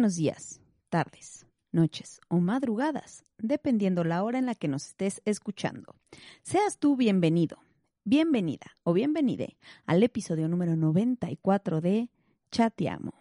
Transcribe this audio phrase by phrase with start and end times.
[0.00, 5.94] buenos días, tardes, noches o madrugadas, dependiendo la hora en la que nos estés escuchando.
[6.42, 7.58] Seas tú bienvenido,
[8.04, 12.08] bienvenida o bienvenide al episodio número 94 de
[12.50, 13.12] Chateamo.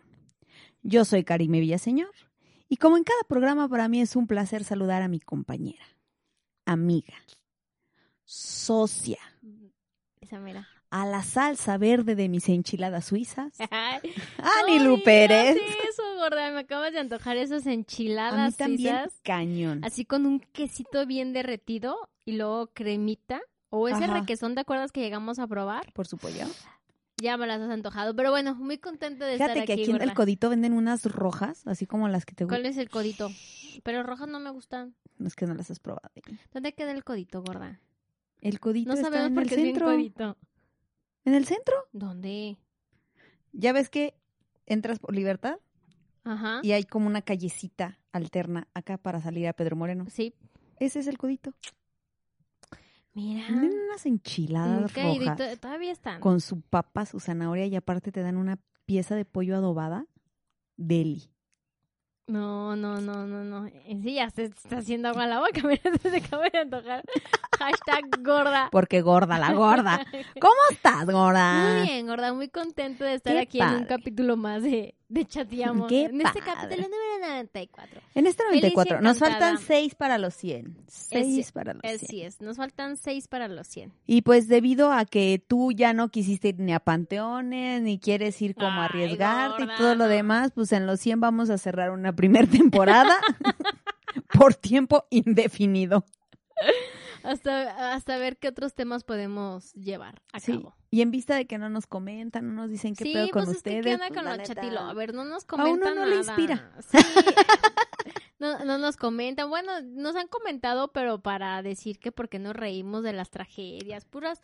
[0.82, 2.16] Yo soy Karime Villaseñor
[2.70, 5.84] y como en cada programa para mí es un placer saludar a mi compañera,
[6.64, 7.16] amiga,
[8.24, 9.20] socia,
[10.22, 10.66] Esa mera.
[10.92, 15.56] A la salsa verde de mis enchiladas suizas, Ani Lu Pérez.
[15.56, 16.52] no hagas eso, gorda.
[16.52, 19.84] Me acabas de antojar esas A mí enchiladas también suizas, cañón.
[19.84, 23.42] Así con un quesito bien derretido y luego cremita.
[23.72, 24.20] O ese Ajá.
[24.22, 25.94] requesón, ¿te acuerdas que llegamos a probar?
[25.94, 26.46] Por su pollo.
[27.22, 28.16] Ya me las has antojado.
[28.16, 31.06] Pero bueno, muy contenta de Fíjate estar que aquí, aquí en el codito venden unas
[31.06, 32.72] rojas, así como las que te ¿Cuál gustan.
[32.72, 33.30] es el codito?
[33.84, 34.96] Pero rojas no me gustan.
[35.24, 36.10] Es que no las has probado.
[36.52, 37.80] ¿Dónde queda el codito, gorda?
[38.42, 39.92] El codito No está sabemos en por el qué es bien centro.
[39.92, 40.38] codito.
[41.26, 41.76] ¿En el centro?
[41.92, 42.58] ¿Dónde?
[43.52, 44.16] Ya ves que
[44.66, 45.60] entras por Libertad
[46.24, 46.60] Ajá.
[46.64, 50.06] y hay como una callecita alterna acá para salir a Pedro Moreno.
[50.10, 50.34] Sí.
[50.80, 51.54] Ese es el codito.
[53.14, 53.46] Mira.
[53.50, 56.22] Venden unas enchiladas Nunca he ido y rojas to- todavía están.
[56.22, 60.06] con su papa, su zanahoria y aparte te dan una pieza de pollo adobada.
[60.78, 61.30] Deli.
[62.28, 63.68] No, no, no, no, no.
[63.86, 65.62] En sí ya se está haciendo agua a la boca.
[65.68, 67.04] Mira, se acaba de antojar.
[67.60, 68.70] Hashtag gorda.
[68.72, 70.06] Porque gorda, la gorda.
[70.40, 71.74] ¿Cómo estás, gorda?
[71.78, 72.34] Muy bien, gorda.
[72.34, 75.88] Muy contenta de estar Qué aquí en un capítulo más de, de Chateamos.
[75.90, 76.54] Qué en este padre.
[76.62, 78.02] capítulo número 94.
[78.16, 79.02] En este Feliz y 94.
[79.02, 80.78] Nos faltan seis para los 100.
[80.88, 81.96] Seis Así- para los 100.
[81.96, 82.42] Así es.
[82.42, 83.92] Nos faltan seis para los 100.
[84.08, 88.42] Y pues debido a que tú ya no quisiste ir ni a panteones, ni quieres
[88.42, 91.50] ir como a Ay, arriesgarte gorda, y todo lo demás, pues en los 100 vamos
[91.50, 93.20] a cerrar una primera temporada
[94.34, 96.06] por tiempo indefinido.
[97.24, 100.54] Hasta, hasta ver qué otros temas podemos llevar a Sí.
[100.54, 100.76] cabo.
[100.92, 103.48] Y en vista de que no nos comentan, no nos dicen qué Sí, pedo con
[103.48, 103.78] ustedes.
[103.80, 104.80] es que ¿qué onda pues, con la lo neta, chatilo?
[104.80, 106.72] A ver, no nos A uno comentan no le inspira.
[106.92, 106.98] Sí.
[108.40, 109.50] No, no nos comentan.
[109.50, 114.42] Bueno, nos han comentado, pero para decir que porque nos reímos de las tragedias, puras,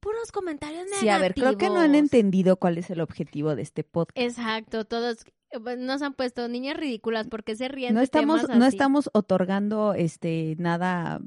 [0.00, 1.00] puros comentarios negativos.
[1.00, 4.18] Sí, a ver, creo que no han entendido cuál es el objetivo de este podcast.
[4.18, 8.58] Exacto, todos eh, nos han puesto niñas ridículas porque se ríen No de estamos, temas
[8.58, 11.20] no estamos otorgando este nada,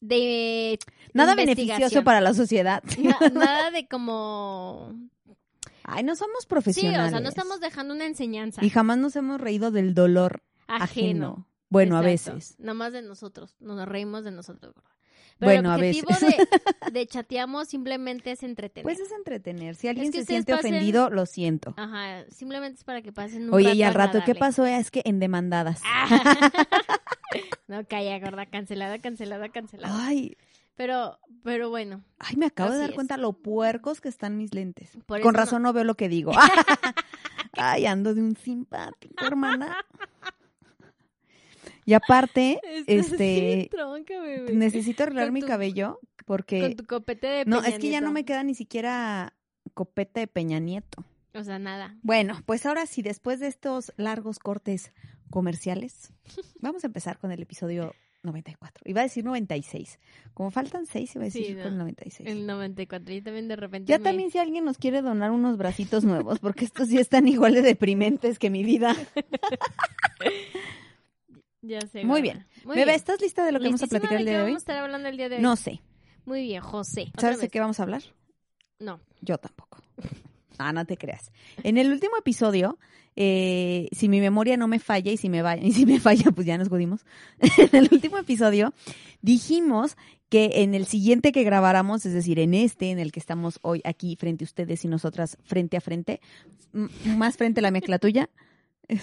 [0.00, 0.78] de
[1.12, 2.82] nada beneficioso para la sociedad.
[2.98, 4.92] Na- nada de como
[5.84, 7.06] Ay, no somos sí, profesionales.
[7.06, 10.84] o sea, no estamos dejando una enseñanza Y jamás nos hemos reído del dolor ajeno.
[10.84, 11.48] ajeno.
[11.68, 12.54] Bueno, a veces.
[12.58, 13.54] Nada más de nosotros.
[13.60, 14.74] Nos reímos de nosotros.
[14.74, 14.90] gorda.
[15.38, 16.36] Bueno, a el objetivo veces.
[16.86, 18.84] De, de chateamos simplemente es entretener.
[18.84, 19.74] Pues es entretener.
[19.76, 21.74] Si alguien que se siente pasen- ofendido, lo siento.
[21.76, 24.40] Ajá, simplemente es para que pasen un Oye, rato y al rato, ¿qué agradable.
[24.40, 24.64] pasó?
[24.66, 25.80] Es que en demandadas.
[25.84, 26.50] Ah.
[27.68, 30.06] no, calla, gorda, cancelada, cancelada, cancelada.
[30.06, 30.36] Ay,
[30.76, 32.94] Pero, pero bueno, ay, me acabo de dar es.
[32.94, 34.90] cuenta lo puercos que están mis lentes.
[35.06, 35.72] Por Con razón no...
[35.72, 36.32] veo lo que digo.
[37.52, 39.76] ay, ando de un simpático, hermana.
[41.84, 44.52] Y aparte, Estás este, tronca, bebé.
[44.54, 47.90] necesito arreglar Con mi tu- cabello porque Con tu copete de no, Peña es que
[47.90, 49.32] ya no me queda ni siquiera
[49.74, 51.04] copete de Peña Nieto.
[51.34, 51.94] O sea, nada.
[52.02, 54.92] Bueno, pues ahora sí, después de estos largos cortes
[55.30, 56.12] comerciales,
[56.60, 58.82] vamos a empezar con el episodio 94.
[58.86, 59.98] Iba a decir 96.
[60.34, 62.28] Como faltan 6, iba a decir Sí, con el 96.
[62.28, 63.14] El 94.
[63.14, 66.38] Yo también de repente Ya me- también si alguien nos quiere donar unos bracitos nuevos,
[66.40, 68.94] porque estos ya están igual de deprimentes que mi vida.
[71.62, 72.04] Ya sé.
[72.04, 72.46] Muy bien.
[72.64, 72.96] Muy Bebé, bien.
[72.96, 74.50] ¿estás lista de lo que vamos a ¿Listísima platicar el día de hoy?
[74.50, 75.42] vamos a estar hablando el día de hoy?
[75.42, 75.80] No sé.
[76.24, 77.10] Muy bien, José.
[77.18, 78.02] ¿Sabes de qué vamos a hablar?
[78.78, 79.00] No.
[79.20, 79.78] Yo tampoco.
[80.58, 81.30] Ah, no te creas.
[81.62, 82.78] En el último episodio,
[83.14, 86.30] eh, si mi memoria no me falla y si me, va- y si me falla,
[86.32, 87.04] pues ya nos jodimos.
[87.40, 88.74] en el último episodio
[89.22, 89.96] dijimos
[90.28, 93.80] que en el siguiente que grabáramos, es decir, en este, en el que estamos hoy
[93.84, 96.20] aquí frente a ustedes y nosotras frente a frente,
[97.04, 98.28] más frente a la mía que la tuya,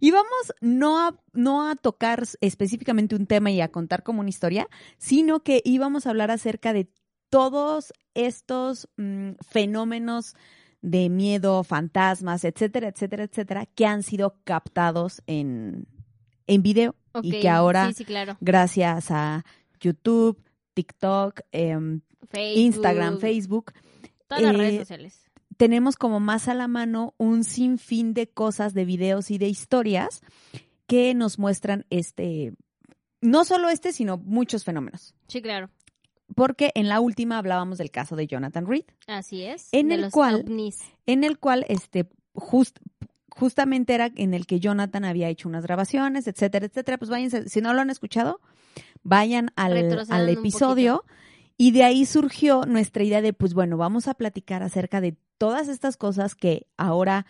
[0.00, 4.68] íbamos no a, no a tocar específicamente un tema y a contar como una historia,
[4.98, 6.88] sino que íbamos a hablar acerca de
[7.30, 10.34] todos estos mm, fenómenos
[10.82, 15.86] de miedo, fantasmas, etcétera, etcétera, etcétera, que han sido captados en,
[16.46, 18.36] en video y que ahora, Sí, sí, claro.
[18.40, 19.44] gracias a
[19.80, 20.42] YouTube,
[20.74, 22.00] TikTok, em,
[22.30, 23.72] Facebook, Instagram, Facebook.
[24.26, 25.20] Todas las eh, redes sociales.
[25.56, 30.22] tenemos como más a la mano un sinfín de cosas, de videos y de historias
[30.86, 32.54] que nos muestran este,
[33.20, 35.14] no solo este, sino muchos fenómenos.
[35.28, 35.68] Sí, claro.
[36.34, 39.68] Porque en la última hablábamos del caso de Jonathan Reed, Así es.
[39.72, 40.78] En de el los cual- ovnis.
[41.06, 42.78] en el cual este, just-
[43.30, 46.98] justamente era en el que Jonathan había hecho unas grabaciones, etcétera, etcétera.
[46.98, 48.40] Pues váyanse, si no lo han escuchado,
[49.02, 49.76] vayan al,
[50.10, 51.04] al episodio.
[51.56, 55.68] Y de ahí surgió nuestra idea de, pues bueno, vamos a platicar acerca de todas
[55.68, 57.26] estas cosas que ahora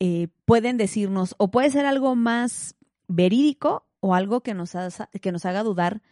[0.00, 2.76] eh, pueden decirnos, o puede ser algo más
[3.08, 6.02] verídico o algo que nos, haza- que nos haga dudar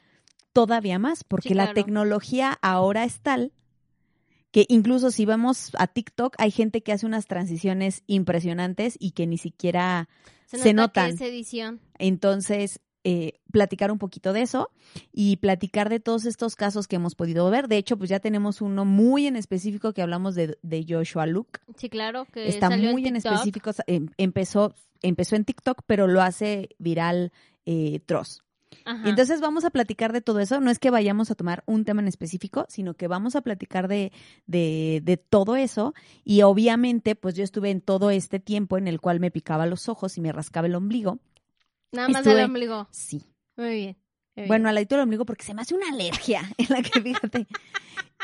[0.56, 3.52] todavía más, porque Sí, la tecnología ahora es tal
[4.52, 9.26] que incluso si vamos a TikTok hay gente que hace unas transiciones impresionantes y que
[9.26, 10.08] ni siquiera
[10.46, 11.18] Se, se nota notan.
[11.18, 11.80] que es edición.
[11.98, 14.70] entonces, eh, platicar un poquito de eso
[15.12, 17.68] y platicar de todos estos casos que hemos podido ver.
[17.68, 21.60] De hecho, pues ya tenemos uno muy en específico que hablamos de, de Joshua Luke.
[21.76, 23.70] Sí, claro, que Está salió muy en, específico.
[23.86, 27.30] em- empezó, empezó en TikTok, pero lo hace viral
[27.66, 28.42] eh, Tross.
[28.86, 29.02] Ajá.
[29.06, 30.60] Y entonces vamos a platicar de todo eso.
[30.60, 33.88] No es que vayamos a tomar un tema en específico, sino que vamos a platicar
[33.88, 34.12] de,
[34.46, 35.92] de, de todo eso.
[36.24, 39.88] Y obviamente, pues yo estuve en todo este tiempo en el cual me picaba los
[39.90, 41.18] ojos y me rascaba el ombligo.
[41.92, 42.88] Nada más estuve- el ombligo.
[42.92, 43.22] Sí.
[43.56, 43.96] Muy bien.
[44.48, 47.46] Bueno, al ladito del ombligo porque se me hace una alergia en la que fíjate.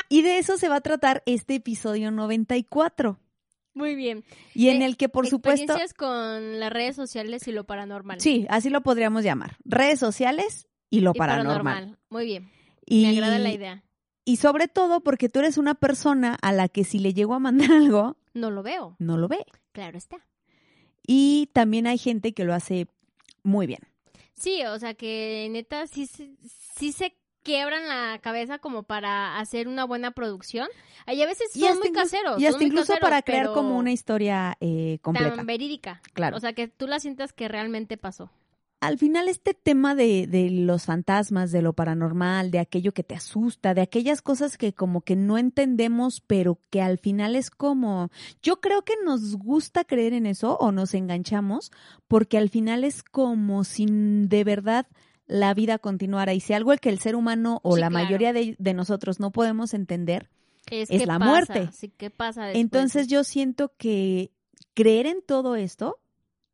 [0.09, 3.19] Y de eso se va a tratar este episodio 94.
[3.73, 4.23] Muy bien.
[4.53, 5.75] Y en Eh, el que, por supuesto.
[5.97, 8.19] Con las redes sociales y lo paranormal.
[8.21, 9.57] Sí, así lo podríamos llamar.
[9.65, 11.97] Redes sociales y lo Y paranormal.
[12.09, 12.51] Muy bien.
[12.85, 13.83] Y, Me agrada la idea.
[14.25, 17.39] Y sobre todo porque tú eres una persona a la que si le llego a
[17.39, 18.95] mandar algo, No lo veo.
[18.99, 19.45] no lo ve.
[19.71, 20.25] Claro está.
[21.05, 22.87] Y también hay gente que lo hace
[23.43, 23.81] muy bien.
[24.33, 29.83] Sí, o sea que neta sí, sí se quiebran la cabeza como para hacer una
[29.85, 30.67] buena producción.
[31.05, 32.41] Hay a veces son muy incluso, caseros.
[32.41, 35.35] y hasta incluso caseros, para crear como una historia eh, completa.
[35.35, 36.01] Tan verídica.
[36.13, 36.37] Claro.
[36.37, 38.31] O sea que tú la sientas que realmente pasó.
[38.79, 43.15] Al final este tema de, de los fantasmas, de lo paranormal, de aquello que te
[43.15, 48.11] asusta, de aquellas cosas que como que no entendemos, pero que al final es como,
[48.41, 51.71] yo creo que nos gusta creer en eso o nos enganchamos,
[52.09, 54.85] porque al final es como si de verdad
[55.27, 56.33] la vida continuara.
[56.33, 58.03] Y si algo que el ser humano o Sí, la claro.
[58.05, 60.29] mayoría de, de nosotros no podemos entender,
[60.69, 61.69] Es, la pasa, muerte.
[61.73, 62.61] Sí, ¿qué pasa después?
[62.61, 64.31] entonces yo siento que
[64.73, 65.99] creer en todo esto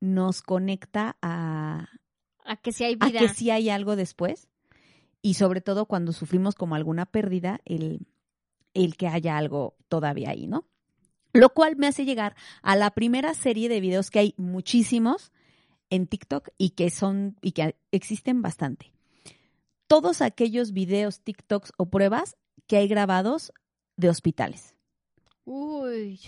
[0.02, 1.88] nos conecta a,
[2.46, 3.20] A que si hay a vida.
[3.20, 4.48] que sí hay algo después
[5.22, 8.08] y sobre todo cuando sufrimos como alguna pérdida, el,
[8.74, 10.66] el que haya algo todavía ahí, ¿no?
[11.34, 15.32] Lo cual me hace llegar a la primera serie de videos que hay muchísimos
[15.90, 18.92] en TikTok y que son y que existen bastante.
[19.88, 22.38] Todos aquellos videos, TikToks o pruebas
[22.68, 23.52] que hay grabados
[23.98, 24.76] de hospitales.
[25.46, 26.20] Uy.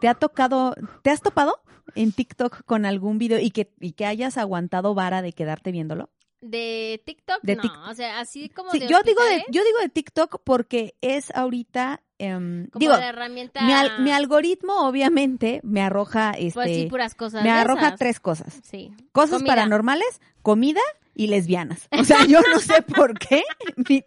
[0.00, 1.60] ¿Te ha tocado, te has topado
[1.94, 6.10] en TikTok con algún video y que, y que hayas aguantado vara de quedarte viéndolo?
[6.40, 7.62] De TikTok, De no.
[7.88, 11.30] O sea, así como Sí, de yo digo de, yo digo de TikTok porque es
[11.34, 13.62] ahorita, em, como digo, la herramienta...
[13.62, 17.98] mi, al- mi algoritmo obviamente me arroja, este, Pues sí, puras cosas me arroja esas.
[17.98, 18.60] tres cosas.
[18.62, 18.92] Sí.
[19.12, 19.52] Cosas Comida.
[19.54, 20.80] paranormales, comida
[21.14, 21.88] y lesbianas.
[21.90, 23.42] O sea, yo no sé por qué.
[23.88, 24.02] mi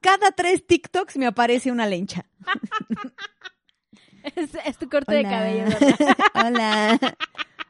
[0.00, 2.26] cada tres TikToks me aparece una lencha.
[4.36, 6.16] Es, es tu corte de cabello, ¿verdad?
[6.34, 7.16] Hola.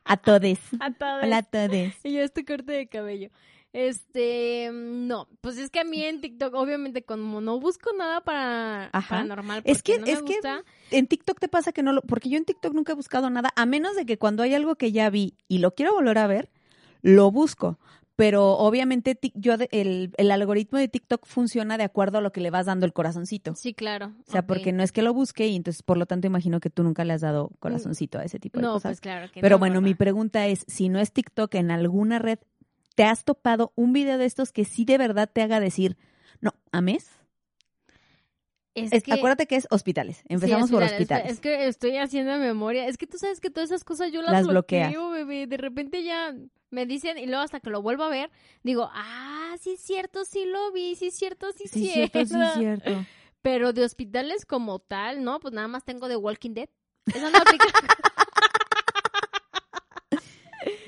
[0.04, 0.58] A todes.
[0.80, 1.22] A todos.
[1.22, 1.94] Hola a todes.
[2.02, 3.30] Y yo este corte de cabello.
[3.72, 8.86] Este, no, pues es que a mí en TikTok, obviamente, como no busco nada para
[8.92, 9.16] Ajá.
[9.16, 12.02] paranormal, Es que- no me es que- gusta, En TikTok te pasa que no lo,
[12.02, 14.74] porque yo en TikTok nunca he buscado nada, a menos de que cuando hay algo
[14.74, 16.50] que ya vi y lo quiero volver a ver,
[17.02, 17.78] lo busco.
[18.16, 22.50] Pero obviamente yo el, el algoritmo de TikTok funciona de acuerdo a lo que le
[22.50, 23.54] vas dando el corazoncito.
[23.54, 24.12] sí, claro.
[24.26, 26.68] O sea, porque no es que lo busque y entonces por lo tanto imagino que
[26.68, 28.90] tú nunca le has dado corazoncito a ese tipo de No, cosas.
[28.90, 32.18] pues claro que Pero no, bueno, mi pregunta es, si no es TikTok, en alguna
[32.18, 32.40] red,
[33.00, 35.96] ¿te has topado un video de estos que sí de verdad te haga decir,
[36.40, 37.08] no, a mes?
[38.74, 40.22] Es Es- que- acuérdate que es hospitales.
[40.28, 41.32] Empezamos Sí, por hospitales.
[41.32, 42.86] Es que estoy haciendo memoria.
[42.86, 45.46] Es que tú sabes que todas esas cosas yo las, Las bloqueo, bebé.
[45.46, 46.34] De repente ya
[46.70, 48.30] me dicen y luego hasta que lo vuelvo a ver,
[48.62, 52.24] digo, ah, sí es cierto, sí lo vi, sí es cierto, sí es Sí, cierto,
[52.26, 53.06] sí, cierto.
[53.42, 55.40] Pero de hospitales como tal, ¿no?
[55.40, 56.68] Pues nada más tengo de Walking Dead.
[57.06, 57.64] Esa no aplica.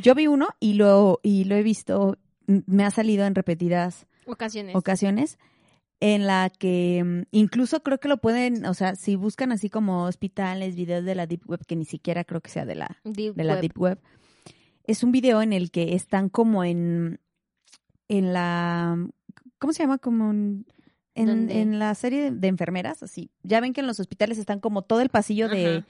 [0.00, 4.75] Yo vi uno y lo, y lo he visto, me ha salido en repetidas Ocasiones.
[4.75, 5.38] ocasiones,
[6.00, 10.05] en la que mm, incluso creo que lo pueden, o sea, si buscan así como
[10.05, 13.35] hospitales, videos de la Deep Web, que ni siquiera creo que sea de la, Deep
[13.35, 13.61] de la Web.
[13.61, 14.00] Deep Web,
[14.85, 17.21] es un video en el que están como en,
[18.09, 18.97] en la,
[19.59, 19.99] ¿cómo se llama?
[19.99, 20.67] Como en,
[21.14, 23.31] en, en la serie de, enfermeras, así.
[23.43, 25.55] Ya ven que en los hospitales están como todo el pasillo Ajá.
[25.55, 25.85] de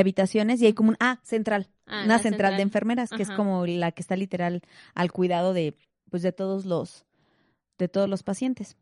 [0.00, 3.66] habitaciones y hay como un, ah, central, Ah, una central, de enfermeras, que es como
[3.66, 4.62] la que está literal
[4.94, 5.76] al cuidado de,
[6.10, 7.04] pues, de todos los,
[7.78, 8.76] de todos los pacientes.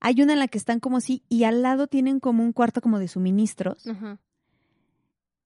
[0.00, 2.80] Hay una en la que están como así y al lado tienen como un cuarto
[2.80, 3.86] como de suministros.
[3.86, 4.18] Ajá.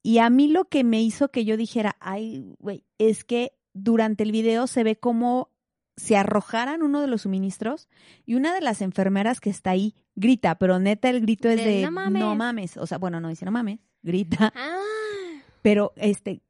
[0.02, 4.22] Y a mí lo que me hizo que yo dijera, ay, güey, es que durante
[4.24, 5.50] el video se ve como
[5.96, 7.88] se arrojaran uno de los suministros
[8.24, 11.64] y una de las enfermeras que está ahí grita, pero neta el grito es De,
[11.64, 12.20] de "No mames".
[12.22, 14.78] no mames, o sea, bueno, no dice no mames, grita, Ah,
[15.68, 16.40] pero este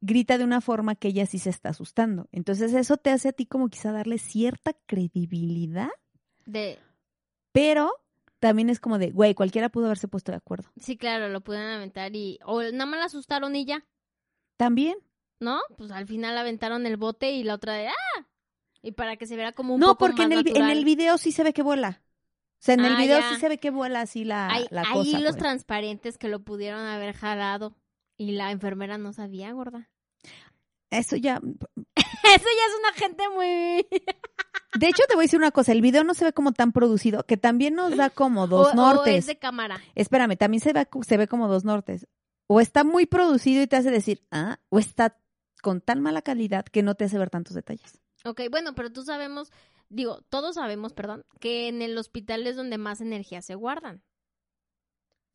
[0.00, 2.28] grita de una forma que ella sí se está asustando.
[2.32, 5.90] Entonces eso te hace a ti como quizá darle cierta credibilidad,
[6.44, 6.78] de,
[7.52, 7.92] pero
[8.40, 10.70] también es como de, güey, cualquiera pudo haberse puesto de acuerdo.
[10.76, 13.86] sí, claro, lo pudieron aventar y, o nada más la asustaron y ya,
[14.56, 14.96] También.
[15.40, 15.60] ¿no?
[15.78, 18.26] Pues al final aventaron el bote y la otra de, ¡ah!
[18.82, 20.84] Y para que se viera como un No, poco porque más en el, en el
[20.84, 22.02] video sí se ve que vuela.
[22.54, 23.28] O sea, en el Ah, video ya.
[23.30, 25.08] sí se ve que vuela así la, hay, la cosa.
[25.08, 25.36] hilos pues.
[25.36, 27.76] transparentes que lo pudieron haber jalado
[28.16, 29.90] y la enfermera no sabía, gorda.
[30.90, 31.40] Eso ya.
[31.96, 33.86] Eso ya es una gente muy...
[34.78, 35.72] De hecho, te voy a decir una cosa.
[35.72, 38.70] El video no se ve como tan producido, que también nos da como dos o,
[38.72, 39.18] o nortes.
[39.18, 39.80] es de cámara.
[39.94, 42.08] Espérame, también se ve, se ve como dos nortes.
[42.48, 45.16] O está muy producido y te hace decir, ah, o está
[45.62, 48.00] con tan mala calidad que no te hace ver tantos detalles.
[48.24, 49.52] Ok, bueno, pero tú sabemos,
[49.88, 54.02] digo, todos sabemos, perdón, que en el hospital es donde más energía se guardan.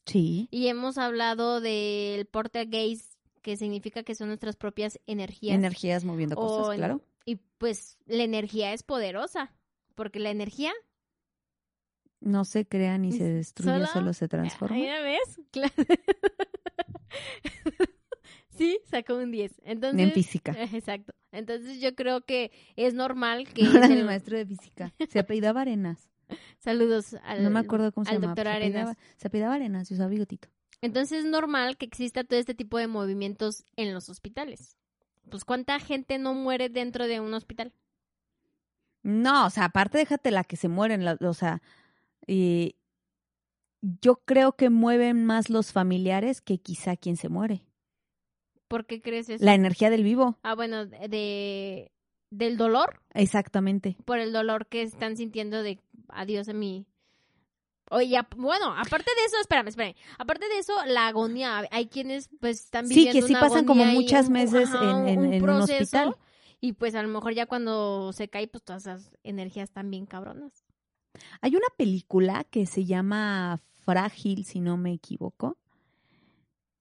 [0.10, 0.48] Sí.
[0.52, 5.56] Y hemos hablado del poltergeist, que significa que son nuestras propias energías.
[5.56, 7.02] Energías moviendo cosas, claro.
[7.26, 9.54] Y pues la energía es poderosa,
[9.96, 10.72] porque la energía...
[12.22, 14.76] No se crea ni se destruye, Solo- solo, se transforma.
[14.76, 15.74] Ahí la ves, claro.
[18.50, 19.62] sí, sacó un 10.
[19.64, 20.52] Entonces, En física.
[20.74, 21.14] Exacto.
[21.32, 23.64] Entonces yo creo que es normal que...
[23.64, 24.94] Mi el- maestro de física.
[25.10, 26.10] Se apellidaba Arenas.
[26.60, 27.44] Saludos al...
[27.44, 28.98] No me acuerdo cómo se al doctor Arenas.
[29.18, 30.50] Se apellidaba Arenas y usaba bigotito.
[30.82, 34.78] Entonces es normal que exista todo este tipo de movimientos en los hospitales.
[35.30, 37.74] Pues ¿cuánta gente no muere dentro de un hospital?
[39.04, 41.62] No, o sea, aparte déjate la que se mueren, la- o sea,
[42.28, 42.74] eh,
[43.82, 47.64] yo creo que mueven más los familiares que quizá quien se muere.
[48.68, 49.44] ¿Por qué crees eso?
[49.44, 51.92] La energía del vivo, Ah, bueno, de
[52.32, 53.98] del dolor, exactamente.
[54.06, 56.86] por el dolor que están sintiendo de adiós a mi
[57.92, 59.96] Oye, bueno, aparte de eso, espérame, espérame.
[60.20, 61.64] Aparte de eso, la agonía.
[61.72, 64.92] Hay quienes pues están Sí, viviendo que sí una pasan como muchas un- meses ajá,
[64.92, 66.16] en- en- en un hospital.
[66.62, 70.06] Y pues a lo mejor ya cuando se cae, pues todas esas energías están bien
[70.06, 70.66] cabronas.
[71.42, 75.58] Hay una película que se llama Frágil, si no me equivoco.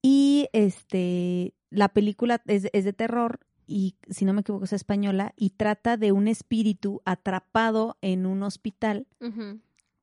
[0.03, 5.31] Y este, la película es, es de terror y si no me equivoco es española
[5.35, 9.05] y trata de un espíritu atrapado en un hospital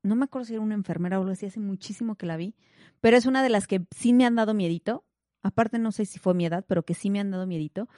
[0.03, 2.55] no me acuerdo si era una enfermera o algo así, hace muchísimo que la vi,
[3.01, 5.03] pero es una de las que sí me han dado miedito.
[5.43, 7.89] Aparte no sé si fue mi edad, pero que sí me han dado miedito.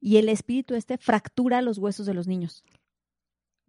[0.00, 2.64] Y el espíritu este fractura los huesos de los niños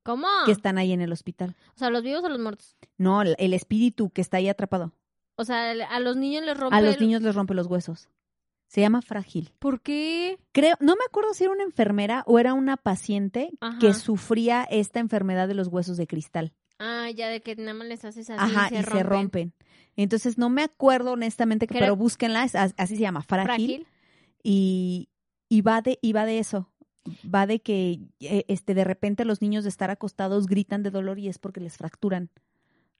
[0.04, 0.28] ¿Cómo?
[0.46, 1.56] que están ahí en el hospital.
[1.76, 2.78] O sea, los vivos o los muertos.
[2.98, 4.94] No, el, el espíritu que está ahí atrapado.
[5.36, 8.08] O sea, a los niños les rompe A los el- niños les rompe los huesos.
[8.70, 9.52] Se llama frágil.
[9.60, 10.38] ¿Por qué?
[10.54, 13.80] Creo, no me acuerdo si era una enfermera o era una paciente Ajá.
[13.80, 16.54] que sufría esta enfermedad de los huesos de cristal.
[16.78, 18.98] Ah, ya de que nada más les haces así Ajá, y se y rompen.
[18.98, 19.54] se rompen.
[19.98, 23.48] Entonces no me acuerdo honestamente, que- pero búsquenla, así se llama, frágil.
[23.48, 23.88] Frágil.
[24.44, 25.10] y,
[25.50, 26.70] y va de y va de eso
[27.34, 31.18] va de que eh, este de repente los niños de estar acostados gritan de dolor
[31.18, 32.30] y es porque les fracturan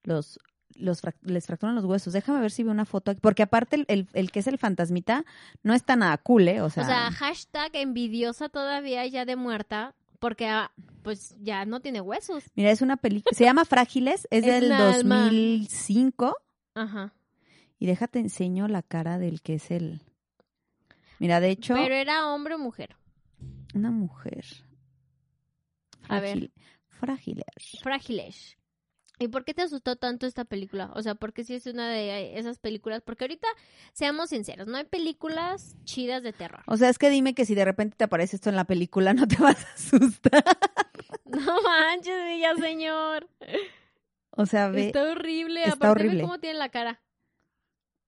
[0.04, 0.40] los
[0.76, 3.86] los les fracturan los huesos déjame ver si veo una foto aquí porque aparte el,
[3.88, 5.26] el, el que es el fantasmita
[5.64, 9.94] no está nada cool eh o sea, O sea, hashtag envidiosa todavía ya de muerta,
[10.20, 10.72] porque ah,
[11.04, 12.44] pues ya no tiene huesos.
[12.56, 15.24] mira es una película se llama Frágiles es, Es del una alma.
[15.26, 16.36] 2005
[16.76, 17.14] Ajá.
[17.80, 20.02] y déjate enseño la cara del que es el
[21.20, 22.96] mira de hecho Pero era hombre o mujer.
[23.74, 24.46] una mujer
[26.08, 26.38] A ver.
[26.38, 26.52] Frágil-
[26.90, 28.58] Frágiles Frágiles.
[29.20, 30.92] ¿Y por qué te asustó tanto esta película?
[30.96, 33.02] O sea, porque si es una de esas películas.
[33.06, 33.48] Porque ahorita,
[33.92, 36.64] seamos sinceros, no hay películas chidas de terror.
[36.68, 39.14] O sea, es que dime que si de repente te aparece esto en la película,
[39.14, 40.44] no te vas a asustar.
[41.26, 43.28] No manches, ya señor.
[44.32, 45.64] O sea, ve, Está horrible.
[45.64, 46.24] está Aparte, ve horrible.
[46.24, 47.02] cómo tiene la cara.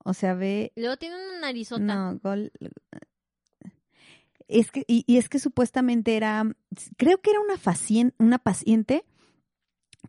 [0.05, 1.81] o sea, ve, Luego tiene una narizota.
[1.83, 2.51] no, gol.
[4.47, 6.43] Es que, y, y es que supuestamente era,
[6.97, 9.05] creo que era una, facien- una paciente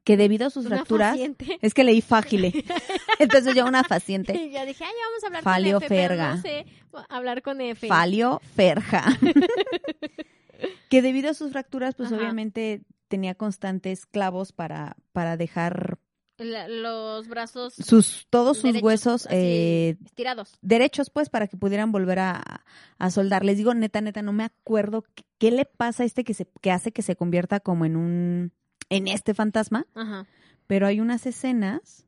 [0.04, 1.18] que debido a sus Una fracturas,
[1.60, 2.52] es que leí fágile.
[3.18, 5.88] Entonces yo una paciente, Y ya dije, ay, ya vamos a hablar Falio con F,
[5.94, 6.34] pero ferga.
[6.36, 6.66] no sé
[7.08, 7.86] hablar con F.
[7.88, 9.04] falio ferja.
[10.88, 12.16] que debido a sus fracturas, pues Ajá.
[12.20, 15.98] obviamente tenía constantes clavos para, para dejar
[16.38, 20.56] La- los brazos sus todos sus derechos, huesos eh, estirados.
[20.62, 22.64] derechos, pues, para que pudieran volver a,
[22.98, 23.44] a soldar.
[23.44, 26.46] Les digo, neta, neta, no me acuerdo qué, qué le pasa a este que se
[26.60, 28.52] que hace que se convierta como en un
[28.96, 30.26] en este fantasma, Ajá.
[30.66, 32.06] pero hay unas escenas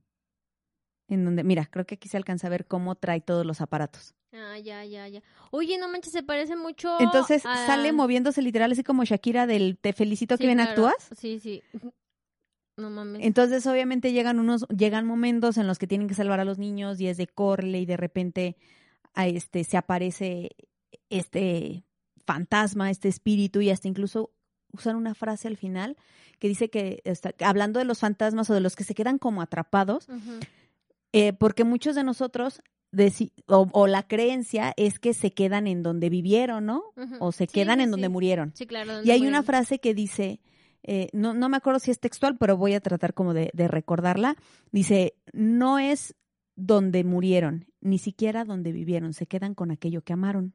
[1.08, 4.14] en donde, mira, creo que aquí se alcanza a ver cómo trae todos los aparatos.
[4.32, 5.22] Ah, ya, ya, ya.
[5.52, 9.78] Oye, no manches, se parece mucho Entonces a- sale moviéndose literal así como Shakira del
[9.78, 10.70] Te felicito Sí, que bien claro.
[10.70, 11.10] actúas.
[11.16, 11.62] Sí, sí.
[12.76, 13.22] No mames.
[13.24, 17.00] Entonces, obviamente llegan unos, llegan momentos en los que tienen que salvar a los niños
[17.00, 18.56] y es de corle y de repente
[19.12, 20.50] a este se aparece
[21.10, 21.84] este
[22.26, 24.32] fantasma, este espíritu y hasta incluso
[24.72, 25.96] usan una frase al final
[26.38, 29.42] que dice que está, hablando de los fantasmas o de los que se quedan como
[29.42, 30.08] atrapados,
[31.12, 32.60] eh, porque muchos de nosotros
[32.92, 36.82] deci- o, o la creencia es que se quedan en donde vivieron, ¿no?
[37.20, 38.52] O se Sí, quedan sí, en donde murieron.
[38.54, 39.02] Sí, claro.
[39.02, 40.40] Y hay una frase que dice,
[40.82, 43.68] eh, no, no me acuerdo si es textual, pero voy a tratar como de, de
[43.68, 44.36] recordarla.
[44.72, 46.14] Dice, no es
[46.56, 50.52] donde murieron, ni siquiera donde vivieron, se quedan con aquello que amaron.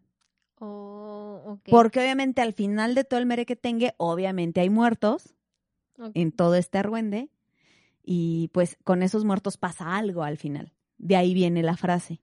[0.60, 1.60] Oh.
[1.70, 5.36] Porque obviamente al final de todo el merequetengue, obviamente hay muertos
[6.14, 7.30] En todo este argüende
[8.04, 10.74] y pues con esos muertos pasa algo al final.
[10.98, 12.22] De ahí viene la frase.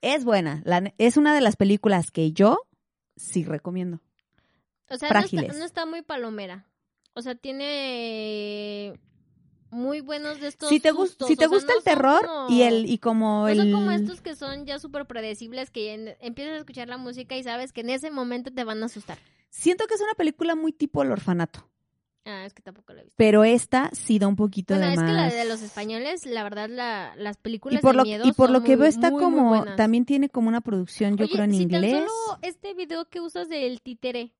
[0.00, 2.58] Es buena, la es una de las películas que yo
[3.16, 4.00] sí recomiendo.
[4.90, 5.44] O sea, no frágiles.
[5.46, 6.66] está, no está muy palomera.
[7.14, 8.98] O sea, tiene
[9.70, 12.26] muy buenos de estos Si te, sustos, si te o sea, gusta no el terror
[12.26, 15.70] como- y el y como No el son como estos que son ya súper predecibles,
[15.70, 18.82] que en- empiezas a escuchar la música y sabes que en ese momento te van
[18.82, 19.18] a asustar.
[19.50, 21.68] siento que es una película muy tipo el orfanato,
[22.24, 23.16] Ah, es que tampoco la he visto.
[23.18, 25.08] pero esta sí da un poquito Bueno, de es más.
[25.10, 28.24] que la de los españoles, la verdad, la, las películas y por de lo miedo
[28.26, 31.16] y por son lo que muy- veo está muy, como también tiene como una producción
[31.16, 32.04] yo Oye, creo en si tan inglés.
[32.08, 34.32] solo este video que usas del títere,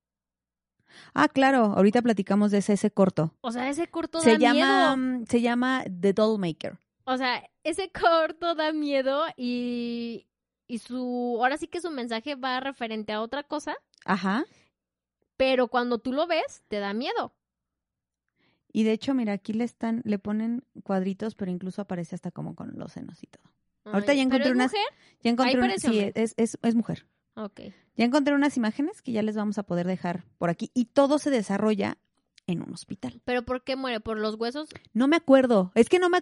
[1.15, 3.35] Ah, claro, ahorita platicamos de ese, ese corto.
[3.41, 5.25] o sea, ese corto Se da llama miedo.
[5.29, 6.79] se llama The Doll Maker.
[7.05, 10.27] O sea, ese corto da miedo y,
[10.69, 14.45] y su, ahora sí que su mensaje va referente a otra cosa, Ajá.
[15.37, 17.33] pero cuando tú lo ves, te da miedo.
[18.73, 22.55] Y de hecho, mira, aquí le están le ponen cuadritos, pero incluso aparece hasta como
[22.55, 23.43] con los senos y todo.
[23.85, 24.87] Ahorita ya encontré ¿pero es unas- mujer?
[25.23, 27.07] Ya encontré Ahí una- parece sí, es, es, es mujer.
[27.35, 27.61] Ok.
[27.97, 31.19] Ya encontré unas imágenes que ya les vamos a poder dejar por aquí y todo
[31.19, 31.99] se desarrolla
[32.47, 33.21] en un hospital.
[33.25, 34.01] ¿Pero por qué muere?
[34.01, 34.69] ¿Por los huesos?
[34.95, 36.19] No me acuerdo, es que no me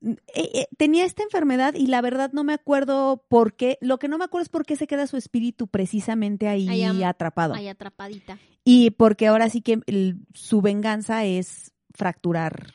[0.00, 4.06] eh, eh, tenía esta enfermedad y la verdad no me acuerdo por qué, lo que
[4.08, 6.68] no me acuerdo es por qué se queda su espíritu precisamente ahí
[7.02, 7.54] atrapado.
[7.54, 8.38] Ahí atrapadita.
[8.64, 12.74] Y porque ahora sí que el- su venganza es fracturar.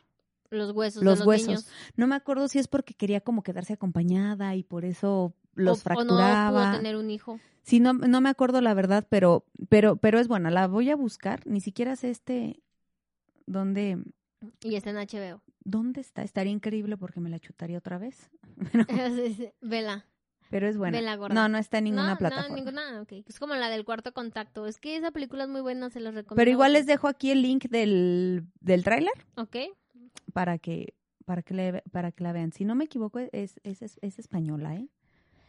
[0.49, 1.47] Los huesos Los de los huesos.
[1.47, 1.67] niños.
[1.95, 5.81] No me acuerdo si es porque quería como quedarse acompañada y por eso los o,
[5.81, 6.51] o fracturaba.
[6.51, 7.39] no pudo tener un hijo.
[7.63, 10.51] Sí, no, no me acuerdo la verdad, pero, pero, pero es buena.
[10.51, 11.41] La voy a buscar.
[11.47, 12.61] Ni siquiera sé este
[13.47, 13.97] dónde,
[14.61, 15.41] Y está en HBO.
[15.63, 16.21] dónde está.
[16.23, 18.29] Estaría increíble porque me la chutaría otra vez.
[19.61, 20.05] Vela.
[20.49, 20.97] Pero es buena.
[20.97, 21.33] Vela gorda.
[21.35, 22.49] No, no está en ninguna no, plataforma.
[22.49, 23.01] No, ninguna.
[23.01, 23.11] ok.
[23.27, 24.67] Es como la del cuarto contacto.
[24.67, 26.35] Es que esa película es muy buena, se las recomiendo.
[26.35, 29.55] Pero igual les dejo aquí el link del, del tráiler Ok.
[30.33, 30.93] para que
[31.25, 32.51] para que le, para que la vean.
[32.51, 33.29] Si no me equivoco es,
[33.63, 34.87] es, es, es española, ¿eh?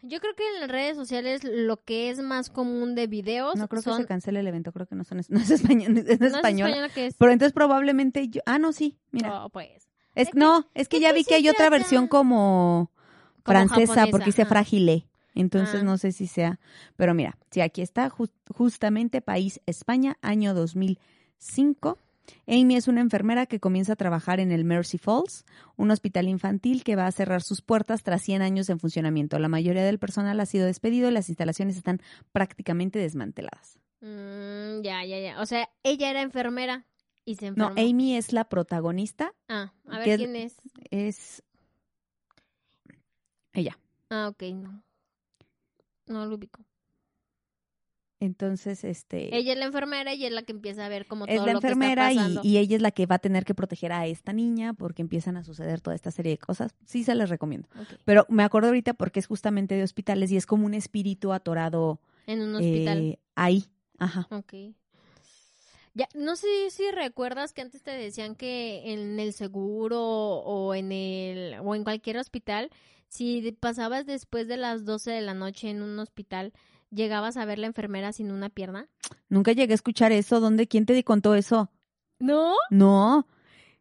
[0.01, 3.67] Yo creo que en las redes sociales lo que es más común de videos No
[3.67, 3.97] creo son...
[3.97, 7.07] que se cancele el evento, creo que no son no es español, es ¿No que
[7.07, 7.15] es?
[7.17, 9.45] Pero entonces probablemente yo, ah no sí, mira.
[9.45, 9.89] Oh, pues.
[10.13, 12.91] Es, es que- no, es que ya vi que hay otra versión Como
[13.45, 14.45] francesa japonesa, porque dice ah.
[14.47, 15.07] frágile.
[15.33, 15.83] Entonces Ah.
[15.83, 16.59] no sé si sea,
[16.95, 21.97] pero mira, sí aquí está jus- justamente país España, año 2005.
[22.47, 26.83] Amy es una enfermera que comienza a trabajar en el Mercy Falls, un hospital infantil
[26.83, 29.37] que va a cerrar sus puertas tras 100 años en funcionamiento.
[29.37, 33.77] La mayoría del personal ha sido despedido y las instalaciones están prácticamente desmanteladas.
[34.01, 35.41] Mm, ya, ya, ya.
[35.41, 36.85] O sea, ella era enfermera
[37.25, 37.89] y se No, enfermó.
[37.91, 40.55] Amy es la protagonista, Ah, a ¿Qué ver quién es.
[40.89, 41.43] es
[43.55, 43.77] ella.
[44.09, 44.83] Ah, ok, no.
[46.07, 46.63] No lo ubico.
[48.21, 49.35] Entonces, este...
[49.35, 51.53] Ella es la enfermera y es la que empieza a ver como es todo la
[51.53, 52.41] lo que está enfermera y, pasando.
[52.43, 55.35] y ella es la que va a tener que proteger a esta niña porque empiezan
[55.37, 56.73] a suceder toda esta serie de cosas.
[56.85, 57.67] Sí se les recomiendo.
[58.05, 61.99] Pero me acuerdo ahorita porque es justamente de hospitales y es como un espíritu atorado
[62.25, 62.99] En un hospital.
[62.99, 63.65] eh, ahí.
[63.99, 64.27] Ajá.
[64.31, 64.53] Ok.
[65.93, 70.91] Ya, no sé si recuerdas que antes te decían que en el seguro o en
[70.91, 72.69] el o en cualquier hospital,
[73.07, 76.53] si pasabas después de las 12 de la noche en un hospital,
[76.91, 78.87] llegabas a ver la enfermera sin una pierna.
[79.29, 80.39] Nunca llegué a escuchar eso.
[80.39, 80.67] ¿Dónde?
[80.67, 81.69] ¿Quién te contó eso?
[82.19, 82.53] ¿No?
[82.69, 83.27] No.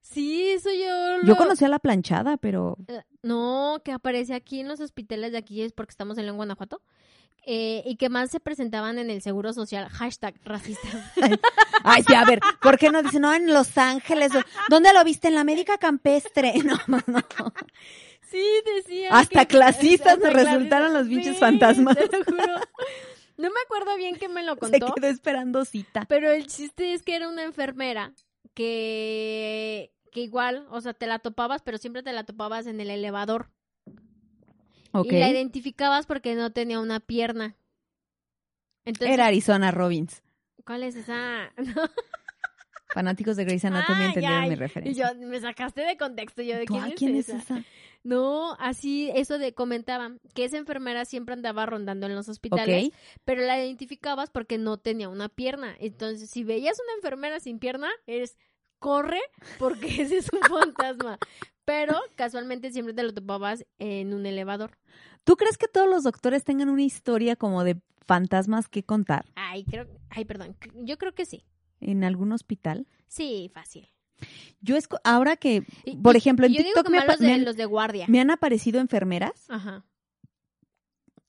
[0.00, 1.24] Sí, eso yo lo...
[1.24, 5.62] Yo conocía la planchada, pero Eh, No, que aparece aquí en los hospitales de aquí
[5.62, 6.82] es porque estamos en León, Guanajuato.
[7.46, 10.88] eh, y que más se presentaban en el Seguro Social, hashtag racista.
[11.84, 14.32] Ay, sí, a ver, ¿por qué no dicen, no, en Los Ángeles?
[14.70, 15.28] ¿Dónde lo viste?
[15.28, 16.52] En la médica campestre.
[16.64, 17.52] No, no, no.
[18.34, 19.10] Sí, decía.
[19.12, 21.96] Hasta que- clasistas me resultaron los pinches Sí, fantasmas.
[21.96, 22.54] te lo juro.
[23.36, 26.04] No me acuerdo bien que me lo Se contó, quedó esperando cita.
[26.08, 28.12] pero el chiste es que era una enfermera
[28.54, 32.90] que, que igual, o sea, te la topabas, pero siempre te la topabas en el
[32.90, 33.50] elevador.
[34.92, 35.06] Ok.
[35.12, 37.56] Y la identificabas porque no tenía una pierna.
[38.84, 40.22] Entonces, Era Arizona Robbins.
[40.64, 41.52] ¿cuál es esa?
[42.94, 45.12] Fanáticos de Grey's Anatomy entendieron mi Y referencia.
[45.18, 46.42] yo, me sacaste de contexto.
[46.42, 47.38] Yo, ¿de Tú, quién, "Ay, es, ¿quién es esa?
[47.38, 47.64] esa?
[48.04, 52.92] No, así, eso de comentaban que esa enfermera siempre andaba rondando en los hospitales,
[53.24, 55.74] pero la identificabas porque no tenía una pierna.
[55.80, 58.38] Entonces, si veías una enfermera sin pierna, eres
[58.78, 59.20] corre
[59.58, 61.18] porque ese es un fantasma.
[61.64, 64.78] Pero casualmente siempre te lo topabas en un elevador.
[65.24, 69.64] ¿Tú crees que todos los doctores tengan una historia como de fantasmas que contar Ay,
[69.64, 71.42] creo, ay, perdón, yo creo que sí.
[71.80, 72.86] En algún hospital?
[73.08, 73.90] Sí, fácil.
[74.60, 75.62] Yo esco- ahora que,
[76.02, 77.44] por y- ejemplo, en yo digo TikTok que me, más apa- los de, me han,
[77.44, 78.06] los de guardia.
[78.08, 79.84] me han aparecido enfermeras Ajá.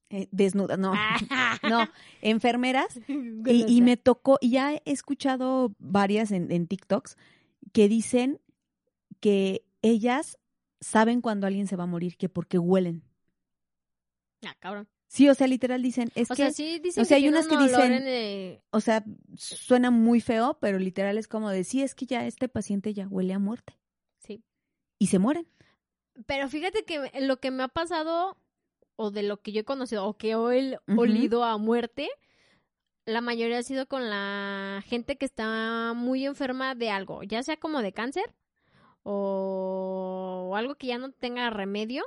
[0.09, 0.93] eh, desnudas, no,
[1.63, 1.89] no,
[2.21, 7.17] enfermeras y, me tocó, y ya he escuchado varias en, en TikToks
[7.73, 8.39] que dicen
[9.19, 10.37] que ellas
[10.79, 13.03] saben cuando alguien se va a morir, que porque huelen.
[14.45, 14.87] Ah, cabrón.
[15.15, 17.37] Sí, o sea, literal dicen, es o que, sea, sí dicen o sea, hay tiene
[17.37, 19.05] unas un que dicen- el- o sea,
[19.37, 23.07] suena muy feo, pero literal es como de, sí, es que ya este paciente ya
[23.07, 23.77] huele a muerte.
[24.19, 24.43] Sí.
[24.99, 25.47] Y se mueren.
[26.25, 28.37] Pero fíjate que lo que me ha pasado,
[28.97, 32.09] o de lo que yo he conocido, o que he ol- olido a muerte,
[33.05, 37.55] la mayoría ha sido con la gente que está muy enferma de algo, ya sea
[37.55, 38.33] como de cáncer
[39.03, 42.03] o algo que ya no tenga remedio.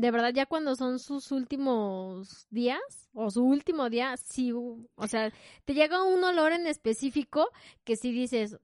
[0.00, 2.80] De verdad, ya cuando son sus últimos días
[3.12, 5.32] o su último día, sí, o sea,
[5.64, 7.48] te llega un olor en específico
[7.84, 8.58] que sí dices,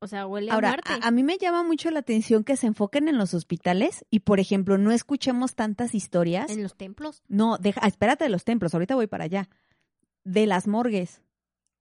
[0.00, 0.92] o sea, huele a muerte.
[1.02, 4.20] a, a mí me llama mucho la atención que se enfoquen en los hospitales y,
[4.20, 6.50] por ejemplo, no escuchemos tantas historias.
[6.50, 7.22] en los templos.
[7.28, 9.48] No, deja, ah, espérate de los templos, ahorita voy para allá.
[10.24, 11.20] De las morgues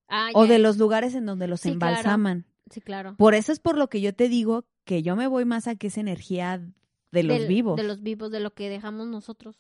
[0.08, 0.54] Ah, o ya.
[0.54, 1.91] de los lugares en donde los Sí, claro.
[1.95, 2.45] embalsaman.
[2.71, 3.15] Sí, claro.
[3.17, 5.75] Por eso es por lo que yo te digo que yo me voy más a
[5.75, 6.62] que es energía
[7.12, 7.76] de los Del- vivos.
[7.78, 9.56] De los vivos, de lo que dejamos nosotros.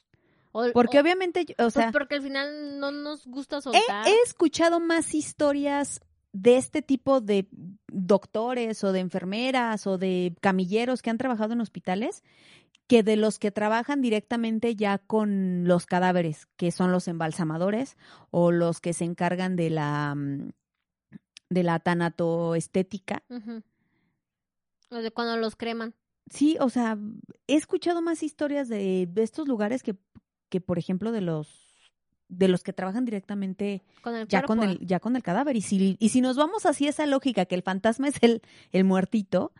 [0.51, 4.07] O- Porque o- obviamente, o pues sea, porque al final no nos gusta soltar.
[4.07, 6.01] he escuchado más historias
[6.33, 7.47] de este tipo de
[7.87, 12.23] doctores o de enfermeras o de camilleros que han trabajado en hospitales
[12.87, 17.97] que de los que trabajan directamente ya con los cadáveres, que son los embalsamadores
[18.31, 20.49] o los que se encargan de la mm,
[21.51, 23.23] de la tanatoestética.
[23.29, 23.61] Ujú.
[24.91, 25.93] O de cuando los creman.
[26.29, 26.97] Sí, o sea,
[27.47, 29.95] he escuchado más historias de, de estos lugares que,
[30.49, 31.65] que, por ejemplo, de los
[32.27, 35.55] de los que trabajan directamente Con el ya con el ya con el cadáver.
[35.55, 38.83] Y si y si nos vamos así esa lógica que el fantasma es el el
[38.83, 39.51] muertito.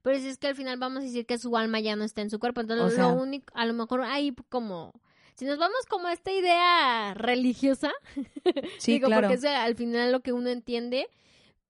[0.00, 2.22] Pero si es que al final vamos a decir que su alma ya no está
[2.22, 2.60] en su cuerpo.
[2.62, 4.94] Entonces, O sea- lo único, a lo mejor hay como.
[5.34, 7.90] Si nos vamos como a esta idea religiosa,
[8.78, 9.28] sí digo, claro.
[9.28, 11.08] porque es al final lo que uno entiende,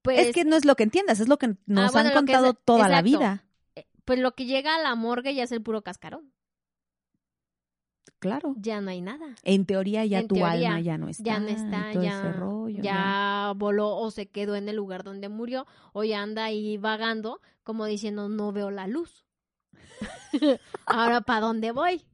[0.02, 2.14] pues, es que no es lo que entiendas es lo que nos Ah, bueno, han
[2.14, 3.42] contado es- toda la vida
[4.06, 6.32] pues lo que llega a la morgue ya es el puro cascarón.
[8.18, 9.34] claro Ya no hay nada.
[9.42, 12.82] en teoría ya En tu teoría, alma ya no está ya no está, ya, rollo,
[12.82, 17.40] ya voló o se quedó en el lugar donde murió o ya anda ahí vagando
[17.62, 19.24] como diciendo no veo la luz.
[20.86, 22.04] Ahora para dónde voy,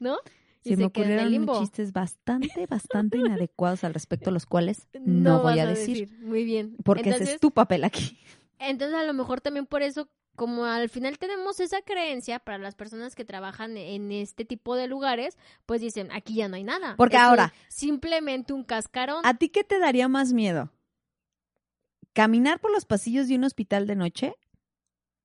[0.00, 0.16] ¿no?
[0.64, 1.60] Y se me ocurrieron limbo.
[1.60, 6.76] chistes bastante bastante inadecuados al respecto los cuales no, voy vas a decir, Muy bien.
[6.82, 8.18] porque entonces, ese es tu papel aquí
[8.58, 12.74] entonces a lo mejor también por eso como al final tenemos esa creencia para las
[12.74, 16.94] personas que trabajan en este tipo de lugares, pues dicen, aquí ya no hay nada.
[16.96, 19.22] Porque Es ahora- simplemente un cascarón.
[19.24, 20.70] ¿A ti qué te daría más miedo?
[22.12, 24.34] ¿Caminar por los pasillos de un hospital de noche?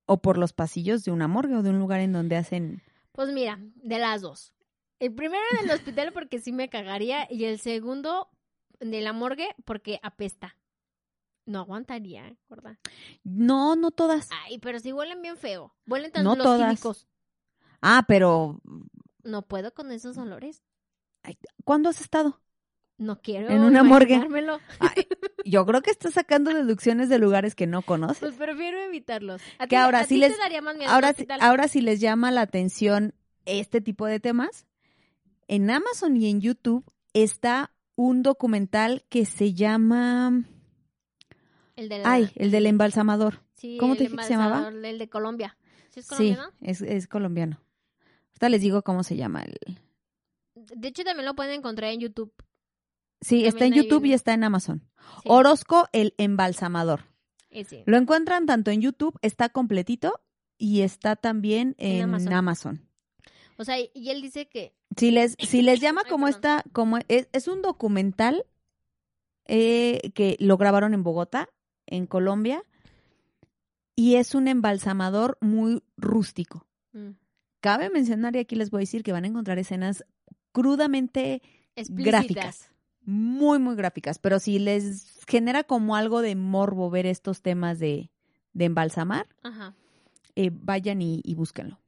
[0.04, 2.82] ¿O por los pasillos de una morgue o de un lugar en donde hacen...
[3.12, 4.52] Pues mira, de las dos.
[4.98, 8.28] El primero en el hospital porque sí me cagaría y el segundo
[8.80, 10.56] de la morgue porque apesta.
[11.44, 12.78] No aguantaría, ¿verdad?
[13.24, 14.28] No, no todas.
[14.44, 15.74] Ay, pero sí huelen bien feo.
[15.86, 16.68] Huelen tanto No los todas.
[16.70, 17.08] químicos.
[17.80, 18.60] Ah, pero
[19.24, 20.62] No puedo con esos olores.
[21.64, 22.40] ¿cuándo has estado?
[22.98, 24.20] No quiero En una morgue.
[24.80, 25.06] Ay,
[25.44, 28.20] yo creo que estás sacando deducciones de lugares que no conoces.
[28.20, 29.40] Pues prefiero evitarlos.
[29.58, 31.80] ¿A Que ahora a sí les- te daría más miedo un Ahora, sí- ahora si
[31.80, 34.66] les llama la atención este tipo de temas,
[35.48, 40.44] en Amazon y en YouTube está un documental que se llama...
[41.82, 43.42] El de la- Ay, el del embalsamador.
[43.54, 44.68] Sí, ¿Cómo el te dije que se llamaba?
[44.68, 45.56] El de Colombia.
[45.90, 46.52] ¿Sí es Sí, colombiano?
[46.60, 47.60] es, es colombiano.
[48.30, 49.78] Ahorita les digo cómo se llama el...
[50.54, 52.32] De hecho, también lo pueden encontrar en YouTube.
[53.20, 54.88] Sí, está en YouTube y está en Amazon.
[55.22, 57.04] Sí, Orozco, el embalsamador.
[57.50, 57.82] ese.
[57.86, 60.20] Lo encuentran tanto en YouTube, está completito,
[60.58, 62.32] y está también En en, Amazon.
[62.32, 62.88] Amazon.
[63.58, 64.74] O sea, y- él dice que...
[64.96, 68.44] Si les, si les llama como esta, como es, es un documental
[69.46, 71.48] eh, que lo grabaron en Bogotá,
[71.86, 72.64] en Colombia,
[73.94, 76.66] y es un embalsamador muy rústico.
[76.92, 77.10] mm,
[77.60, 80.04] Cabe mencionar, y aquí les voy a decir que van a encontrar escenas
[80.52, 81.42] crudamente
[81.88, 82.70] gráficas,
[83.04, 88.10] muy, muy gráficas, pero si les genera como algo de morbo ver estos temas de,
[88.52, 89.74] de embalsamar, Ajá.
[90.36, 91.81] eh, vayan y, y búsquenlo.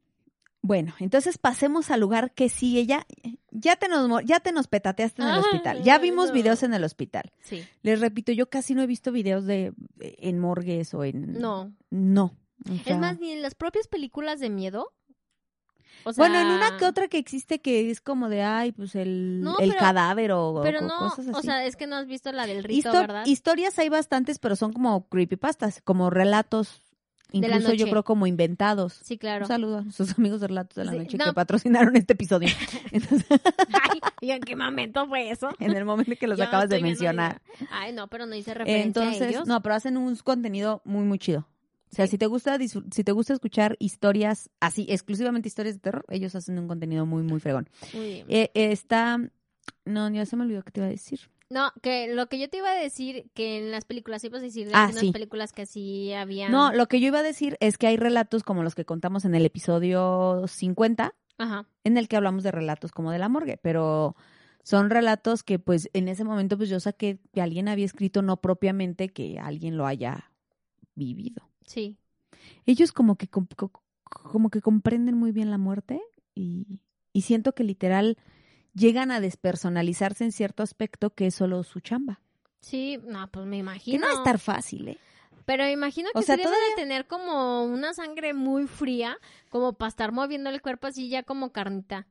[0.66, 2.87] Bueno, entonces pasemos al lugar que sigue.
[2.87, 3.07] Ya,
[3.50, 5.83] ya, te, nos, ya te nos petateaste en el Ay, hospital.
[5.83, 6.33] Ya vimos no.
[6.33, 7.31] videos en el hospital.
[7.42, 7.62] Sí.
[7.83, 11.35] Les repito, yo casi no he visto videos de en morgues o en...
[11.38, 11.70] No.
[11.90, 12.35] No.
[12.64, 14.90] o sea, Es más, ni en las propias películas de miedo.
[16.07, 18.94] O sea, bueno, en una que otra que existe que es como de, ay, pues
[18.94, 21.37] el, No, el pero- cadáver o, Pero o no, cosas así.
[21.38, 23.27] o sea, es que no has visto la del rito, Histo- ¿verdad?
[23.27, 26.81] Historias hay bastantes, pero son como creepypastas, como relatos,
[27.38, 28.94] incluso yo creo como inventados.
[29.03, 29.44] Sí, claro.
[29.44, 31.25] Un saludo a nuestros amigos de Relatos de la Sí, Noche no.
[31.27, 32.49] que patrocinaron este episodio.
[32.92, 33.27] Entonces,
[33.73, 35.51] Ay, ¿y en qué momento fue eso?
[35.61, 37.40] en el momento que los Yo acabas de mencionar.
[37.70, 39.47] Ay, no, pero no hice referencia a Entonces, ellos.
[39.47, 41.47] no, pero hacen un contenido muy, muy chido.
[41.92, 42.12] O sea, Sí.
[42.12, 42.59] si te gusta
[42.90, 47.23] si te gusta escuchar historias así, exclusivamente historias de terror, ellos hacen un contenido muy,
[47.23, 47.68] muy fregón.
[47.92, 48.27] Muy bien.
[48.29, 49.20] Eh, eh, está,
[49.85, 51.20] no, ya se me olvidó qué te iba a decir.
[51.55, 54.45] No, que lo que yo te iba a decir, que en las películas, ibas a
[54.45, 55.12] decir de Ah, algunas sí.
[55.12, 56.51] películas que sí habían...
[56.51, 59.25] No, lo que yo iba a decir es que hay relatos como los que contamos
[59.25, 63.57] en el episodio 50, Ajá, en el que hablamos de relatos como de la morgue,
[63.57, 64.17] pero
[64.64, 68.38] son relatos que pues en ese momento pues yo saqué que alguien había escrito no
[68.40, 70.33] propiamente que alguien lo haya
[70.97, 71.49] vivido.
[71.67, 71.99] sí.
[72.67, 73.71] Ellos como que com- co-
[74.05, 76.01] como que comprenden muy bien la muerte
[76.35, 76.81] y,
[77.12, 78.19] y siento que literal
[78.74, 82.20] llegan a despersonalizarse en cierto aspecto que es solo su chamba.
[82.60, 84.00] Sí, no, pues me Que imagino.
[84.00, 84.98] no va a estar fácil, ¿eh?
[85.44, 89.18] Pero imagino que O sea, sí debe de tener como una sangre muy fría,
[89.50, 92.06] como para estar moviendo el cuerpo así ya como carnita.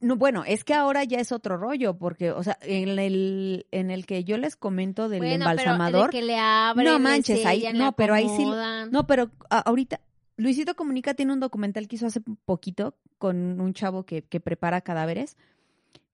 [0.00, 3.90] No, bueno, es que ahora ya es otro rollo, porque, o sea, en el, en
[3.90, 6.98] el que yo les comento del bueno, embalsamador, pero de que le abren, No le
[6.98, 8.44] manches, ahí- no, pero ahí sí-
[8.90, 10.00] no, pero a- ahorita,
[10.36, 14.82] Luisito Comunica tiene un documental que hizo hace poquito con un chavo que, que prepara
[14.82, 15.38] cadáveres,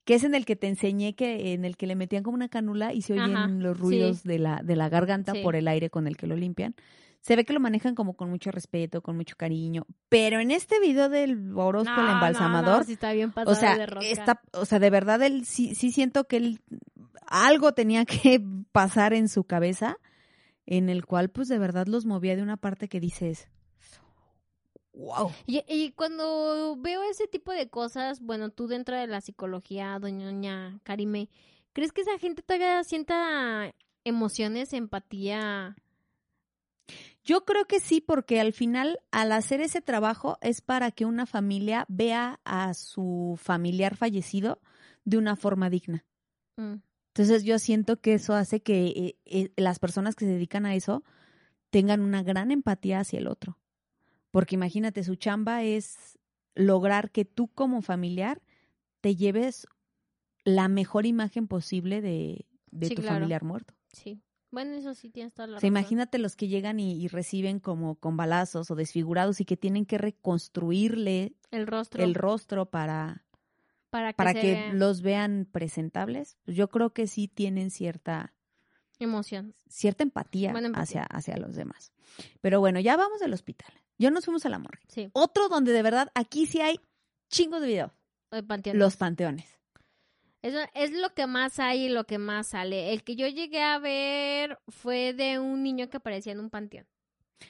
[0.05, 2.49] que es en el que te enseñé que, en el que le metían como una
[2.49, 3.83] canula y se oyen Ajá, los sí.
[3.83, 5.43] ruidos de la, de la garganta Sí.
[5.43, 6.75] por el aire con el que lo limpian.
[7.21, 9.87] Se ve que lo manejan como con mucho respeto, con mucho cariño.
[10.09, 13.77] Pero en este video del Orozco, el No, embalsamador, no, sí está bien o sea,
[13.79, 16.61] de está, o sea, de verdad él sí, sí siento que él
[17.29, 19.99] algo tenía que pasar en su cabeza,
[20.67, 23.49] en el cual pues de verdad los movía de una parte que dices,
[24.93, 25.33] wow.
[25.47, 30.81] Y, y cuando veo ese tipo de cosas, bueno, tú dentro de la psicología, doña
[30.83, 31.29] Karime,
[31.73, 33.75] ¿crees que esa gente todavía sienta
[34.05, 35.77] emociones, empatía?
[37.25, 41.25] Yo creo que sí, porque al final, al hacer ese trabajo, es para que una
[41.27, 44.61] familia vea a su familiar fallecido
[45.05, 46.05] de una forma digna.
[46.57, 46.83] Mm,
[47.15, 50.75] Entonces yo siento que eso hace que eh, eh, las personas que se dedican a
[50.75, 51.05] eso
[51.71, 53.59] tengan una gran empatía hacia el otro.
[54.33, 56.19] Porque imagínate, su chamba es
[56.57, 58.43] lograr que tú como familiar
[59.01, 59.67] te lleves
[60.45, 63.17] la mejor imagen posible de, de Sí, tu claro.
[63.19, 63.75] familiar muerto.
[63.93, 64.21] sí.
[64.51, 65.79] Bueno, eso sí tienes toda la O sea, razón.
[65.81, 69.87] imagínate los que llegan y, y reciben como con balazos o desfigurados y que tienen
[69.87, 72.03] que reconstruirle El rostro.
[72.05, 73.25] el rostro para,
[73.89, 76.37] para que, para los vean presentables.
[76.47, 78.35] Yo creo que sí tienen cierta,
[78.99, 79.55] emoción.
[79.69, 80.83] cierta empatía, empatía.
[80.83, 81.93] Hacia, hacia los demás.
[82.43, 83.73] Pero bueno, ya vamos del hospital.
[84.03, 84.83] Ya nos fuimos a la morgue.
[84.89, 85.09] Sí.
[85.13, 86.79] Otro donde de verdad aquí sí hay
[87.31, 87.89] chingos de
[88.47, 88.79] panteón.
[88.79, 89.47] Los panteones.
[90.43, 92.93] Eso es lo que más hay y lo que más sale.
[92.93, 96.87] El que yo llegué a ver fue de un niño que aparecía en un panteón.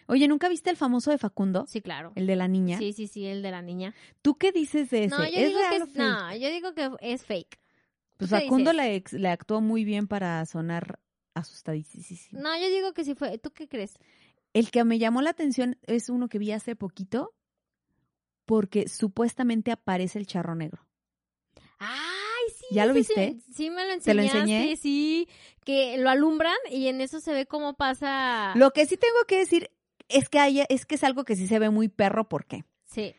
[0.07, 1.65] Oye, ¿nunca viste el famoso de Facundo?
[1.69, 2.12] Sí, claro.
[2.17, 2.79] El de la niña.
[2.79, 3.95] Sí, sí, sí, el de la niña.
[4.21, 5.17] ¿Tú qué dices de ese?
[5.17, 5.97] No, yo ¿Es digo real que es, fake?
[5.97, 7.59] no, yo digo que es fake.
[8.19, 10.99] Pues ¿Tú qué Facundo le, ex- le actuó muy bien para sonar
[11.35, 12.41] asustadísimo.
[12.43, 13.38] No, yo digo que sí fue.
[13.38, 13.95] ¿Tú qué crees?
[14.53, 17.35] El que me llamó la atención es uno que vi hace poquito
[18.45, 20.87] porque supuestamente aparece el charro negro.
[21.79, 22.67] Ay, sí.
[22.75, 23.37] ¿Ya lo sí- viste?
[23.55, 24.05] Sí, me lo enseñaste.
[24.05, 24.77] ¿Te lo enseñé?
[24.77, 25.29] Sí,
[25.65, 28.53] que lo alumbran y en eso se ve cómo pasa.
[28.57, 29.71] Lo que sí tengo que decir
[30.09, 32.65] es que hay, es que es algo que sí se ve muy perro, ¿por qué?
[32.85, 33.15] Sí,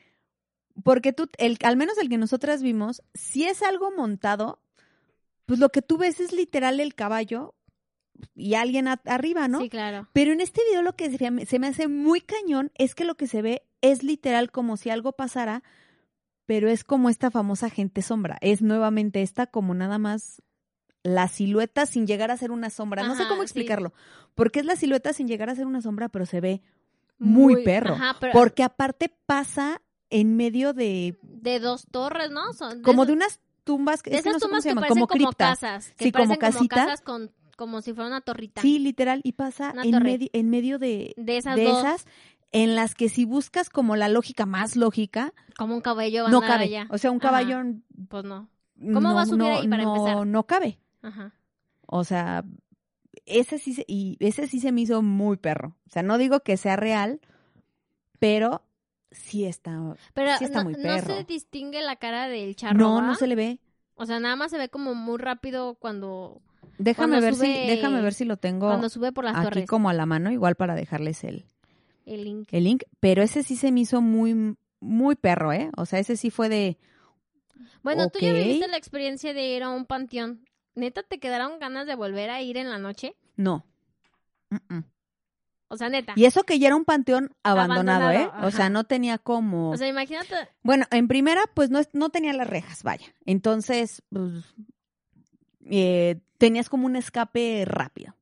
[0.84, 4.60] Porque tú, el, al menos el que nosotras vimos, si es algo montado,
[5.46, 7.56] pues lo que tú ves es literal el caballo
[8.36, 9.60] y alguien a- arriba, ¿no?
[9.60, 10.08] Sí, claro.
[10.14, 13.06] Pero en este video lo que se me, se me hace muy cañón es que
[13.06, 15.64] lo que se ve es literal como si algo pasara,
[16.46, 18.38] pero es como esta famosa gente sombra.
[18.42, 20.42] Es nuevamente esta como nada más
[21.04, 23.04] la silueta sin llegar a ser una sombra.
[23.04, 23.46] No sé cómo sí.
[23.46, 23.94] explicarlo.
[24.36, 26.62] Porque es la silueta sin llegar a ser una sombra, pero se ve
[27.18, 27.94] muy, perro.
[27.96, 32.54] Ajá, pero Porque aparte pasa en medio de de dos torres, ¿no?
[32.54, 34.64] Son como esos- de unas tumbas que, de es que esas no sé cómo tumbas
[34.64, 35.60] se que parecen como como, criptas.
[35.60, 35.92] casas.
[35.98, 36.76] Que Sí, como parecen casita.
[36.76, 37.32] casas con,
[37.64, 38.62] como si fuera una torrita.
[38.62, 41.80] Sí, literal, y pasa en, medio en medio de, De esas de dos.
[41.80, 42.06] esas
[42.52, 46.40] en las que si buscas como la lógica más lógica, Como un caballo van no
[46.40, 46.66] a cabe.
[46.66, 46.88] allá.
[46.92, 47.28] O sea, un Ajá.
[47.30, 47.62] caballo
[48.10, 48.50] Pues no.
[48.76, 50.28] no, va a subir no, ahí para no, empezar?
[50.28, 50.78] no cabe.
[51.02, 51.34] Ajá.
[51.88, 52.44] O sea,
[53.26, 55.78] ese sí se, y ese sí se me hizo muy perro.
[55.88, 57.22] O sea, no digo que sea real,
[58.20, 58.62] pero
[59.12, 59.96] sí está.
[60.14, 61.16] Pero Sí está no, muy no perro.
[61.18, 62.78] se distingue la cara del charro.
[62.78, 63.02] no, ¿va?
[63.02, 63.60] no se le ve.
[63.96, 66.42] O sea, nada más se ve como muy rápido cuando,
[66.78, 69.66] Déjame ver sube- si, déjame ver si lo tengo cuando sube por las aquí torres.
[69.68, 71.46] como a la mano, igual para dejarles el,
[72.06, 72.50] El link.
[72.52, 72.84] el link.
[73.00, 75.70] Pero ese sí se me hizo muy, muy perro, ¿eh?
[75.78, 76.78] O sea, ese sí fue de.
[77.84, 80.46] Bueno, tú ya viviste la experiencia de ir a un panteón.
[80.76, 83.16] ¿Neta te quedaron ganas de volver a ir en la noche?
[83.36, 83.66] No.
[84.50, 84.84] Mm, mm.
[85.68, 86.14] O sea, neta.
[86.16, 88.48] Y eso que ya era un panteón abandonado, Abandonado, ¿eh?
[88.48, 89.72] O sea, no tenía como...
[89.72, 90.36] O sea, imagínate.
[90.62, 93.08] Bueno, en primera, pues no, no tenía las rejas, vaya.
[93.26, 94.44] Entonces, pues,
[95.70, 98.16] eh, tenías como un escape rápido.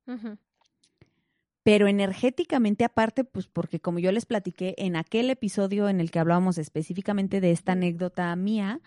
[1.63, 6.19] Pero energéticamente aparte, pues porque como yo les platiqué en aquel episodio en el que
[6.19, 8.81] hablábamos específicamente de esta anécdota mía,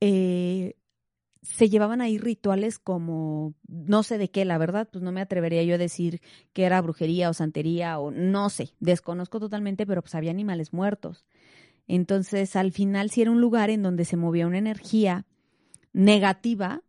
[0.00, 0.74] eh,
[1.42, 5.62] se llevaban ahí rituales como, no sé de qué, la verdad, pues no me atrevería
[5.62, 6.20] yo a decir
[6.52, 11.24] que era brujería o santería o no sé, desconozco totalmente, pero pues había animales muertos.
[11.86, 15.26] Entonces, al final sí era un lugar en donde se movía una energía
[15.92, 16.82] negativa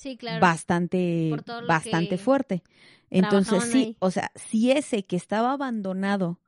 [0.00, 0.40] Sí, claro.
[0.40, 1.30] bastante,
[1.68, 2.62] bastante fuerte.
[3.10, 3.96] Entonces, sí, ahí.
[3.98, 6.38] o sea, si ese que estaba abandonado,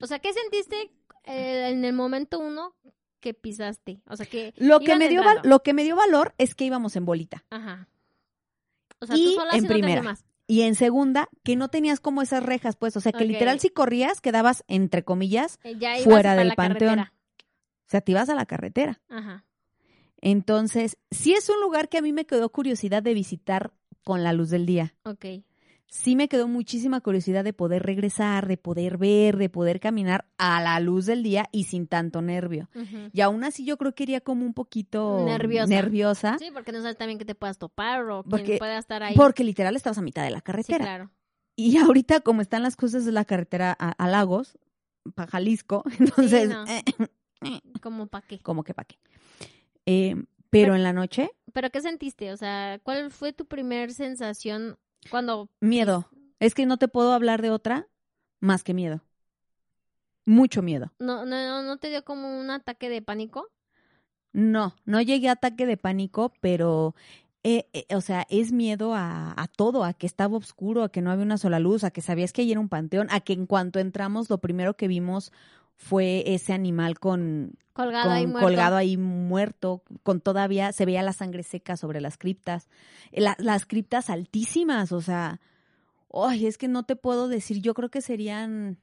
[0.00, 0.92] O sea, ¿qué sentiste
[1.24, 2.74] eh, en el momento uno
[3.20, 4.00] que pisaste?
[4.06, 4.54] O sea, que.
[4.56, 7.44] lo que me dio val- lo que me dio valor es que íbamos en bolita.
[7.50, 7.88] Ajá.
[9.00, 10.16] O sea, Y tú sola en primera.
[10.46, 13.68] Y en segunda, que no tenías como esas rejas, pues, o sea, que literal si
[13.70, 16.96] corrías quedabas entre comillas, Eh, Ya fuera del panteón.
[16.96, 17.12] carretera.
[17.86, 19.00] o sea, te ibas a la carretera.
[19.08, 19.44] Ajá.
[20.20, 23.72] Entonces, sí es un lugar que a mí me quedó curiosidad de visitar
[24.04, 24.94] con la luz del día.
[25.04, 25.24] Ok.
[25.90, 30.60] sí me quedó muchísima curiosidad de poder regresar, de poder ver, de poder caminar a
[30.60, 32.68] la luz del día y sin tanto nervio.
[33.14, 35.66] Y aún así yo creo que iría como un poquito Nerviosa.
[35.66, 39.02] nerviosa, Sí, porque no sabes también que te puedas topar o Porque- quién pueda estar
[39.02, 39.14] ahí.
[39.16, 40.84] porque literal estabas a mitad de la Sí, carretera.
[40.84, 41.10] claro.
[41.56, 44.58] Y ahorita como están las cosas de la carretera a, a Lagos,
[45.14, 46.66] para Jalisco, entonces, no.
[46.66, 46.82] eh,
[47.80, 48.40] Como pa' qué.
[48.40, 48.98] como que para qué.
[49.90, 50.16] Eh,
[50.50, 52.30] pero en la noche, ¿Pero qué sentiste?
[52.30, 54.78] O sea, ¿cuál fue tu primer sensación
[55.10, 55.48] cuando...
[55.60, 56.10] miedo.
[56.40, 57.88] Es que no te puedo hablar de otra
[58.38, 59.02] más que miedo.
[60.26, 60.92] Mucho miedo.
[60.98, 63.48] ¿No, no, no te dio como un ataque de pánico?
[64.32, 66.94] No, no llegué a ataque de pánico, pero,
[67.42, 71.00] eh, eh, o sea, es miedo a, a todo, a que estaba oscuro, a que
[71.00, 73.32] no había una sola luz, a que sabías que ahí era un panteón, a que
[73.32, 75.32] en cuanto entramos lo primero que vimos
[75.80, 78.44] fue ese animal con, Colgado ahí muerto.
[78.46, 82.68] colgado ahí muerto, con todavía se veía la sangre seca sobre las criptas,
[83.12, 85.40] Eh, la- las criptas altísimas, o sea,
[86.12, 88.78] ay, es que no te puedo decir, yo creo que serían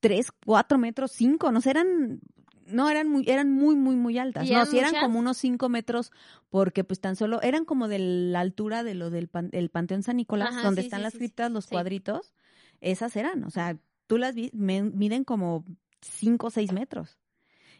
[0.00, 2.20] tres, cuatro metros, cinco, no eran,
[2.66, 5.02] no, eran muy, eran muy, muy, muy altas, ¿Y no, sí eran muchas?
[5.02, 6.12] como unos cinco metros,
[6.48, 10.02] porque pues tan solo, eran como de la altura de lo del pan- el Panteón
[10.02, 12.32] San Nicolás, Ajá, donde sí, están sí, las criptas, los cuadritos,
[12.80, 15.64] esas eran, o sea, tú las miden como
[16.00, 17.18] cinco o seis metros.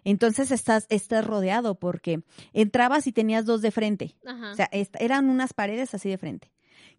[0.05, 4.15] Entonces estás, estás rodeado porque entrabas y tenías dos de frente.
[4.25, 4.53] Ajá.
[4.53, 6.53] O sea, eran unas paredes así de frente.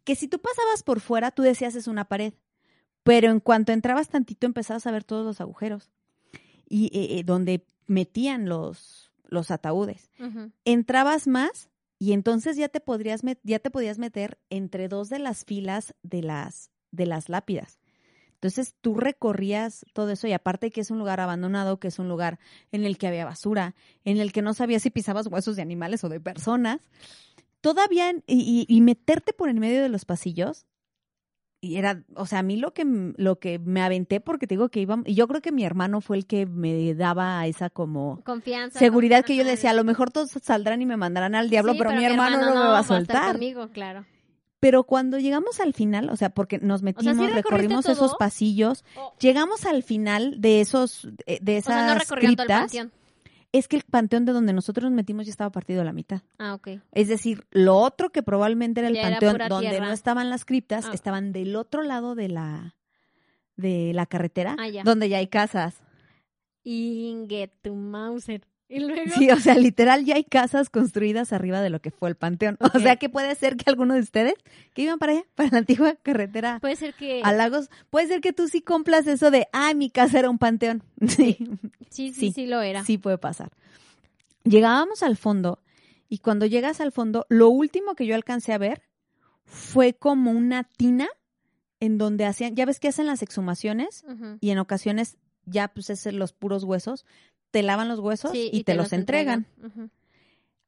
[0.04, 2.34] Que si tú pasabas por fuera, tú decías es una pared.
[3.04, 5.90] Pero en cuanto entrabas tantito, empezabas a ver todos los agujeros.
[6.68, 10.12] Y eh, eh, donde metían los, los ataúdes.
[10.66, 15.46] Entrabas más y entonces ya te, podrías ya te podías meter entre dos de las
[15.46, 17.80] filas de las, de las lápidas.
[18.38, 22.08] Entonces tú recorrías todo eso y aparte que es un lugar abandonado, que es un
[22.08, 22.38] lugar
[22.72, 23.74] en el que había basura,
[24.06, 26.82] en el que no sabías si pisabas huesos de animales o de personas,
[27.62, 30.68] todavía y, y- y meterte por en medio de los pasillos
[31.60, 32.86] y era, o sea, a mí lo que
[33.18, 36.02] lo que me aventé porque te digo que iba y yo creo que mi hermano
[36.02, 38.78] fue el que me daba esa como Confianza.
[38.78, 41.80] seguridad que yo decía, a lo mejor todos saldrán y me mandarán al diablo, Sí,
[41.80, 43.32] pero, mi hermano, no me va a soltar.
[43.34, 44.06] conmigo, claro.
[44.60, 47.94] Pero cuando llegamos al final, o sea, porque nos metimos, recorrimos todo?
[47.94, 52.72] esos pasillos, O- llegamos al final de esos, de o esas sea, no el criptas.
[53.54, 56.22] Es que el panteón de donde nosotros nos metimos ya estaba partido a la mitad.
[56.38, 56.68] Ah, ok.
[56.92, 59.88] Es decir, lo otro que probablemente era el Ya panteón donde tierra.
[59.88, 60.92] no estaban las criptas, Ah.
[60.94, 62.76] estaban del otro lado de la
[63.56, 64.84] de la carretera, Ah, ya.
[64.84, 65.82] donde ya hay casas.
[66.64, 68.42] Inge tu Mauser.
[68.70, 69.12] Y luego.
[69.18, 72.58] Sí, o sea, literal ya hay casas construidas arriba de lo que fue el panteón.
[72.74, 74.34] O sea, que puede ser que alguno de ustedes
[74.74, 77.22] que iban para allá, para la antigua carretera Puede ser que.
[77.24, 80.38] a Lagos, puede ser que tú sí cumplas eso de, ah, mi casa era un
[80.38, 80.84] panteón.
[81.08, 81.38] Sí,
[81.90, 82.32] Sí, sí, sí.
[82.34, 82.84] sí, lo era.
[82.84, 83.52] sí puede pasar.
[84.44, 85.60] Llegábamos al fondo
[86.10, 88.82] y cuando llegas al fondo, lo último que yo alcancé a ver
[89.46, 91.08] fue como una tina
[91.80, 94.04] en donde hacían, ya ves que hacen las exhumaciones
[94.42, 97.06] y en ocasiones ya pues es los puros huesos,
[97.52, 99.48] te lavan los huesos Sí, y, te, los entregan.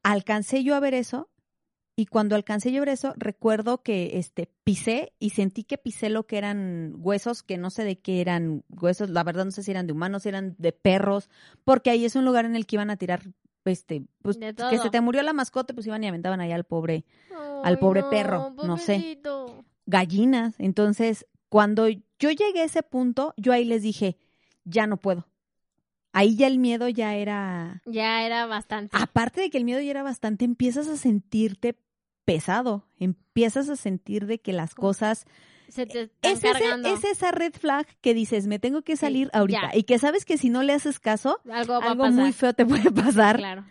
[0.04, 1.30] Alcancé yo a ver eso
[1.96, 6.10] y cuando alcancé yo a ver eso, recuerdo que este pisé y sentí que pisé
[6.10, 9.64] lo que eran huesos, que no sé de qué eran huesos, la verdad no sé
[9.64, 11.30] si eran de humanos, si eran de perros,
[11.66, 13.24] porque ahí es un lugar en el que iban a tirar
[13.66, 17.06] este pues que se te murió la mascota, pues iban y aventaban ahí al pobre
[17.64, 19.20] Al pobre perro, no sé.
[19.86, 20.56] gallinas.
[20.58, 24.18] Entonces, cuando yo llegué a ese punto, yo ahí les dije,
[24.64, 25.28] ya no puedo.
[26.12, 28.98] Ahí ya el miedo ya era Ya era bastante.
[29.00, 31.78] aparte de que el miedo ya era bastante, empiezas a sentirte
[32.26, 35.26] pesado, empiezas a sentir de que las cosas...
[35.68, 36.90] Se te están Es, ese- cargando.
[36.94, 39.72] es esa red flag que dices, me tengo que Sí, salir ahorita.
[39.72, 39.78] ya.
[39.78, 42.12] Y que sabes que si no le haces caso, Algo va algo a pasar.
[42.14, 43.38] muy feo te puede pasar.
[43.38, 43.66] Claro.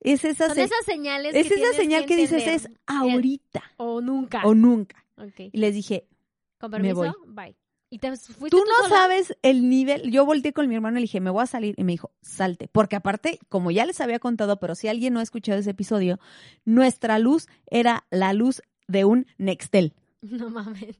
[0.00, 4.42] Es esa, Son esas señales es que esa señal que, dices, es ahorita O nunca.
[4.44, 5.04] o nunca.
[5.16, 5.40] Ok.
[5.52, 6.06] Y les dije,
[6.60, 7.12] Con me permiso, voy.
[7.26, 7.56] bye.
[7.90, 8.88] ¿Y te fuiste tú tú no sola?
[8.88, 10.10] sabes el nivel.
[10.10, 11.74] Yo volteé con mi hermano y le dije, me voy a salir.
[11.78, 12.68] Y me dijo, salte.
[12.68, 16.18] Porque aparte, como ya les había contado, pero si alguien no ha escuchado ese episodio,
[16.66, 19.94] nuestra luz era la luz de un Nextel.
[20.22, 20.96] No mames.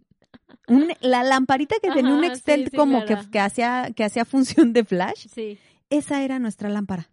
[0.67, 3.23] Un- la lamparita que tenía un Ajá, Nextel sí, sí, como claro.
[3.25, 5.59] que, que hacía, que hacía función de flash, Sí.
[5.91, 7.11] esa era nuestra lámpara.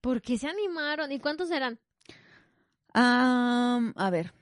[0.00, 1.12] ¿Por qué se animaron?
[1.12, 1.78] ¿Y cuántos eran?
[2.92, 4.32] Am, a ver.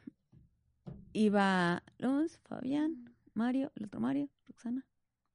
[1.13, 4.87] Iba Luz, Fabián, Mario, el otro Mario, Roxana,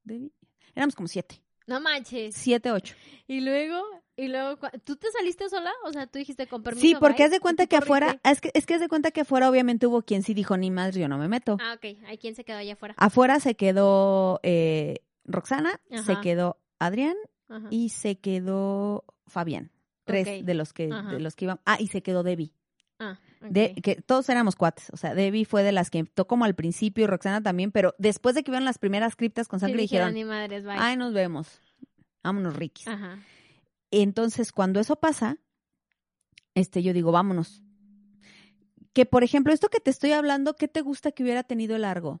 [0.04, 0.32] Debbie.
[0.74, 1.42] Éramos como siete.
[1.66, 2.34] No manches.
[2.34, 2.94] Siete, ocho.
[3.26, 3.82] Y luego,
[4.16, 5.70] y luego, ¿tú te saliste sola?
[5.84, 6.84] O sea, tú dijiste con permiso.
[6.86, 8.88] Sí, porque bye, haz de ¿y cuenta que afuera, es que, es que haz de
[8.88, 11.58] cuenta que afuera obviamente hubo quien sí dijo, ni más, yo no me meto.
[11.60, 11.98] Ah, ok.
[12.06, 12.94] ¿Hay quién se quedó allá afuera?
[12.96, 17.14] Afuera se quedó eh, Roxana, se quedó Adrián
[17.48, 17.68] Ajá.
[17.70, 19.70] y se quedó Fabián.
[20.04, 21.12] Tres de los que, Ajá.
[21.12, 21.60] de los que iban.
[21.66, 22.52] Ah, y se quedó Debbie.
[22.98, 24.90] Ah, De, que todos éramos cuates.
[24.92, 27.94] O sea, Debbie fue de las que tocó como al principio y Roxana también, pero
[27.98, 30.76] después de que vieron las primeras criptas con Sí, sangre dijeron, dijeron, ni madres, bye.
[30.78, 31.60] ay, nos vemos.
[32.22, 32.86] Vámonos, Rikis.
[32.86, 33.18] Ajá.
[33.90, 35.38] Entonces, cuando eso pasa,
[36.54, 37.62] este, yo digo, vámonos.
[38.92, 42.20] Que, por ejemplo, esto que te estoy hablando, ¿qué te gusta que hubiera tenido largo?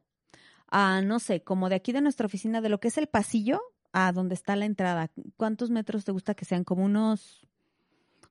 [0.68, 3.60] Ah, no sé, como de aquí de nuestra oficina, de lo que es el pasillo
[3.92, 5.10] a donde está la entrada.
[5.36, 6.64] ¿Cuántos metros te gusta que sean?
[6.64, 7.46] ¿Como unos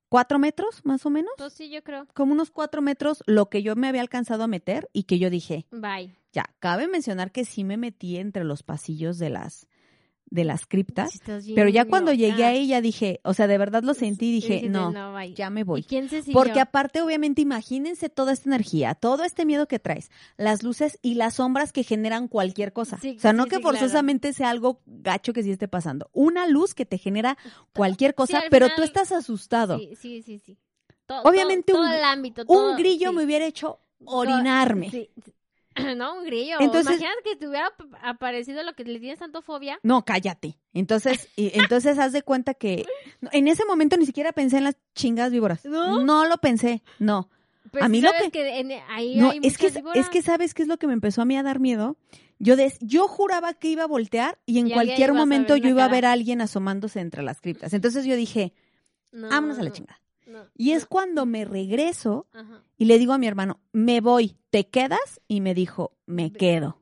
[0.10, 1.32] cuatro metros, más o menos?
[1.38, 2.08] Pues sí, yo creo.
[2.14, 5.30] Como unos cuatro metros, lo que yo me había alcanzado a meter y que yo
[5.30, 6.16] dije, Bye.
[6.34, 9.68] ya, cabe mencionar que sí me metí entre los pasillos de las,
[10.32, 11.20] de las criptas.
[11.56, 14.70] Pero ya cuando llegué ahí ya dije, o sea, de verdad lo sentí y dije,
[14.70, 14.92] no,
[15.36, 15.84] ya me ¿Y voy.
[15.84, 16.34] quién se siguió?
[16.40, 21.16] Porque aparte, obviamente, imagínense toda esta energía, todo este miedo que traes, las luces y
[21.16, 22.98] las sombras que generan cualquier cosa.
[22.98, 26.10] O sea, no que forzosamente sea algo gacho que sí esté pasando.
[26.14, 27.38] Una luz que te genera
[27.74, 29.78] cualquier cosa, pero tú estás asustado.
[29.80, 30.58] Sí, sí, sí, sí.
[31.24, 34.92] Obviamente un- ámbito, Un grillo me hubiera hecho orinarme.
[34.92, 35.10] Sí.
[35.98, 36.58] No, un grillo.
[36.60, 39.80] Entonces- Imagínate que te hubiera ap- aparecido lo que le tienes tanto fobia.
[39.84, 40.58] No, cállate.
[40.74, 42.86] Entonces, y- entonces haz de cuenta que
[43.22, 45.64] no, en ese momento ni siquiera pensé en las chingas víboras.
[45.66, 46.26] ¿No?
[46.26, 47.30] lo pensé, no.
[47.72, 50.64] Pues A mí lo que- en- ahí No, hay es que, es que sabes qué
[50.64, 51.98] es lo que me empezó a mí a dar miedo.
[52.40, 55.84] Yo des- yo juraba que iba a voltear y en Y cualquier momento yo iba
[55.84, 57.74] a ver a alguien asomándose entre las criptas.
[57.74, 58.54] Entonces yo dije,
[59.12, 60.00] No, vámonos a la no, chingada.
[60.30, 62.64] No, Y es cuando me regreso Ajá.
[62.78, 65.22] y le digo a mi hermano, me voy, ¿te quedas?
[65.28, 66.80] Y me dijo, me quedo.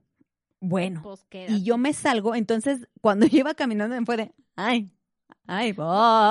[0.59, 4.91] Bueno, Pues y yo me salgo, entonces cuando yo iba caminando me fue de, ay,
[5.45, 5.85] ay, voy.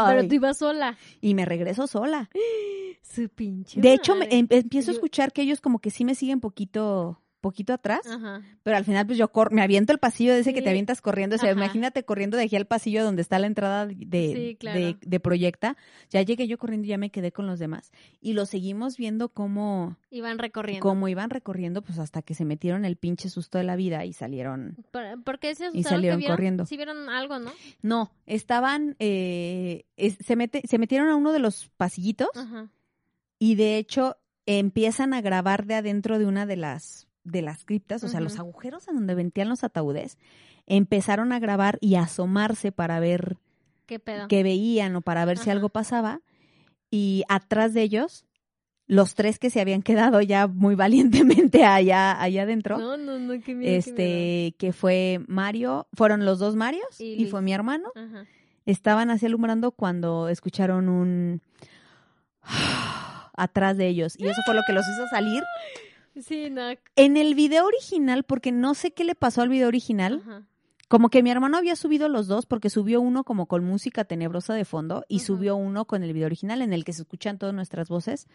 [0.08, 0.98] Pero tú ibas sola.
[1.20, 2.28] Y me regreso sola.
[3.02, 6.16] Su pinche De hecho, me, em- empiezo a escuchar que ellos como que sí me
[6.16, 8.00] siguen poquito, poquito atrás.
[8.06, 8.42] Ajá.
[8.62, 11.00] Pero al final, pues yo cor- me aviento el pasillo de ese que te avientas
[11.00, 11.36] corriendo.
[11.36, 11.58] O sea, Ajá.
[11.58, 14.80] imagínate corriendo de aquí al pasillo donde está la entrada de, Sí, claro.
[14.80, 15.76] de, de Proyecta.
[16.10, 17.92] Ya llegué yo corriendo y ya me quedé con los demás.
[18.20, 20.82] Y lo seguimos viendo cómo, Iban recorriendo.
[20.82, 24.12] cómo iban recorriendo, pues hasta que se metieron el pinche susto de la vida y
[24.12, 24.76] salieron.
[24.90, 25.78] ¿Por, por qué se asustaron?
[25.78, 26.66] Y salieron corriendo.
[26.66, 27.52] Sí vieron algo, ¿no?
[27.82, 32.68] No, estaban, eh, es- se, mete, se metieron a uno de los pasillitos Ajá.
[33.38, 34.16] y de hecho
[34.46, 38.38] empiezan a grabar de adentro de una de las de las criptas, o sea, los
[38.38, 40.18] agujeros en donde ventían los ataúdes,
[40.66, 43.36] empezaron a grabar y a asomarse para ver
[43.86, 44.28] ¿Qué pedo?
[44.28, 46.20] que veían o para ver si algo pasaba.
[46.90, 48.24] Y atrás de ellos,
[48.86, 52.78] los tres que se habían quedado ya muy valientemente allá, allá adentro.
[52.78, 53.44] No, no, no, qué miedo.
[53.44, 53.76] qué miedo.
[53.76, 57.90] este, que fue Mario, fueron los dos Marios Y y, fue mi hermano.
[57.94, 58.24] Ajá.
[58.64, 61.40] Estaban así alumbrando cuando escucharon un
[63.36, 65.42] atrás de ellos y eso fue lo que los hizo salir.
[66.20, 66.62] Sí, no.
[66.96, 70.42] En el video original, porque no sé qué le pasó al video original, Ajá.
[70.88, 74.54] como que mi hermano había subido los dos porque subió uno como con música tenebrosa
[74.54, 77.54] de fondo y subió uno con el video original en el que se escuchan todas
[77.54, 78.26] nuestras voces.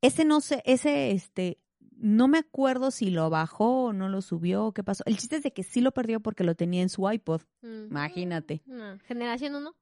[0.00, 1.58] Ese no sé, ese este
[1.96, 5.04] no me acuerdo si lo bajó o no lo subió o qué pasó.
[5.06, 7.42] El chiste es de que sí lo perdió porque lo tenía en su iPod.
[7.62, 7.86] Mm.
[7.90, 8.62] Imagínate.
[8.66, 8.98] No.
[9.06, 9.74] Generación 1.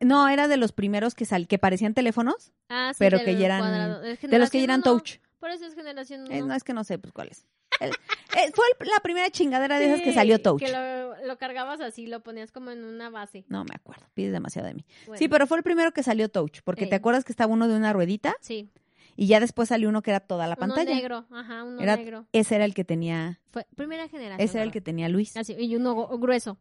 [0.00, 3.46] No, era de los primeros que sal que parecían teléfonos, Ah, sí, pero que ya
[3.46, 4.02] eran cuadrado.
[4.02, 5.18] Es de los que ya eran touch.
[5.38, 6.32] Por eso es generación 1.
[6.34, 7.46] Eh, no es que no sé pues cuál es.
[7.80, 10.60] El- eh, fue el- la primera chingadera de esas que salió touch.
[10.60, 13.44] Que lo, lo cargabas así, lo ponías como en una base.
[13.48, 14.84] No me acuerdo, pides demasiado de mí.
[15.06, 17.68] Bueno, Sí, pero fue el primero que salió touch, porque te acuerdas que estaba uno
[17.68, 18.68] de una ruedita Sí.
[19.16, 20.90] y ya después salió uno que era toda la pantalla.
[20.90, 21.26] Uno negro.
[21.30, 22.26] Ajá, uno Era- negro.
[22.32, 24.44] Ese era el que tenía, Fue primera generación.
[24.44, 25.36] ese era el que tenía Luis.
[25.36, 26.58] Así, y uno grueso.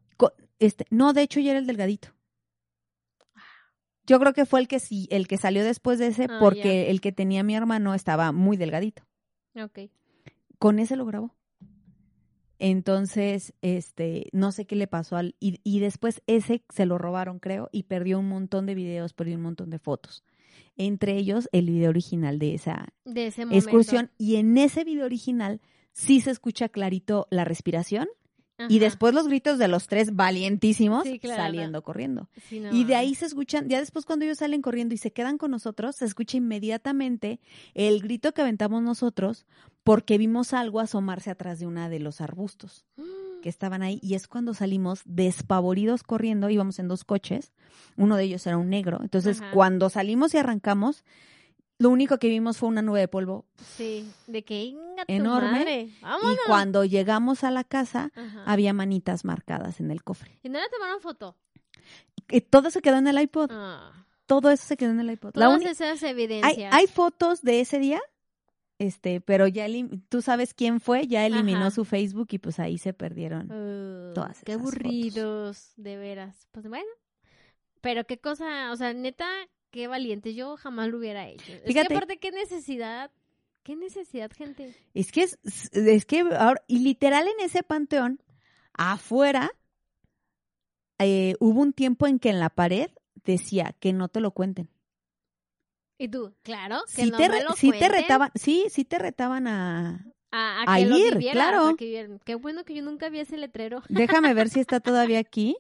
[0.59, 2.09] Este, no, de hecho ya era el delgadito.
[4.07, 6.89] Yo creo que fue el que sí, el que salió después de ese, Ah, porque
[6.89, 9.03] el que tenía mi hermano estaba muy delgadito.
[9.55, 9.91] Ok.
[10.57, 11.35] Con ese lo grabó.
[12.59, 17.37] Entonces, este, no sé qué le pasó al, y, y después ese se lo robaron,
[17.37, 20.23] creo, y perdió un montón de videos, perdió un montón de fotos.
[20.75, 24.11] Entre ellos, el video original de esa De ese excursión.
[24.17, 28.07] Y en ese video original sí se escucha clarito la respiración
[28.69, 31.43] y después los gritos de los tres valientísimos Sí, claro.
[31.43, 32.29] saliendo corriendo.
[32.49, 35.11] Sí, no Y de ahí se escuchan, ya después cuando ellos salen corriendo y se
[35.11, 37.39] quedan con nosotros, se escucha inmediatamente
[37.73, 39.45] el grito que aventamos nosotros
[39.83, 42.85] porque vimos algo asomarse atrás de una de los arbustos
[43.43, 47.53] que estaban ahí y es cuando salimos despavoridos corriendo, íbamos en dos coches,
[47.95, 49.51] uno de ellos era un negro, entonces Ajá.
[49.51, 51.03] cuando salimos y arrancamos,
[51.79, 55.51] lo único que vimos fue una nube de polvo Sí, de que inga tu Enorme.
[55.51, 55.81] madre.
[55.83, 58.43] y cuando llegamos a la casa Ajá.
[58.45, 60.39] había manitas marcadas en el cofre.
[60.43, 61.35] Y no le tomaron foto.
[62.29, 64.05] Y todo se quedó en el iPod, Ah.
[64.25, 65.35] todo eso se quedó en el iPod.
[65.35, 66.73] La Todas uni- esas hay, evidencias.
[66.73, 68.01] hay fotos de ese día,
[68.79, 71.71] este, pero ya elim- tú sabes quién fue, ya eliminó Ajá.
[71.71, 73.49] su Facebook y pues ahí se perdieron.
[73.51, 74.73] Uh, todas qué esas fotos.
[74.81, 76.47] aburridos, de veras.
[76.51, 76.89] Pues bueno.
[77.81, 79.27] Pero qué cosa, o sea, neta,
[79.71, 80.33] qué valiente.
[80.33, 81.51] Yo jamás lo hubiera hecho.
[81.51, 81.87] Es Fíjate.
[81.89, 83.11] que aparte, qué necesidad.
[83.63, 84.73] Qué necesidad, gente.
[84.93, 85.37] Es que es,
[85.73, 88.21] es que ahora, y literal en ese panteón,
[88.73, 89.51] afuera,
[90.99, 92.89] eh, hubo un tiempo en que en la pared
[93.25, 94.69] decía que no te lo cuenten.
[95.97, 97.91] Y tú, claro, que Sí no te, me lo sí te cuenten.
[97.91, 100.05] retaban, sí, sí te retaban a...
[100.31, 101.75] a, a que lo ir, claro.
[101.75, 102.19] que.
[102.23, 103.83] Qué bueno que yo nunca vi ese letrero.
[103.89, 105.57] Déjame ver si está todavía aquí.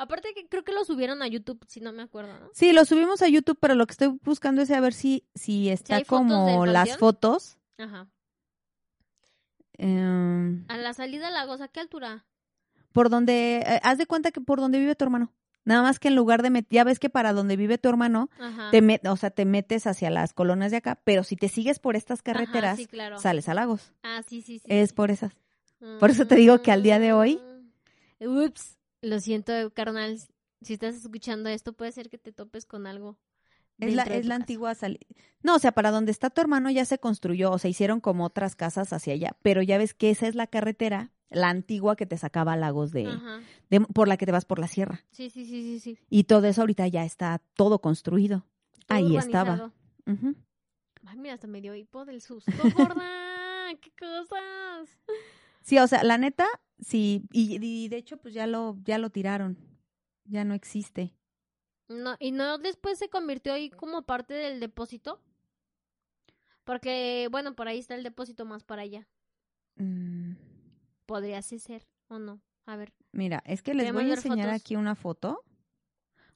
[0.00, 2.50] Aparte que creo que lo subieron a YouTube, si no me acuerdo, ¿no?
[2.54, 5.68] Sí, lo subimos a YouTube, pero lo que estoy buscando es a ver si, si
[5.68, 7.58] está como del las fotos.
[7.76, 8.08] Ajá.
[9.78, 12.24] em, A la salida de Lagos, ¿a qué altura?
[12.92, 15.32] por donde, eh, haz de cuenta que por donde vive tu hermano.
[15.64, 18.30] Nada más que en lugar de, met- ya ves que para donde vive tu hermano,
[18.40, 18.70] Ajá.
[18.72, 21.78] te met- o sea, te metes hacia las colonias de acá, pero si te sigues
[21.78, 23.18] por estas Ajá, carreteras, sí, claro.
[23.20, 23.92] sales a Lagos.
[24.02, 24.64] Ah, sí, sí, sí.
[24.66, 25.32] Es por esas.
[26.00, 27.40] por eso te digo que al día de hoy-.
[28.18, 30.18] Ups, lo siento, carnal.
[30.62, 33.18] Si estás escuchando esto, puede ser que te topes con algo.
[33.78, 35.06] Es la, es la antigua salida.
[35.42, 38.26] No, o sea, para donde está tu hermano ya se construyó, o sea, hicieron como
[38.26, 42.04] otras casas hacia allá, pero ya ves que esa es la carretera, la antigua que
[42.04, 43.08] te sacaba Lagos de,
[43.94, 45.02] por la que te vas por la sierra.
[45.12, 45.98] Sí, sí, sí, sí, sí.
[46.10, 48.44] Y todo eso ahorita ya está todo construido.
[48.86, 49.72] Todo Ahí estaba.
[51.06, 53.70] Ay, mira, hasta me dio hipo del susto, gorda.
[53.80, 54.98] ¡Qué cosas!
[55.70, 56.48] Sí, o sea, la neta,
[56.80, 59.56] sí, y, y de hecho, pues ya lo, ya lo tiraron.
[60.24, 61.14] Ya no existe.
[61.86, 65.22] No, ¿Y no después se convirtió ahí como parte del depósito?
[66.64, 69.06] Porque, bueno, por ahí está el depósito más para allá.
[69.76, 70.32] Mm,
[71.06, 72.40] Podría así ser, ¿o no?
[72.66, 72.92] A ver.
[73.12, 74.60] mira, es que les voy a enseñar fotos.
[74.60, 75.44] aquí una foto.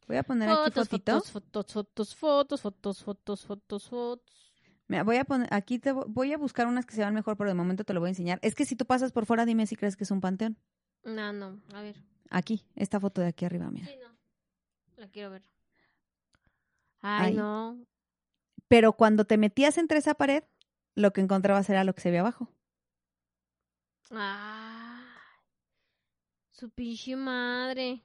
[0.07, 1.21] Voy a poner aquí Fotos, fotito.
[1.25, 4.44] fotos, fotos, fotos, fotos, fotos, fotos, fotos, fotos.
[4.95, 7.37] Mira, voy a poner, aquí te vo- voy a buscar unas que se van mejor,
[7.37, 8.39] pero de momento te lo voy a enseñar.
[8.43, 10.57] Es que si tú pasas por fuera, dime si crees que es un panteón.
[11.03, 11.97] No, no, a ver.
[12.31, 13.87] Aquí, esta foto de aquí arriba, mira.
[13.89, 14.17] Sí, no.
[14.97, 15.43] La quiero ver.
[17.01, 17.35] Ay, Ahí.
[17.35, 17.85] no.
[18.69, 20.45] Pero cuando te metías entre esa pared,
[20.95, 22.49] lo que encontrabas era lo que se ve abajo.
[24.11, 25.03] Ay.
[26.53, 28.05] Su pinche madre.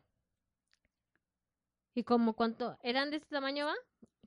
[1.93, 2.79] ¿Y como cuánto?
[2.81, 3.75] ¿Eran de este tamaño, va?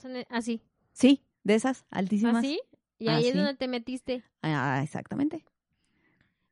[0.01, 0.63] Son de- Así.
[0.93, 2.37] Sí, de esas, altísimas.
[2.37, 2.61] ¿Así?
[2.99, 4.23] Y ahí es donde te metiste.
[4.43, 5.45] Ah, exactamente.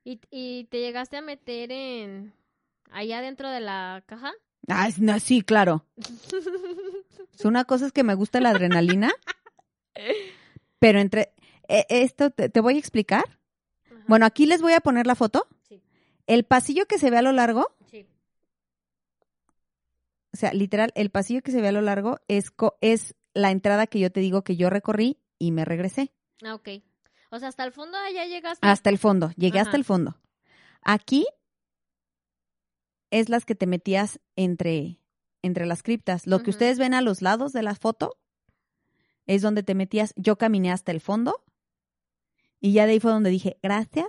[0.04, 2.32] ¿Y, y te llegaste a meter en...
[2.90, 4.32] allá dentro de la caja?
[4.68, 5.84] Ah, es- no, sí, claro.
[7.38, 9.10] Es una cosa es que me gusta la adrenalina,
[10.78, 11.32] pero entre
[11.68, 13.24] eh, esto te, te voy a explicar.
[13.86, 14.04] Ajá.
[14.08, 15.46] Bueno, aquí les voy a poner la foto.
[15.66, 15.80] Sí.
[16.26, 18.06] El pasillo que se ve a lo largo, Sí.
[20.34, 23.50] o sea, literal, el pasillo que se ve a lo largo es, co- es la
[23.50, 26.12] entrada que yo te digo que yo recorrí y me regresé.
[26.44, 26.68] Ah, ok.
[27.30, 28.66] O sea, hasta el fondo ya llegaste.
[28.66, 29.68] Hasta el fondo, llegué Ajá.
[29.68, 30.16] hasta el fondo.
[30.82, 31.26] Aquí
[33.10, 34.98] es las que te metías entre,
[35.42, 36.26] entre las criptas.
[36.26, 38.16] Lo que ustedes ven a los lados de la foto
[39.26, 40.12] es donde te metías.
[40.16, 41.44] Yo caminé hasta el fondo
[42.60, 44.08] y ya de ahí fue donde dije, gracias,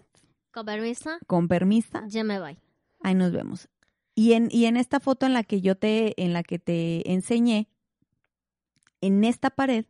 [0.51, 2.57] Con permiso, con permisa, ya me voy.
[3.01, 3.69] ahí nos vemos.
[4.13, 7.09] Y en, y en esta foto en la que yo te, en la que te
[7.11, 7.69] enseñé,
[9.01, 9.85] en esta pared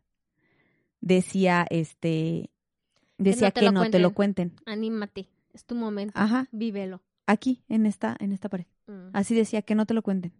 [1.00, 2.50] decía, este,
[3.18, 4.52] decía te que lo no te lo cuenten.
[4.66, 5.28] Anímate.
[5.52, 6.14] Es tu momento.
[6.18, 7.02] Ajá, Vívelo.
[7.26, 8.66] aquí, en esta, en esta pared.
[8.86, 9.08] Mm.
[9.12, 10.32] Así decía, que no te lo cuenten.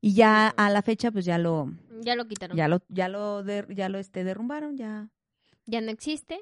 [0.00, 1.72] Y ya a la fecha, pues ya lo,
[2.02, 2.56] Ya lo quitaron.
[2.56, 5.10] ya lo, ya lo, der- ya lo este, derrumbaron, ya.
[5.66, 6.36] Ya no existe.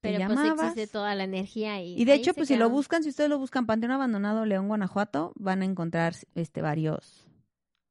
[0.00, 0.70] Te Pero pues llamabas.
[0.72, 1.94] existe toda la energía y.
[2.00, 5.32] Y de hecho, pues si lo buscan, si ustedes lo buscan Panteón Abandonado León, Guanajuato,
[5.36, 7.28] van a encontrar este varios,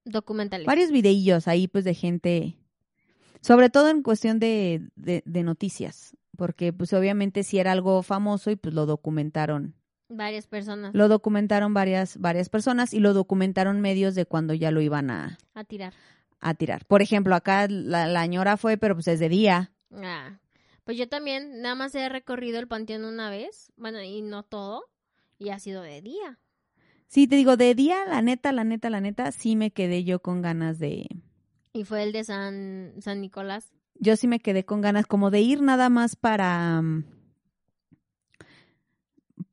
[0.09, 0.65] Documentales.
[0.67, 2.55] varios videillos ahí, pues de gente,
[3.41, 8.51] sobre todo en cuestión de, de, de noticias, porque pues obviamente si era algo famoso
[8.51, 9.75] y pues lo documentaron,
[10.11, 14.81] Varias personas lo documentaron varias, varias personas y lo documentaron medios de cuando ya lo
[14.81, 15.93] iban a, a tirar.
[16.39, 16.83] a tirar.
[16.85, 19.71] Por ejemplo, acá la, la ñora fue, pero pues es de día.
[19.93, 20.39] Ah.
[20.83, 23.71] Pues yo también nada más he recorrido el panteón una vez.
[23.77, 24.85] Bueno, y no todo.
[25.37, 26.39] Y ha sido de día.
[27.09, 30.21] Sí, te digo, de día, la neta, la neta, la neta, sí me quedé yo
[30.21, 31.07] con ganas de...
[31.73, 33.73] Y fue el de San, San Nicolás.
[33.95, 36.79] Yo sí me quedé con ganas como de ir nada más para...
[36.81, 37.03] mm,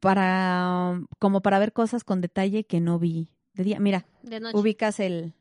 [0.00, 0.92] Para...
[0.96, 3.80] mm, Como para ver cosas con detalle que no vi de día.
[3.80, 4.57] Mira, De noche.
[4.59, 5.32] ubicas el,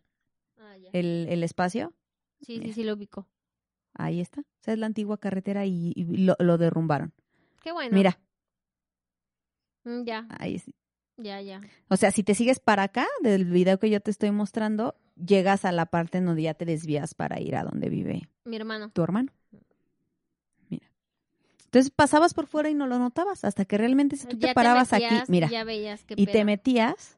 [0.58, 0.90] Ah, ya.
[0.94, 1.94] el, el espacio.
[2.42, 2.74] Sí, sí, mira.
[2.74, 3.28] sí lo ubico.
[3.94, 4.42] Ahí está.
[4.42, 7.14] O sea, es la antigua carretera y, y lo, lo derrumbaron.
[7.62, 7.94] Qué bueno.
[7.96, 8.20] Mira,
[9.84, 10.72] Mm, ya, ahí es-
[11.18, 11.62] ya, ya.
[11.90, 15.66] O sea, si te sigues para acá, del video que yo te estoy mostrando, llegas
[15.66, 18.90] a la parte en donde ya te desvías para ir a donde vive Mi hermano.
[18.92, 19.32] tu hermano.
[20.70, 20.86] Mira.
[21.66, 24.54] Entonces pasabas por fuera y no lo notabas, hasta que realmente si tú Ya te
[24.54, 27.18] parabas metías aquí, mira, Ya veías qué y te metías,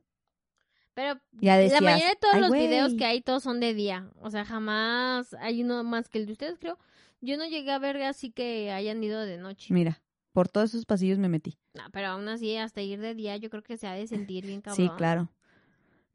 [0.94, 2.98] Pero ya decías, la mayoría de todos "Ay, los videos güey".
[2.98, 4.10] que hay, todos son de día.
[4.22, 6.78] O sea, jamás hay uno más que el de ustedes, creo.
[7.22, 9.74] Yo no llegué a ver así que hayan ido de noche.
[9.74, 10.02] Mira,
[10.38, 11.58] por todos esos pasillos me metí.
[11.74, 14.46] No, pero aún así, hasta ir de día, yo creo que se ha de sentir
[14.46, 14.88] bien cabrón.
[14.88, 15.32] Sí, claro.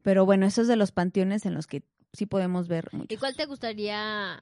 [0.01, 3.19] Pero bueno, esos de los panteones en los que sí podemos ver ¿Y muchos.
[3.19, 4.39] cuál te gustaría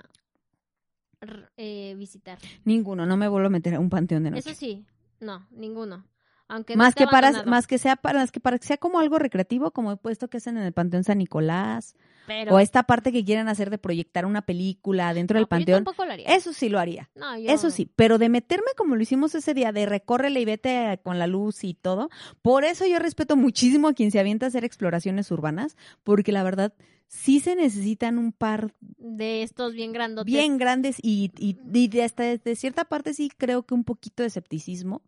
[1.57, 2.37] eh, visitar?
[2.63, 4.51] Ninguno, no me vuelvo a meter a un panteón de noche.
[4.51, 4.85] Eso sí,
[5.19, 6.05] no, ninguno.
[6.53, 9.17] Aunque más que para más que sea para más que para que sea como algo
[9.19, 11.95] recreativo como he puesto que hacen en el Panteón San Nicolás
[12.27, 15.49] Pero, o esta parte que quieren hacer de proyectar una película dentro no, del yo
[15.49, 16.27] panteón tampoco lo haría.
[16.27, 19.53] eso sí lo haría No, yo- eso sí pero de meterme como lo hicimos ese
[19.53, 22.09] día de recórrele y vete con la luz y todo
[22.41, 26.43] por eso yo respeto muchísimo a quien se avienta a hacer exploraciones urbanas porque la
[26.43, 26.73] verdad
[27.07, 30.25] sí se necesitan un par De estos bien grandotes.
[30.33, 34.23] bien grandes y, y, y de hasta de cierta parte sí creo que un poquito
[34.23, 35.01] de escepticismo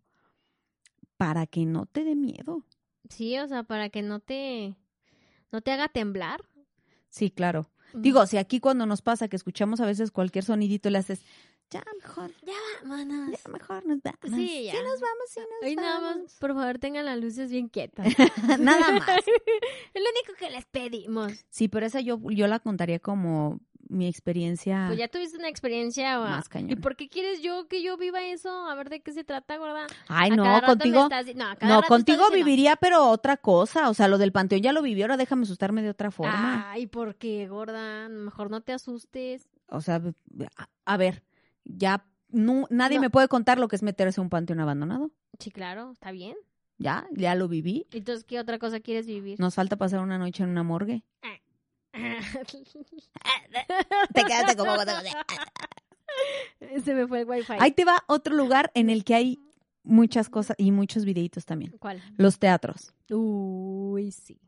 [1.24, 2.64] para que no te dé miedo
[3.10, 4.76] Sí, o sea, para que no te,
[5.52, 6.44] no te haga temblar.
[7.10, 10.98] sí claro Digo, si aquí cuando nos pasa que escuchamos a veces cualquier sonidito le
[10.98, 11.22] haces,
[11.70, 13.30] ya mejor, Ya, vámonos.
[13.32, 14.36] ya mejor nos vamos.
[14.36, 14.74] Sí, ya.
[14.82, 16.34] nos vamos, sí nos Hoy nada más, vamos.
[16.40, 18.08] por favor, tengan las luces bien quietas.
[18.60, 19.10] Nada más.
[19.94, 21.46] es lo único que les pedimos.
[21.52, 23.60] Sí, pero esa yo, yo la contaría como
[23.94, 24.86] mi experiencia.
[24.88, 26.20] Pues ya tuviste una experiencia.
[26.20, 26.72] o- Más cañón.
[26.72, 28.50] ¿Y por qué quieres yo que yo viva eso?
[28.70, 29.88] A ver de qué se trata, gorda.
[30.08, 31.04] Ay, A no, cada rato me contigo.
[31.04, 33.90] estás- no, a cada No, rato contigo estás viviría, pero otra cosa.
[33.90, 36.72] O sea, lo del panteón ya lo vivió, ahora déjame asustarme de otra forma.
[36.72, 38.10] Ay, ¿por qué, gorda?
[38.10, 39.48] Mejor no te asustes.
[39.68, 40.02] O sea,
[40.86, 41.24] a, ver,
[41.66, 43.02] ya no, nadie No.
[43.04, 45.12] me puede contar lo que es meterse a un panteón abandonado.
[45.40, 46.36] Sí, claro, está bien.
[46.80, 47.88] Ya, ya lo viví.
[47.92, 49.40] Entonces, ¿qué otra cosa quieres vivir?
[49.40, 51.04] Nos falta pasar una noche en una morgue.
[54.14, 54.76] Te quedaste como...
[56.84, 57.54] Se me fue el wifi.
[57.60, 59.40] Ahí te va otro lugar en el que hay
[59.84, 61.76] muchas cosas y muchos videitos también.
[61.80, 62.02] ¿Cuál?
[62.18, 62.94] Los teatros.
[63.10, 64.40] Uy, sí.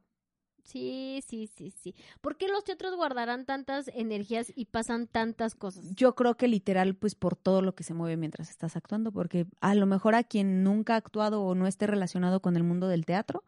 [0.63, 1.93] Sí, sí, sí, sí.
[2.21, 5.85] ¿Por qué los teatros guardarán tantas energías y pasan tantas cosas?
[5.95, 9.45] Yo creo que literal, pues por todo lo que se mueve mientras estás actuando, porque
[9.61, 12.87] a lo mejor a quien nunca ha actuado o no esté relacionado con el mundo
[12.87, 13.43] del teatro,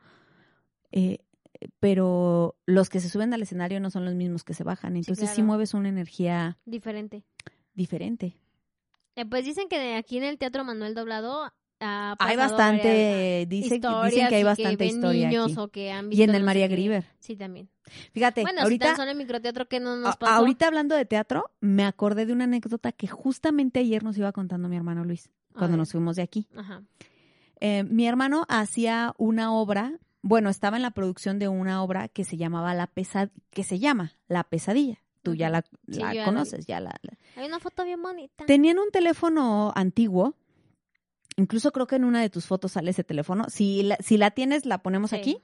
[0.91, 1.25] eh,
[1.79, 4.95] pero los que se suben al escenario no son los mismos que se bajan.
[4.95, 5.47] Entonces sí, claro.
[5.47, 7.23] mueves una energía Diferente.
[7.73, 8.35] diferente.
[9.15, 12.87] Eh, pues dicen que aquí en el Teatro Manuel Doblado ha Hay bastante,
[13.45, 15.59] varias dice, historias dicen que hay bastante historia niños aquí.
[15.59, 16.67] o que han Y en el no María.
[16.67, 17.05] Griver.
[17.19, 17.69] Sí, también.
[18.13, 20.31] Fíjate, Bueno, si ahorita, solo en microteatro que no nos pasó.
[20.33, 24.67] ahorita hablando de teatro, me acordé de una anécdota que justamente ayer nos iba contando
[24.69, 26.47] mi hermano Luis, cuando nos fuimos de aquí.
[26.55, 26.83] Ajá.
[27.59, 32.23] Eh, mi hermano hacía una obra, bueno, estaba en la producción de una obra que
[32.25, 35.01] se llamaba La Pesad, que se llama La Pesadilla.
[35.23, 37.83] Tú ya la, Sí, la yo ya la conoces, ya la, la- Hay una foto
[37.83, 38.45] bien bonita.
[38.45, 40.35] Tenían un teléfono antiguo.
[41.35, 43.45] Incluso creo que en una de tus fotos sale ese teléfono.
[43.49, 45.17] Si la, si la tienes, la ponemos Sí.
[45.17, 45.37] aquí.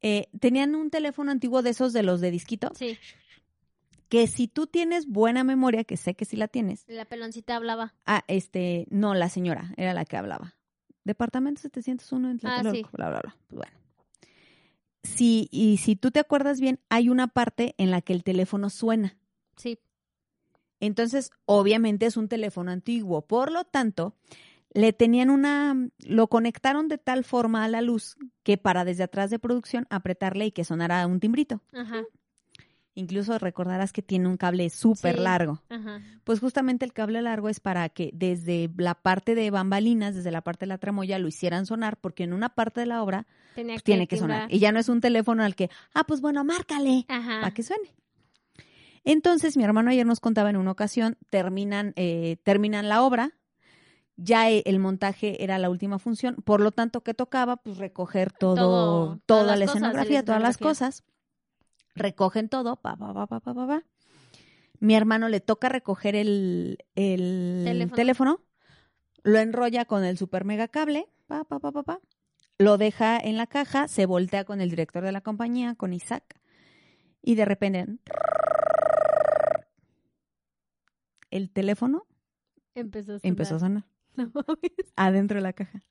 [0.00, 2.70] Eh, tenían un teléfono antiguo de esos de los de disquito.
[2.74, 2.98] Sí,
[4.08, 6.84] Que si tú tienes buena memoria, que sé que sí la tienes.
[6.86, 7.94] la peloncita hablaba.
[8.04, 10.54] Ah, este, no, la señora era la que hablaba.
[11.04, 12.96] Departamento 701 en Ah, Tlatelolco, sí.
[12.96, 13.36] bla, bla, bla.
[13.48, 13.72] Pues bueno.
[15.02, 18.70] Sí, y si tú te acuerdas bien, hay una parte en la que el teléfono
[18.70, 19.16] suena.
[19.56, 19.78] Sí.
[20.80, 23.22] Entonces, obviamente es un teléfono antiguo.
[23.26, 24.14] Por lo tanto,
[24.74, 29.30] le tenían una, lo conectaron de tal forma a la luz que para desde atrás
[29.30, 31.62] de producción apretarle y que sonara un timbrito.
[31.72, 32.02] Ajá.
[32.94, 35.22] Incluso recordarás que tiene un cable súper Sí.
[35.22, 35.62] largo.
[35.70, 36.02] Ajá.
[36.24, 40.42] Pues justamente el cable largo es para que desde la parte de bambalinas, desde la
[40.42, 43.74] parte de la tramoya, lo hicieran sonar, porque en una parte de la obra Tenía
[43.76, 44.52] pues, tiene que sonar.
[44.52, 47.40] Y ya no es un teléfono al que, ah, pues bueno, márcale Ajá.
[47.40, 47.94] para que suene.
[49.04, 53.32] Entonces, mi hermano ayer nos contaba en una ocasión, terminan, eh, terminan la obra,
[54.16, 57.56] ya eh, el montaje era la última función, por lo tanto, ¿qué tocaba?
[57.56, 61.04] Pues recoger todo, toda la escenografía, todas las cosas.
[61.94, 63.82] Recogen todo, pa, pa, pa, pa, pa, pa, pa.
[64.80, 67.96] Mi hermano le toca recoger el, el Teléfono.
[67.96, 68.40] teléfono.
[69.24, 72.00] lo enrolla con el super mega cable, pa, pa, pa, pa, pa.
[72.58, 76.40] Lo deja en la caja, se voltea con el director de la compañía, con Isaac,
[77.22, 77.86] y de repente
[81.30, 82.06] el teléfono
[82.74, 83.30] Empezó a sonar.
[83.30, 83.84] empezó a sonar
[84.16, 84.30] No
[84.96, 85.82] adentro de la caja.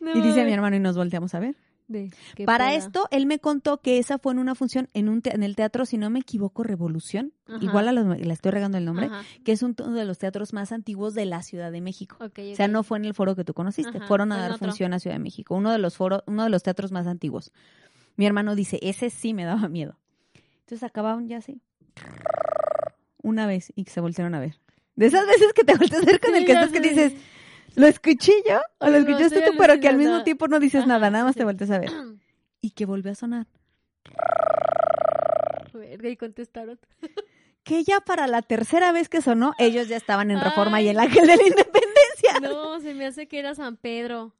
[0.00, 1.56] No Y dice mi hermano y nos volteamos a ver.
[1.88, 2.10] De,
[2.46, 5.42] Para esto, él me contó que esa fue en una función en, un te- en
[5.42, 7.32] el teatro, si no me equivoco, Revolución.
[7.46, 7.58] Ajá.
[7.60, 9.22] Igual a los- le estoy regando el nombre, Ajá.
[9.44, 12.16] que es un- uno de los teatros más antiguos de la Ciudad de México.
[12.24, 14.52] Ok, O sea, no fue en el foro que tú conociste, Ajá, fueron a dar
[14.52, 14.68] otro.
[14.68, 17.52] función a Ciudad de México, uno de los foros, uno de los teatros más antiguos.
[18.16, 19.98] Mi hermano dice, ese sí me daba miedo.
[20.60, 21.60] Entonces acababan ya así.
[23.22, 24.58] Una vez y se voltearon a ver.
[24.96, 27.12] De esas veces que te volteas a ver con el que estás que dices,
[27.76, 28.60] ¿lo escuché yo?
[28.78, 29.52] ¿O lo escuchaste tú?
[29.58, 31.38] Pero que al mismo tiempo no dices Ajá, nada, nada más sí.
[31.38, 31.90] te volteas a ver.
[32.64, 33.46] Y que volvió a sonar.
[35.72, 36.78] Verga, y contestaron.
[37.64, 40.90] Que ya para la tercera vez que sonó, ellos ya estaban en Reforma y Ay.
[40.90, 41.92] el Ángel de la Independencia.
[42.42, 44.34] No, se me hace que era San Pedro.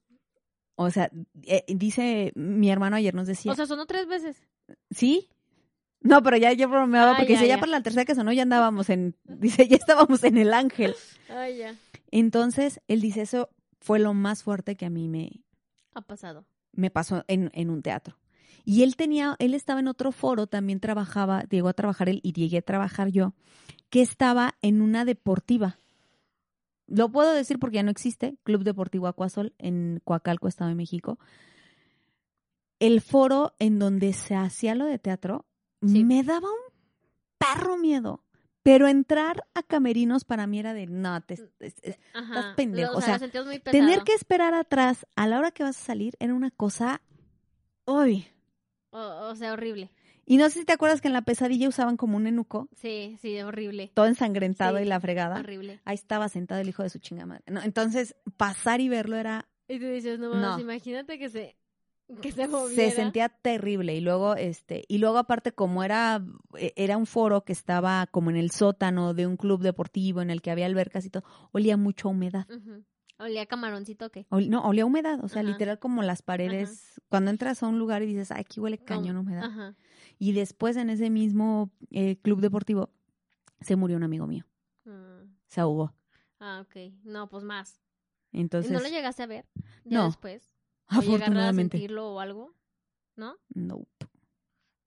[0.74, 1.08] O sea,
[1.44, 4.42] eh, dice mi hermano ayer nos decía, O sea, sonó tres veces.
[4.90, 5.28] ¿sí?
[6.00, 7.60] No, pero ya yo bromeaba Ah, porque ya, dice, ya ya.
[7.60, 10.96] para la tercera que sonó ya andábamos en, dice, ya estábamos en el Ángel.
[11.28, 11.74] Ay, ya.
[12.12, 13.48] Entonces, él dice, eso
[13.80, 15.42] fue lo más fuerte que a mí me,
[15.94, 16.44] Ha pasado.
[16.72, 18.16] me pasó en, en un teatro.
[18.64, 22.32] Y él tenía, él estaba en otro foro, también trabajaba, llegó a trabajar él y
[22.32, 23.34] llegué a trabajar yo,
[23.90, 25.78] que estaba en una deportiva.
[26.86, 31.18] Lo puedo decir porque ya no existe, Club Deportivo Acuasol en Coacalco, Estado de México.
[32.78, 35.46] El foro en donde se hacía lo de teatro
[35.80, 36.04] Sí.
[36.04, 36.72] me daba un
[37.38, 38.22] perro miedo.
[38.62, 42.54] Pero entrar a camerinos para mí era de, no, te, es- es- Ajá.
[42.56, 45.84] pendejo, Lo- o sea, muy tener que esperar atrás a la hora que vas a
[45.84, 47.00] salir era una cosa,
[47.86, 48.26] uy,
[48.90, 48.98] O,
[49.30, 49.90] o sea, horrible.
[50.24, 53.16] Y no sé si te acuerdas que en la pesadilla usaban como un enuco, Sí,
[53.20, 53.90] sí, horrible.
[53.94, 55.40] todo ensangrentado Sí, y la fregada.
[55.40, 55.80] Horrible.
[55.84, 57.42] Ahí estaba sentado el hijo de su chinga madre.
[57.48, 59.48] No, entonces, pasar y verlo era.
[59.66, 60.60] Y tú dices, no, No.
[60.60, 61.56] imagínate que se,
[62.22, 62.90] que se moviera.
[62.90, 63.94] Se sentía terrible.
[63.96, 66.24] Y luego, este, y luego aparte, como era,
[66.58, 70.30] eh, era un foro que estaba como en el sótano de un club deportivo en
[70.30, 72.46] el que había albercas y todo, olía mucho a humedad.
[72.50, 72.84] Ujú.
[73.18, 74.26] Olía camaroncito, ¿qué?
[74.30, 75.22] Ol- no, olía humedad.
[75.24, 75.50] O sea, Ajá.
[75.50, 77.00] literal como las paredes.
[77.08, 79.44] Cuando entras a un lugar y dices, ay, aquí huele cañón humedad.
[79.44, 79.76] Ajá.
[80.18, 82.90] Y después en ese mismo eh, club deportivo
[83.60, 84.44] se murió un amigo mío.
[84.84, 85.36] Mm.
[85.46, 85.94] Se ahogó.
[86.40, 86.92] Ah, ok.
[87.04, 87.80] No, pues más.
[88.32, 89.46] ¿Y Entonces, no lo llegaste a ver?
[89.84, 90.06] Ya No.
[90.06, 90.50] después.
[90.99, 91.78] ¿O llegaste a afortunadamente.
[91.78, 92.55] sentirlo o algo?
[93.16, 93.36] ¿No?
[93.55, 93.86] No.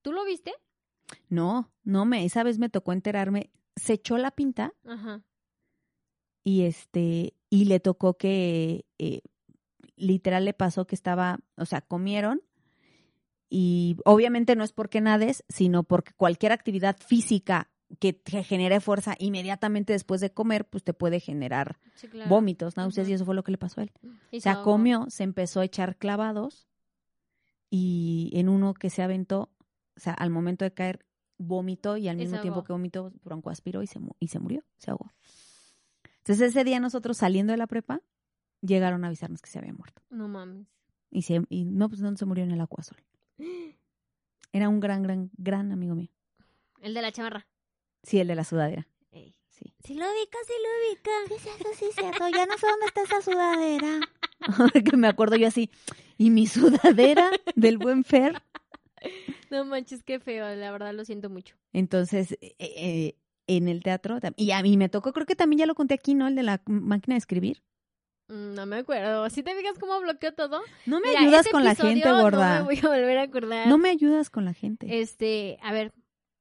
[0.01, 0.53] ¿Tú lo viste?
[1.29, 5.23] No, no me, esa vez me tocó enterarme, se echó la pinta Ajá.
[6.43, 9.21] y este, y le tocó que eh,
[9.95, 12.41] literal le pasó que estaba, o sea, comieron
[13.49, 19.15] y obviamente no es porque nades, sino porque cualquier actividad física que te genere fuerza
[19.19, 22.29] inmediatamente después de comer, pues te puede generar Sí, claro.
[22.29, 23.91] vómitos, náuseas y eso fue lo que le pasó a él.
[24.03, 24.63] O sea, se ahogó.
[24.71, 26.67] comió, se empezó a echar clavados
[27.69, 29.51] y en uno que se aventó,
[29.95, 31.05] o sea, al momento de caer,
[31.37, 34.91] vomitó y al Y mismo tiempo que vomitó, broncoaspiró y se, y se murió, se
[34.91, 35.11] ahogó.
[36.19, 38.01] Entonces ese día nosotros saliendo de la prepa,
[38.61, 40.01] llegaron a avisarnos que se había muerto.
[40.09, 40.65] No mames.
[41.11, 42.97] Y, se, y no, pues no se murió en el Acuasol.
[44.51, 46.09] Era un gran, gran, gran amigo mío.
[46.81, 47.45] El de la chamarra.
[48.05, 48.87] Sí, el de la sudadera.
[49.11, 49.35] Ey.
[49.49, 49.73] Sí.
[49.83, 51.11] Sí lo ubica, sí lo ubica.
[51.27, 52.29] Sí, cierto, sí, cierto.
[52.29, 53.99] Ya no sé dónde está esa sudadera.
[54.91, 55.69] que me acuerdo yo así.
[56.17, 58.41] ¿Y mi sudadera del buen Fer?
[59.51, 60.43] No manches, qué feo.
[60.55, 61.55] La verdad lo siento mucho.
[61.71, 63.15] Entonces, eh, eh,
[63.47, 66.15] en el teatro, y a mí me tocó, creo que también ya lo conté aquí,
[66.15, 66.27] ¿no?
[66.27, 67.61] El de la máquina de escribir.
[68.27, 69.29] Mm, No me acuerdo.
[69.29, 70.61] ¿Sí te fijas cómo bloqueó todo?
[70.85, 72.59] No me Mira, ayudas con la gente, gorda.
[72.59, 73.67] No me voy a volver a acordar.
[73.67, 74.99] No me ayudas con la gente.
[75.01, 75.93] Este, a ver,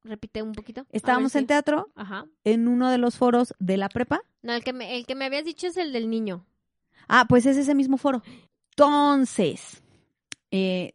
[0.05, 0.87] repite un poquito.
[0.93, 2.27] Estábamos en teatro, Ajá.
[2.45, 4.21] en uno de los foros de la prepa.
[4.43, 6.45] No, el que, me, el que me habías dicho es el del niño.
[7.09, 8.23] Ah, pues es ese mismo foro.
[8.77, 9.83] Entonces,
[10.51, 10.93] eh,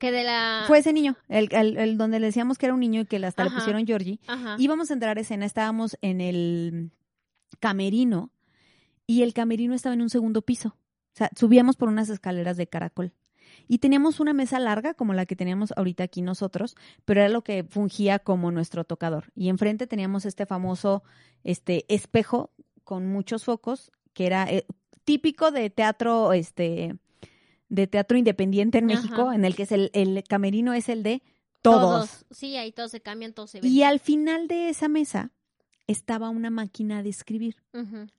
[0.00, 0.64] Que de la...
[0.66, 3.16] fue ese niño, el, el- el donde le decíamos que era un niño y que
[3.24, 4.18] hasta le pusieron Georgie.
[4.26, 4.56] Ajá.
[4.58, 6.90] Íbamos a entrar a escena, estábamos en el
[7.60, 8.30] camerino
[9.06, 10.68] y el camerino estaba en un segundo piso.
[10.68, 13.12] O sea, subíamos por unas escaleras de caracol.
[13.68, 17.42] Y teníamos una mesa larga, como la que teníamos ahorita aquí nosotros, pero era lo
[17.42, 19.32] que fungía como nuestro tocador.
[19.34, 21.02] Y enfrente teníamos este famoso
[21.44, 22.50] este, espejo
[22.84, 24.66] con muchos focos, que era eh,
[25.04, 26.96] típico de teatro, este,
[27.68, 29.02] de teatro independiente en Ajá.
[29.02, 31.22] México, en el que es el, el camerino es el de
[31.62, 32.24] todos.
[32.30, 33.70] Sí, ahí todos se cambian, todos se ven.
[33.70, 35.32] Y al final de esa mesa
[35.86, 37.56] estaba una máquina de escribir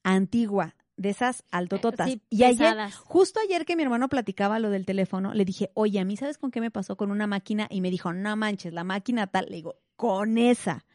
[0.03, 2.09] antigua, de esas altototas.
[2.09, 2.75] Sí, y ayer,
[3.05, 6.37] justo ayer que mi hermano platicaba lo del teléfono, le dije, oye, a mí, ¿sabes
[6.37, 7.67] con qué me pasó con una máquina?
[7.69, 9.45] Y me dijo, no manches, la máquina tal.
[9.49, 10.85] Le digo, con esa.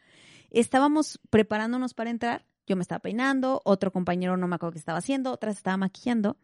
[0.51, 2.45] Estábamos preparándonos para entrar.
[2.65, 5.75] Yo me estaba peinando, otro compañero no me acuerdo qué estaba haciendo, otra se estaba
[5.75, 6.37] maquillando.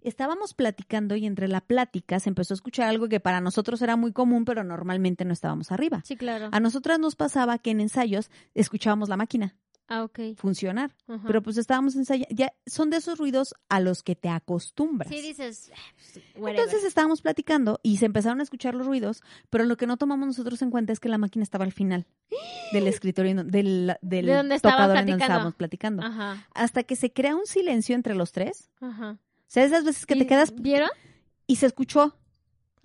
[0.00, 3.94] Estábamos platicando y entre la plática se empezó a escuchar algo que para nosotros era
[3.94, 6.00] muy común, pero normalmente no estábamos arriba.
[6.06, 6.48] Sí, claro.
[6.50, 9.54] A nosotras nos pasaba que en ensayos escuchábamos la máquina
[9.88, 10.18] Ah, ok.
[10.36, 10.94] funcionar,
[11.26, 15.08] pero pues estábamos ensayando, ya son de esos ruidos a los que te acostumbras.
[15.12, 15.70] Sí, dices...
[15.74, 16.60] "Ah, pues, whatever".
[16.64, 20.26] Entonces estábamos platicando y se empezaron a escuchar los ruidos, pero lo que no tomamos
[20.26, 22.06] nosotros en cuenta es que la máquina estaba al final
[22.72, 26.02] del escritorio, del, del De donde tocador en donde estábamos platicando.
[26.02, 28.70] Ajá, Hasta que se crea un silencio entre los tres.
[28.80, 29.18] ajá.
[29.20, 30.88] O sea, esas veces que ¿Y te quedas ¿Vieron?
[31.46, 32.16] y se escuchó.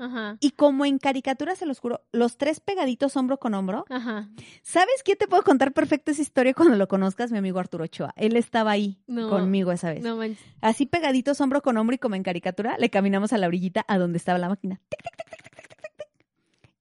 [0.02, 0.38] Ajá.
[0.40, 3.86] Y como en caricatura se los juro, los tres pegaditos hombro con hombro.
[3.90, 4.30] Ajá.
[4.64, 7.32] ¿Sabes quién te puedo contar perfecto esa historia cuando lo conozcas?
[7.32, 8.14] Mi amigo Arturo Ochoa.
[8.16, 9.30] Él estaba ahí No.
[9.30, 10.02] conmigo esa vez.
[10.04, 10.44] No manches.
[10.62, 13.98] Así pegaditos hombro con hombro y como en caricatura, le caminamos a la orillita a
[13.98, 14.80] donde estaba la máquina.
[14.90, 16.08] Tic, tic, tic, tic, tic, tic, tic, tic.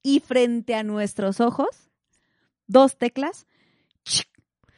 [0.03, 1.69] Y frente a nuestros ojos,
[2.67, 3.47] dos teclas.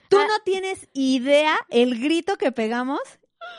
[0.08, 0.26] Tú Ah.
[0.28, 3.00] no tienes idea el grito que pegamos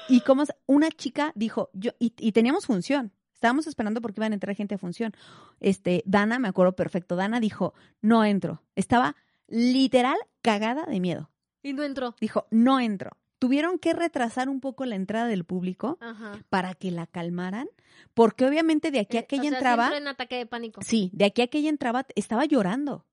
[0.08, 3.12] y cómo una chica dijo, yo y, y teníamos función.
[3.44, 5.12] Estábamos esperando porque iban a entrar gente a función.
[5.60, 9.18] Este, Dana, me acuerdo perfecto, Dana dijo, "No entro." Estaba
[9.50, 11.30] literal cagada de miedo.
[11.62, 12.16] Y no entró.
[12.22, 16.40] Dijo, "No entro." Tuvieron que retrasar un poco la entrada del público Ajá.
[16.48, 17.68] para que la calmaran,
[18.14, 20.82] porque obviamente de aquí a Eh, que o sea, entraba, en ataque de pánico.
[20.82, 23.06] sí, de aquí a que ella entraba, estaba llorando.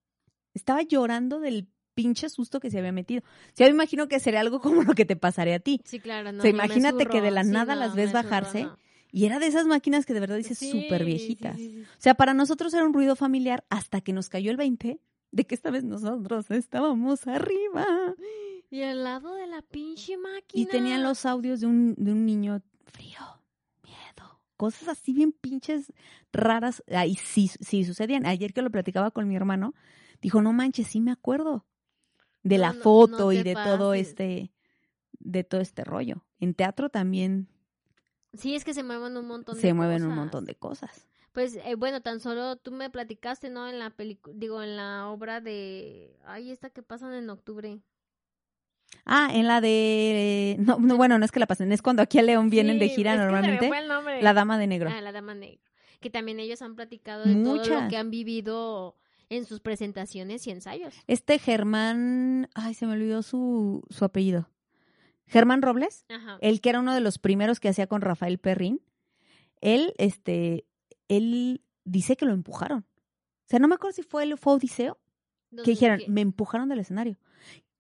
[0.55, 3.23] Estaba llorando del pinche susto que se había metido.
[3.57, 5.81] Yo me imagino que sería algo como lo que te pasaría a ti.
[5.85, 6.39] Sí, claro, no.
[6.39, 8.79] O sea, imagínate que de la Sí, nada no, las ves bajarse no.
[9.13, 11.57] Y era de esas máquinas que de verdad dices súper sí, viejitas.
[11.57, 11.83] sí, sí.
[11.83, 15.01] O sea, para nosotros era un ruido familiar hasta que nos cayó el 20
[15.33, 17.87] de que esta vez nosotros estábamos arriba.
[18.73, 20.63] Y al lado de la pinche máquina.
[20.63, 23.19] Y tenían los audios de un, de un niño frío,
[23.83, 25.93] miedo, cosas así bien pinches
[26.33, 26.81] raras.
[26.87, 28.27] Ahí sí, sí sucedían.
[28.27, 29.75] Ayer que lo platicaba con mi hermano,
[30.23, 31.67] dijo, no manches, sí me acuerdo
[32.45, 34.53] de No, la foto no y de todo este,
[35.19, 36.25] de todo este rollo.
[36.39, 37.49] En teatro también
[38.33, 41.07] Sí, es que se mueven un montón de se mueven un montón de cosas.
[41.33, 43.69] Pues eh, bueno, tan solo tú me platicaste, ¿no?
[43.69, 46.17] En la película, digo, en la obra de...
[46.27, 47.81] Ay, esta que pasan en octubre.
[49.05, 50.57] Ah, en la de...
[50.59, 52.89] No, no, bueno, no es que la pasen, es cuando aquí a León vienen de
[52.89, 53.69] gira es que normalmente.
[53.69, 54.21] fue el nombre.
[54.23, 54.91] La Dama de Negro.
[54.93, 55.61] Ah, la Dama Negra.
[56.01, 57.83] Que también ellos han platicado de todo Muchas.
[57.85, 58.97] lo que han vivido
[59.29, 60.95] en sus presentaciones y ensayos.
[61.07, 62.49] Este Germán...
[62.55, 64.49] Ay, se me olvidó su, su apellido.
[65.31, 66.05] Germán Robles.
[66.09, 66.39] Ajá.
[66.41, 68.81] el que era uno de los primeros que hacía con Rafael Perrín,
[69.61, 70.65] él, este,
[71.09, 72.81] él dice que lo empujaron.
[72.81, 74.99] O sea, no me acuerdo si fue o fue Odiseo,
[75.65, 77.17] que dijeron, me empujaron del escenario.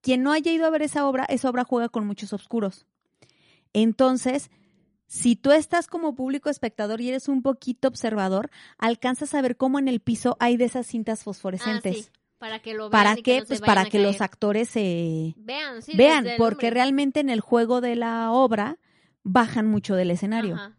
[0.01, 2.87] Quien no haya ido a ver esa obra, esa obra juega con muchos oscuros.
[3.73, 4.51] Entonces,
[5.07, 9.79] si tú estás como público espectador y eres un poquito observador, alcanzas a ver cómo
[9.79, 11.97] en el piso hay de esas cintas Ah, fosforescentes.
[12.07, 12.11] sí,
[12.41, 13.41] para que lo vean ¿Para y que qué?
[13.41, 17.83] no Pues para que los actores se, Vean, sí, vean, porque realmente en el juego
[17.83, 18.79] de la obra
[19.23, 20.55] bajan mucho del escenario.
[20.55, 20.77] Ajá.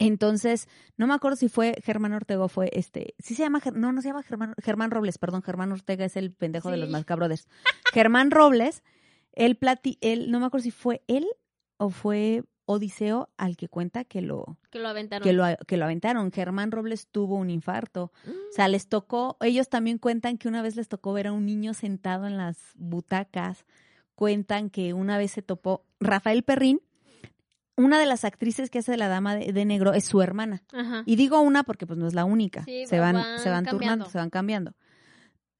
[0.00, 3.92] Entonces, no me acuerdo si fue Germán Ortega o fue este, sí se llama, no,
[3.92, 6.90] no se llama Germán, Germán Robles, perdón, Germán Ortega es el pendejo de los.
[6.90, 7.46] Mascabrothers.
[7.92, 8.82] Germán Robles,
[9.32, 11.24] él plati, él, no me acuerdo si fue él
[11.76, 15.22] o fue Odiseo al que cuenta que lo, Que lo aventaron.
[15.24, 16.32] que lo, que lo aventaron.
[16.32, 18.12] Germán Robles tuvo un infarto.
[18.24, 18.30] Mm.
[18.30, 21.44] O sea, les tocó, ellos también cuentan que una vez les tocó ver a un
[21.46, 23.66] niño sentado en las butacas.
[24.14, 26.80] Cuentan que una vez se topó Rafael Perrín,
[27.76, 30.62] una de las actrices que hace de la Dama de, de Negro es su hermana.
[30.72, 31.02] Ajá.
[31.06, 32.62] Y digo una porque pues no es la única.
[32.64, 34.04] Sí, se va- van, van se van cambiando.
[34.04, 34.74] turnando, se van cambiando.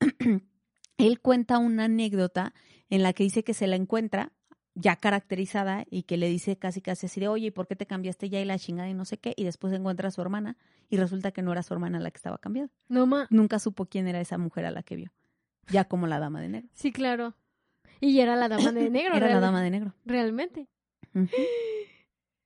[0.97, 2.55] Él cuenta una anécdota
[2.89, 4.33] en la que dice que se la encuentra
[4.75, 7.87] ya caracterizada y que le dice casi casi así de, oye, ¿y por qué te
[7.87, 9.33] cambiaste ya y la chingada y no sé qué?
[9.37, 10.57] Y después encuentra a su hermana
[10.91, 12.71] y resulta que no era su hermana la que estaba cambiada.
[12.89, 13.27] No ma.
[13.31, 15.13] Nunca supo quién era esa mujer a la que vio.
[15.69, 16.69] Ya como la dama de negro.
[16.73, 17.35] Sí, claro.
[18.01, 19.17] Y era la dama de negro.
[19.17, 19.95] Era la dama de negro.
[20.05, 20.69] Realmente.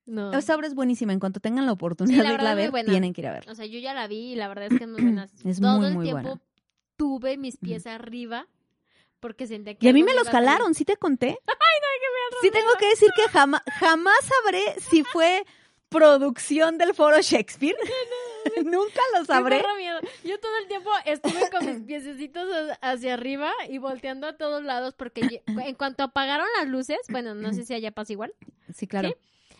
[0.06, 0.32] No.
[0.32, 1.12] Esta obra es buenísima.
[1.12, 3.32] En cuanto tengan la Sí, oportunidad la de irla a ver, tienen que ir a
[3.32, 3.52] verla.
[3.52, 5.28] O sea, yo ya la vi y la verdad es que es muy buena.
[5.44, 6.40] Es Todo muy, el muy tiempo buena.
[6.96, 8.46] tuve mis pies arriba
[9.20, 11.38] porque sentía que Y a mí me los jalaron, ¿sí te conté?
[11.98, 15.44] Que me Sí tengo que decir que jamás, jamás sabré si fue
[15.88, 17.76] producción del foro Shakespeare.
[18.64, 19.62] Nunca lo sabré.
[19.76, 20.00] miedo.
[20.24, 24.62] Yo todo el tiempo estuve con mis piececitos ha- hacia arriba y volteando a todos
[24.62, 28.34] lados porque en cuanto apagaron las luces, bueno, no sé si allá pasa igual,
[28.74, 29.08] Sí, claro.
[29.08, 29.14] ¿Sí?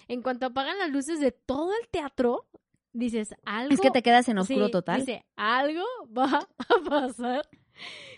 [0.08, 2.46] en cuanto apagan las luces de todo el teatro,
[2.94, 3.74] dices, algo...
[3.74, 5.00] Es que te quedas en oscuro Sí, total.
[5.00, 5.84] Dice, algo
[6.16, 7.46] va a pasar.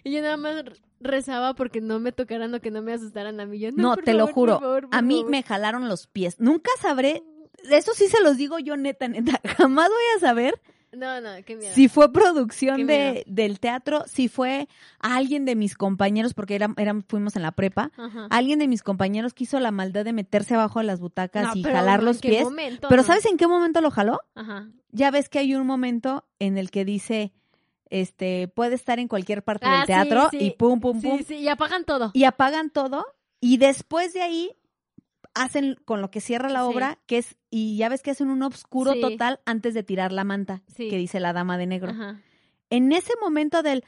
[0.05, 0.65] Y yo nada más
[1.01, 3.59] rezaba porque no me tocaran o que no me asustaran a mí.
[3.59, 4.55] Yo, no, No, te lo juro.
[4.55, 5.31] por favor, por A mí favor".
[5.31, 6.39] me jalaron los pies.
[6.39, 7.23] Nunca sabré.
[7.71, 9.41] Eso sí se los digo yo, neta, neta.
[9.59, 10.61] Jamás voy a saber
[10.93, 11.73] No, no, qué miedo.
[11.75, 14.67] si fue producción de, del teatro, si fue
[14.99, 16.75] alguien de mis compañeros, porque era,
[17.09, 17.93] fuimos en la prepa.
[17.97, 18.27] Ajá.
[18.31, 21.53] Alguien de mis compañeros que hizo la maldad de meterse abajo de las butacas No,
[21.55, 22.45] y pero jalar ¿en los pies.
[22.45, 22.89] momento?
[22.89, 23.07] Pero No.
[23.07, 24.21] ¿sabes en qué momento lo jaló?
[24.35, 24.69] Ajá.
[24.91, 27.33] Ya ves que hay un momento en el que dice,
[27.91, 30.39] este, puede estar en cualquier parte Ah, del teatro sí.
[30.41, 32.11] y pum, pum, pum, Sí, sí, y apagan todo.
[32.15, 33.05] y apagan todo
[33.41, 34.53] y después de ahí
[35.35, 38.43] hacen con lo que cierra la obra, que es, y ya ves que hacen un
[38.43, 39.01] obscuro Sí.
[39.01, 41.91] total antes de tirar la manta, que dice la dama de negro.
[41.93, 42.21] Ajá.
[42.69, 43.85] En ese momento del,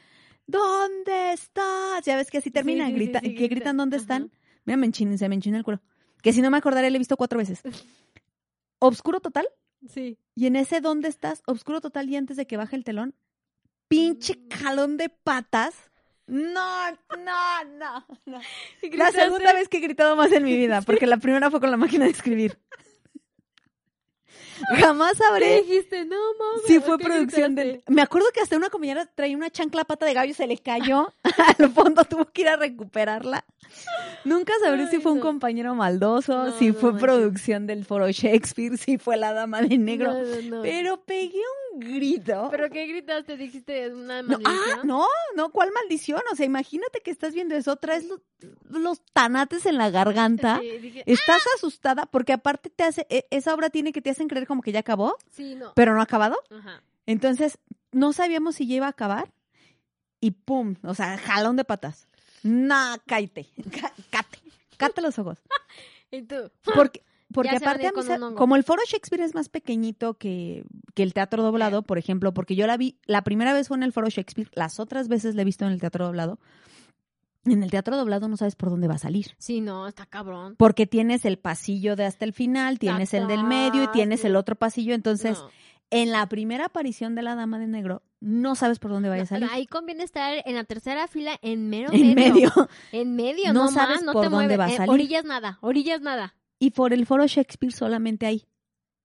[0.46, 2.04] ¿dónde estás?
[2.04, 3.76] Ya ves que así termina, Sí, sí, sí, grita, que gritan.
[3.76, 4.02] ¿dónde Ajá.
[4.02, 4.30] están?
[4.64, 5.80] Mira, me enchina, se me enchina el culo.
[6.22, 7.60] Que si no me acordaré, le he visto cuatro veces.
[8.78, 9.48] Obscuro total.
[9.88, 10.18] Sí.
[10.34, 11.42] Y en ese ¿dónde estás?
[11.46, 13.14] Obscuro total y antes de que baje el telón.
[13.92, 15.74] Pinche jalón de patas.
[16.26, 18.40] No, no, no, no.
[18.80, 21.60] Y La segunda vez que he gritado más en mi vida, porque la primera fue
[21.60, 22.58] con la máquina de escribir.
[24.80, 26.06] Jamás ¿Qué sabré dijiste?
[26.06, 26.62] No, mames.
[26.66, 27.68] si fue ¿qué producción del...
[27.68, 27.92] gritaste?
[27.92, 31.12] Me acuerdo que hasta una compañera traía una chancla pata de gallo, se le cayó.
[31.58, 33.44] Al fondo tuvo que ir a recuperarla.
[34.24, 38.98] Nunca sabré si fue un compañero maldoso, No, si fue producción del foro Shakespeare, si
[38.98, 40.12] fue la dama de negro.
[40.12, 40.62] No, no, no.
[40.62, 41.40] Pero pegué
[41.72, 42.48] un grito.
[42.50, 43.36] ¿Pero qué gritaste?
[43.36, 44.56] ¿Dijiste una No, maldición?
[44.78, 46.20] ah, no, no, ¿cuál maldición?
[46.32, 48.20] O sea, imagínate que estás viendo eso, traes los,
[48.68, 53.54] los tanates en la garganta, Sí, dije, estás asustada porque aparte te hace, e- esa
[53.54, 55.72] obra tiene que te hacen creer como que ya acabó, sí, no.
[55.74, 56.36] pero no ha acabado.
[56.50, 56.82] Ajá.
[57.06, 57.58] Entonces,
[57.90, 59.32] no sabíamos si ya iba a acabar
[60.22, 62.08] y pum, o sea, jalón de patas.
[62.42, 64.38] No, cállate, cá- cate,
[64.78, 65.38] cate los ojos.
[66.10, 66.50] ¿Y tú?
[66.74, 67.02] Porque,
[67.32, 70.64] porque aparte, a mí como el foro Shakespeare es más pequeñito que,
[70.94, 73.82] que el teatro doblado, por ejemplo, porque yo la vi, la primera vez fue en
[73.82, 76.38] el foro Shakespeare, las otras veces la he visto en el teatro doblado.
[77.44, 79.34] En el teatro doblado no sabes por dónde va a salir.
[79.38, 80.54] Sí, no, está cabrón.
[80.56, 84.36] Porque tienes el pasillo de hasta el final, tienes el del medio y tienes el
[84.36, 84.94] otro pasillo.
[84.94, 85.50] Entonces, No.
[85.94, 89.24] En la primera aparición de la Dama de Negro, no sabes por dónde vaya a
[89.24, 89.48] No, salir.
[89.52, 92.50] Ahí conviene estar en la tercera fila, en mero en medio.
[92.92, 94.58] En medio, No no, sabes no por te dónde mueves.
[94.58, 94.90] va a En salir.
[94.90, 96.34] Orillas nada, orillas nada.
[96.58, 98.46] Y por el foro Shakespeare solamente hay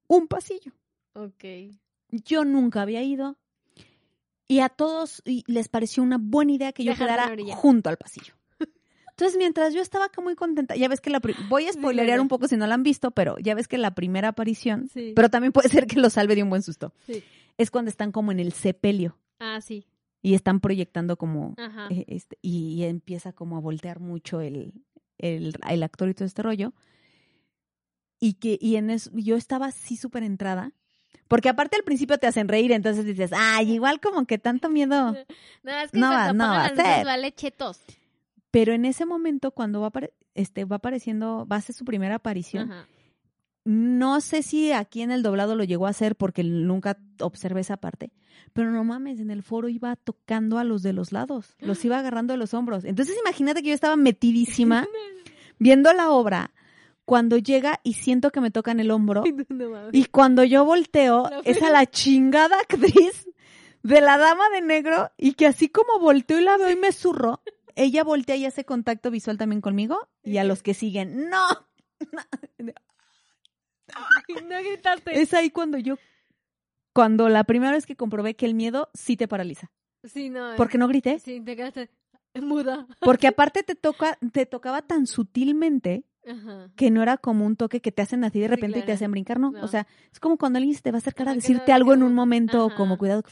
[0.07, 0.71] un pasillo.
[1.13, 1.43] Ok.
[2.09, 3.37] Yo nunca había ido.
[4.47, 8.33] Y a todos les pareció una buena idea que yo quedara junto al pasillo.
[9.19, 12.27] Entonces, mientras yo estaba acá muy contenta, ya ves que la voy a spoilerear un
[12.27, 15.13] poco si no la han visto, pero ya ves que la primera aparición, Sí.
[15.15, 16.93] pero también puede ser que lo salve de un buen susto.
[17.07, 17.23] Sí.
[17.57, 19.87] Es cuando están como en el sepelio Ah, sí.
[20.21, 21.55] y están proyectando como
[21.89, 24.71] eh, este, y, y empieza como a voltear mucho el,
[25.17, 26.73] el, el actor y todo este rollo.
[28.19, 30.73] Y que y en eso, yo estaba así súper entrada.
[31.27, 35.13] Porque aparte al principio te hacen reír, entonces dices, ay, igual como que tanto miedo.
[35.63, 37.03] No, es que No va- no va a ser.
[37.05, 37.79] vale chetos.
[38.57, 39.91] Pero en ese momento, cuando va,
[40.33, 42.87] este, va apareciendo, va a ser su primera aparición, Ajá.
[43.65, 47.77] no sé si aquí en el doblado lo llegó a hacer porque nunca observé esa
[47.77, 48.11] parte,
[48.53, 51.99] pero no mames, en el foro iba tocando a los de los lados, los iba
[51.99, 52.83] agarrando de los hombros.
[52.83, 54.87] Entonces imagínate que yo estaba metidísima
[55.59, 56.51] viendo la obra
[57.05, 61.61] cuando llega y siento que me tocan el hombro No y cuando yo volteo es
[61.61, 63.29] a la chingada actriz
[63.83, 66.91] de la dama de negro y que así como volteo y la veo y me
[66.91, 67.39] zurro,
[67.77, 71.47] ella voltea y hace contacto visual también conmigo y a los que siguen, no.
[74.49, 75.21] no gritaste.
[75.21, 75.97] Es ahí cuando yo,
[76.93, 79.71] cuando la primera vez que comprobé que el miedo sí te paraliza.
[80.03, 80.53] Sí, no.
[80.53, 80.57] eh.
[80.57, 81.19] ¿Por qué no grité?
[81.19, 81.89] Sí, te quedaste
[82.41, 82.87] muda.
[82.99, 86.69] Porque aparte te toca, te tocaba tan sutilmente Ajá.
[86.75, 88.91] que no era como un toque que te hacen así de Sí, repente y te
[88.91, 89.51] hacen brincar, ¿no?
[89.51, 89.63] No.
[89.63, 91.93] O sea, es como cuando alguien se te va a acercar a decirte no- algo
[91.93, 92.75] en un momento, Ajá.
[92.75, 93.23] como cuidado.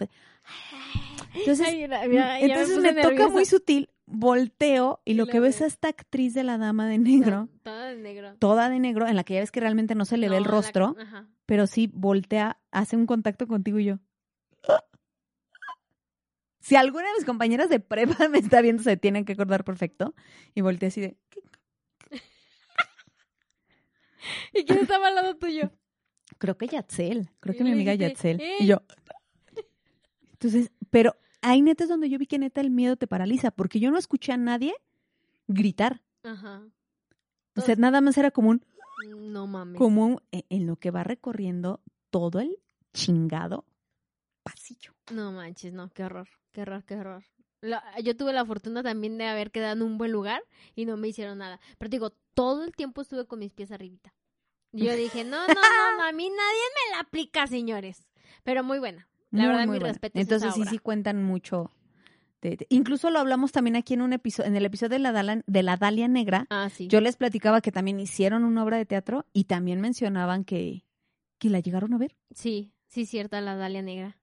[1.33, 5.31] Entonces, Ay, mira, mira, ya entonces me, toca muy sutil, volteo y Y lo la
[5.31, 5.61] que ves ves.
[5.63, 8.35] a esta actriz de la dama de negro, Toda de negro.
[8.37, 10.43] toda de negro, en la que ya ves que realmente no se le ve el
[10.43, 11.27] la- rostro, Ajá.
[11.45, 13.99] pero sí voltea, hace un contacto contigo y yo.
[16.59, 20.15] Si alguna de mis compañeras de prepa me está viendo, se tienen que acordar perfecto.
[20.55, 21.17] Y volteé así de.
[24.53, 25.71] ¿Y quién estaba al lado tuyo?
[26.39, 28.41] creo que Yatzel, creo que mi amiga Yatzel.
[28.59, 28.81] Y yo.
[30.33, 31.15] Entonces, pero
[31.49, 33.97] ahí neta es donde yo vi que neta el miedo te paraliza, porque yo no
[33.97, 34.73] escuché a nadie
[35.47, 36.01] gritar.
[36.23, 36.63] Ajá.
[37.55, 38.65] O sea, nada más era como un,
[39.31, 39.77] No mames.
[39.77, 42.57] como un- en lo que va recorriendo todo el
[42.93, 43.65] chingado
[44.43, 44.93] pasillo.
[45.11, 47.23] No manches, no, qué horror, qué horror, qué horror.
[47.61, 50.43] La- yo tuve la fortuna también de haber quedado en un buen lugar
[50.75, 51.59] y no me hicieron nada.
[51.77, 54.13] Pero digo, todo el tiempo estuve con mis pies arribita.
[54.71, 56.35] Yo dije, no, no, no, no, a mí nadie
[56.89, 58.05] me la aplica, señores.
[58.43, 59.07] Pero muy buena.
[59.35, 59.93] La Muy, verdad, muy mi buena.
[59.93, 61.71] respeto Entonces sí, sí cuentan mucho.
[62.41, 65.11] de- de- incluso lo hablamos también aquí en un episodio, en el episodio de la,
[65.11, 66.45] Dala- de la Dalia Negra.
[66.51, 66.87] Ah, sí.
[66.87, 70.83] Yo les platicaba que también hicieron una obra de teatro y también mencionaban que,
[71.39, 72.15] que la llegaron a ver.
[72.35, 74.17] Sí, sí, cierta, la Dalia Negra.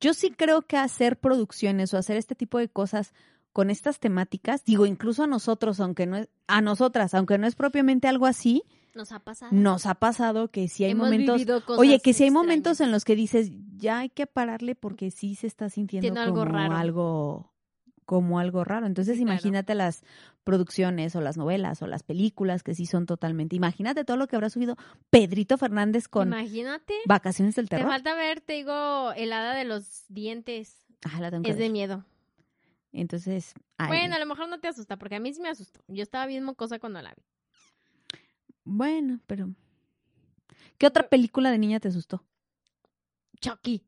[0.00, 3.14] Yo sí creo que hacer producciones o hacer este tipo de cosas
[3.54, 7.54] con estas temáticas, digo, incluso a nosotros, aunque no es, a nosotras, aunque no es
[7.54, 9.52] propiamente algo así, Nos ha pasado.
[9.52, 11.42] nos ha pasado que si hay Hemos momentos,
[11.78, 12.32] oye, que si hay extrañas.
[12.32, 16.20] momentos en los que dices, ya hay que pararle porque sí se está sintiendo Tiene
[16.20, 16.76] algo como raro.
[16.76, 17.50] algo
[18.06, 18.86] como algo raro.
[18.86, 19.32] Entonces, Sí, claro.
[19.34, 20.02] imagínate las
[20.44, 23.56] producciones o las novelas o las películas que sí son totalmente.
[23.56, 24.76] Imagínate todo lo que habrá subido
[25.08, 26.92] Pedrito Fernández con Imagínate.
[27.06, 27.90] Vacaciones del Te Terror.
[27.90, 30.84] falta ver, te digo, el hada de los dientes.
[31.02, 32.04] Ah, la tengo que Es de miedo.
[32.92, 35.80] Entonces, ay, Bueno, a lo mejor no te asusta, porque a mí sí me asustó.
[35.88, 37.22] Yo estaba bien mocosa cuando la vi.
[38.64, 39.48] Bueno, pero
[40.78, 42.24] ¿qué otra película de niña te asustó?
[43.40, 43.84] Chucky.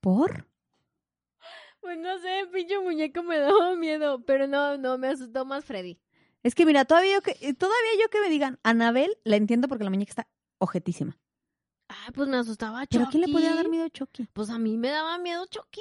[0.00, 0.46] ¿Por?
[1.80, 5.98] Pues no sé, pinche muñeco me daba miedo, pero no, no, me asustó más Freddy.
[6.42, 9.68] Es que mira, todavía yo que eh, todavía yo que me digan Anabel, la entiendo
[9.68, 11.18] porque la muñeca está ojetísima.
[12.12, 12.96] Pues me asustaba Chucky.
[12.98, 14.28] ¿Pero a quién le podía dar miedo a Chucky?
[14.32, 15.80] Pues a mí me daba miedo Chucky.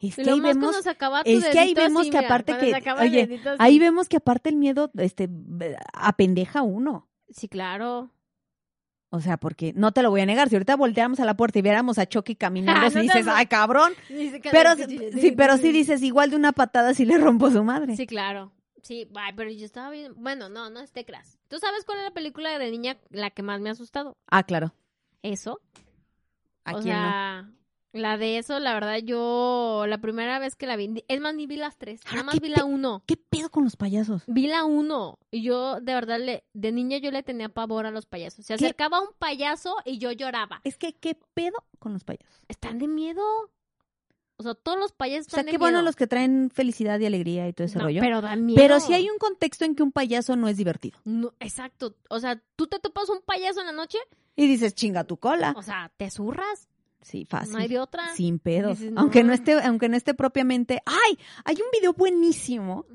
[0.00, 4.08] Es que ahí vemos es que ahí vemos así, que aparte que- oye, ahí vemos
[4.08, 5.28] que aparte el miedo este
[5.92, 7.08] apendeja a uno.
[7.30, 8.10] Sí, claro.
[9.10, 11.58] O sea, porque no te lo voy a negar, si ahorita volteáramos a la puerta
[11.58, 13.26] y viéramos a Chucky caminando, Ah, si no dices.
[13.28, 13.92] "Ay, cabrón."
[14.50, 17.94] Pero sí, sí, pero sí dices, igual de una patada si le rompo su madre.
[17.96, 18.52] Sí, claro.
[18.82, 20.12] Sí, ay, pero yo estaba bien.
[20.16, 21.38] Bueno, no, no es teclas.
[21.48, 24.16] ¿Tú sabes cuál es la película de niña la que más me ha asustado?
[24.28, 24.72] Ah, claro.
[25.22, 25.60] Eso.
[26.64, 27.02] ¿A o quién no?
[27.02, 27.50] sea,
[27.92, 31.46] la de eso, la verdad, yo la primera vez que la vi, es más, ni
[31.46, 33.02] vi las tres, nada más ¿qué vi la uno.
[33.06, 34.22] ¿Qué pedo con los payasos?
[34.26, 37.90] Vi la uno y yo de verdad le, de niña yo le tenía pavor a
[37.90, 38.46] los payasos.
[38.46, 38.64] Se ¿Qué?
[38.64, 40.60] acercaba un payaso y yo lloraba.
[40.64, 42.44] Es que qué pedo con los payasos.
[42.48, 43.22] Están de miedo.
[44.38, 47.06] O sea, todos los payasos O sea, están qué bueno los que traen felicidad y
[47.06, 48.00] alegría y todo ese No, rollo.
[48.00, 48.60] Pero dan miedo.
[48.60, 50.98] Pero sí hay un contexto en que un payaso no es divertido.
[51.04, 51.94] No, exacto.
[52.08, 53.98] O sea, tú te topas un payaso en la noche,
[54.36, 55.54] Y dices, chinga tu cola.
[55.56, 56.68] o sea, te zurras.
[57.00, 57.52] Sí, fácil.
[57.54, 58.14] No hay de otra.
[58.14, 58.78] Sin pedos.
[58.78, 59.00] Dices, no.
[59.00, 60.80] Aunque no esté, aunque no esté propiamente.
[60.86, 61.18] ¡Ay!
[61.44, 62.86] Hay un video buenísimo.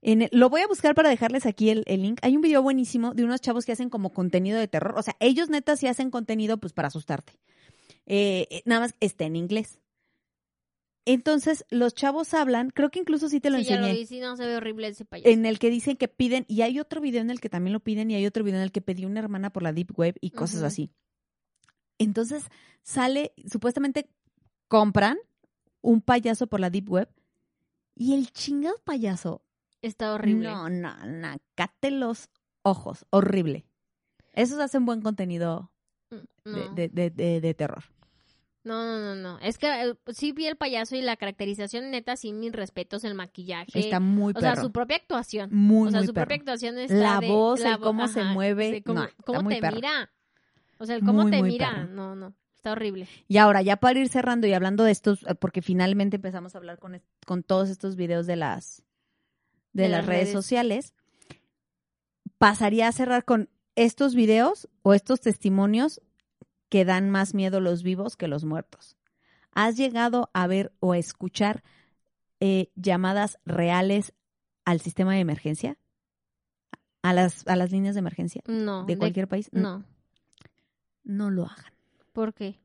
[0.00, 2.20] En el- lo voy a buscar para dejarles aquí el, el link.
[2.22, 4.94] Hay un video buenísimo de unos chavos que hacen como contenido de terror.
[4.96, 7.32] O sea, ellos neta sí hacen contenido pues para asustarte.
[8.06, 9.80] Eh, eh, nada más está en inglés.
[11.10, 13.92] Entonces, los chavos hablan, creo que incluso sí te lo sí, ya enseñé.
[13.92, 15.28] lo vi, sí, no se ve horrible ese payaso.
[15.30, 17.80] en el que dicen que piden, y hay otro video en el que también lo
[17.80, 20.16] piden, y hay otro video en el que pedí una hermana por la Deep Web
[20.20, 20.90] y cosas así.
[21.98, 22.44] Entonces
[22.82, 24.08] sale, supuestamente
[24.68, 25.18] compran
[25.80, 27.08] un payaso por la Deep Web,
[27.94, 29.42] y el chingado payaso,
[29.82, 30.48] Está horrible.
[30.48, 32.28] no, no, no, cate los
[32.62, 33.64] ojos, horrible.
[34.34, 35.72] Esos hacen buen contenido
[36.10, 36.74] Mm, de, no.
[36.74, 37.84] de- de- de- de terror.
[38.68, 39.38] No, no, no, no.
[39.40, 43.14] Es que eh, sí vi el payaso y la caracterización neta, sí, mis respetos, el
[43.14, 43.78] maquillaje.
[43.78, 44.62] Está muy o sea, perro.
[44.64, 45.48] su propia actuación.
[45.52, 46.26] muy, o sea, muy su perro.
[46.26, 49.42] propia actuación está La de- voz, el cómo se mueve, sí, cómo, no, está cómo
[49.42, 49.76] muy te perro.
[49.76, 50.10] mira.
[50.78, 51.70] O sea, el cómo Muy, te muy mira.
[51.72, 51.88] perro.
[51.88, 52.34] No, no.
[52.56, 53.08] Está horrible.
[53.28, 56.58] Y ahora, ya para ir cerrando y hablando de estos, eh, porque finalmente empezamos a
[56.58, 58.82] hablar con, es- con todos estos videos de las,
[59.72, 60.30] de, las redes.
[60.32, 60.92] sociales,
[62.38, 66.00] pasaría a cerrar con estos videos o estos testimonios
[66.68, 68.96] que dan más miedo los vivos que los muertos.
[69.52, 71.62] ¿Has llegado a ver o a escuchar
[72.40, 74.12] eh, llamadas reales
[74.64, 75.78] al sistema de emergencia?
[77.02, 78.84] A las, a las líneas de emergencia No.
[78.84, 79.48] de cualquier país.
[79.52, 79.84] No.
[81.04, 81.72] No lo hagan.
[82.12, 82.60] ¿Por qué?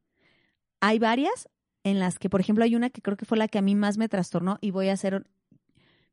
[0.81, 1.49] Hay varias
[1.83, 3.75] en las que, por ejemplo, hay una que creo que fue la que a mí
[3.75, 5.25] más me trastornó y voy a hacer...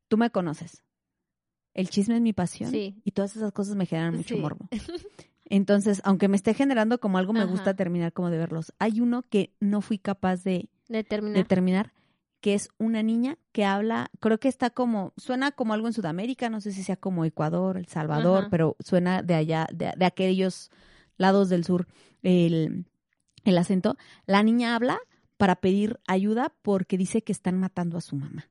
[0.08, 0.82] Tú me conoces.
[1.74, 3.00] El chisme es mi pasión Sí.
[3.04, 4.40] y todas esas cosas me generan mucho Sí.
[4.40, 4.68] morbo.
[5.50, 8.72] Entonces, aunque me esté generando como algo, me gusta terminar como de verlos.
[8.78, 10.70] Hay uno que no fui capaz de,
[11.44, 11.92] terminar,
[12.40, 16.50] que es una niña que habla, creo que está como, suena como algo en Sudamérica,
[16.50, 18.48] no sé si sea como Ecuador, El Salvador, Ajá.
[18.50, 20.70] pero suena de allá, de, de aquellos
[21.16, 21.88] lados del sur,
[22.22, 22.86] el,
[23.44, 23.96] el acento.
[24.26, 25.00] La niña habla
[25.36, 28.48] para pedir ayuda porque dice que están matando a su mamá.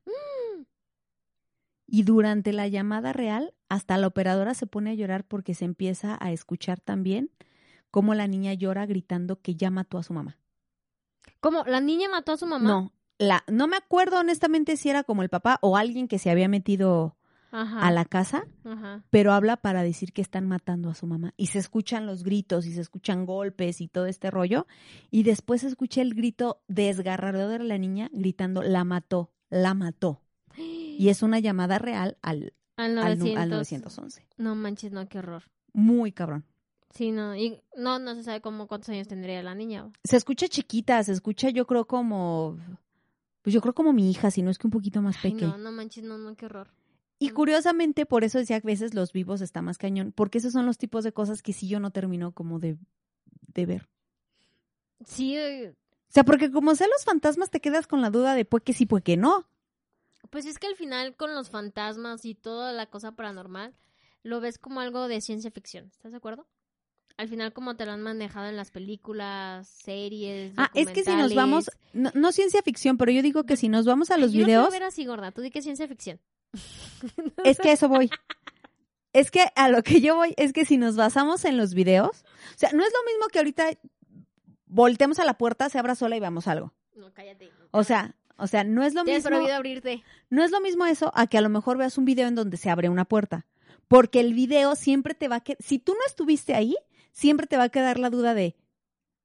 [1.92, 6.16] Y durante la llamada real, hasta la operadora se pone a llorar porque se empieza
[6.20, 7.32] a escuchar también
[7.90, 10.38] cómo la niña llora gritando que ya mató a su mamá.
[11.40, 11.64] ¿Cómo?
[11.64, 12.68] ¿La niña mató a su mamá?
[12.68, 16.30] No, la, no me acuerdo honestamente si era como el papá o alguien que se
[16.30, 17.16] había metido
[17.50, 17.80] Ajá.
[17.80, 19.02] a la casa, Ajá.
[19.10, 21.34] pero habla para decir que están matando a su mamá.
[21.36, 24.68] Y se escuchan los gritos y se escuchan golpes y todo este rollo.
[25.10, 30.22] Y después se escucha el grito desgarrador de la niña gritando, la mató, la mató.
[31.00, 33.42] Y es una llamada real al, Al al, nu- 900.
[33.42, 34.26] al 911.
[34.36, 35.44] No manches, no, qué horror.
[35.72, 36.44] Muy cabrón.
[36.90, 37.34] Sí, no.
[37.36, 39.90] Y no, no se sabe cómo cuántos años tendría la niña.
[40.04, 42.58] Se escucha chiquita, se escucha yo creo como...
[43.42, 45.48] Pues yo creo como mi hija, si no es que un poquito más pequeña.
[45.52, 46.68] no, no manches, no, no, qué horror.
[47.18, 50.52] Y curiosamente, por eso decía que a veces los vivos está más cañón, porque esos
[50.52, 52.76] son los tipos de cosas que sí yo no termino como de,
[53.54, 53.88] de ver.
[55.06, 58.44] Sí, eh, O sea, porque como sea los fantasmas, te quedas con la duda de
[58.44, 59.46] pues que sí, pues que no.
[60.30, 63.74] Pues es que al final con los fantasmas y toda la cosa paranormal,
[64.22, 65.86] lo ves como algo de ciencia ficción.
[65.92, 66.46] ¿Estás de acuerdo?
[67.16, 71.14] Al final como te lo han manejado en las películas, series, Ah, es que si
[71.14, 74.32] nos vamos, no, no ciencia ficción, pero yo digo que si nos vamos a los
[74.32, 75.30] Yo videos, quiero ver así, gorda.
[75.32, 76.18] Tú di que ciencia ficción.
[77.44, 78.10] es que a eso voy.
[79.12, 82.24] Es que a lo que yo voy es que si nos basamos en los videos,
[82.54, 83.70] o sea, no es lo mismo que ahorita
[84.66, 86.72] voltemos a la puerta, se abra sola y veamos algo.
[86.94, 87.50] No, cállate.
[87.72, 89.28] O sea, o sea, no es lo mismo.
[89.28, 90.02] prohibido abrirte.
[90.30, 92.56] No es lo mismo eso a que a lo mejor veas un video en donde
[92.56, 93.46] se abre una puerta.
[93.88, 96.76] Porque el video siempre te va a quedar, si tú no estuviste ahí,
[97.12, 98.56] siempre te va a quedar la duda de,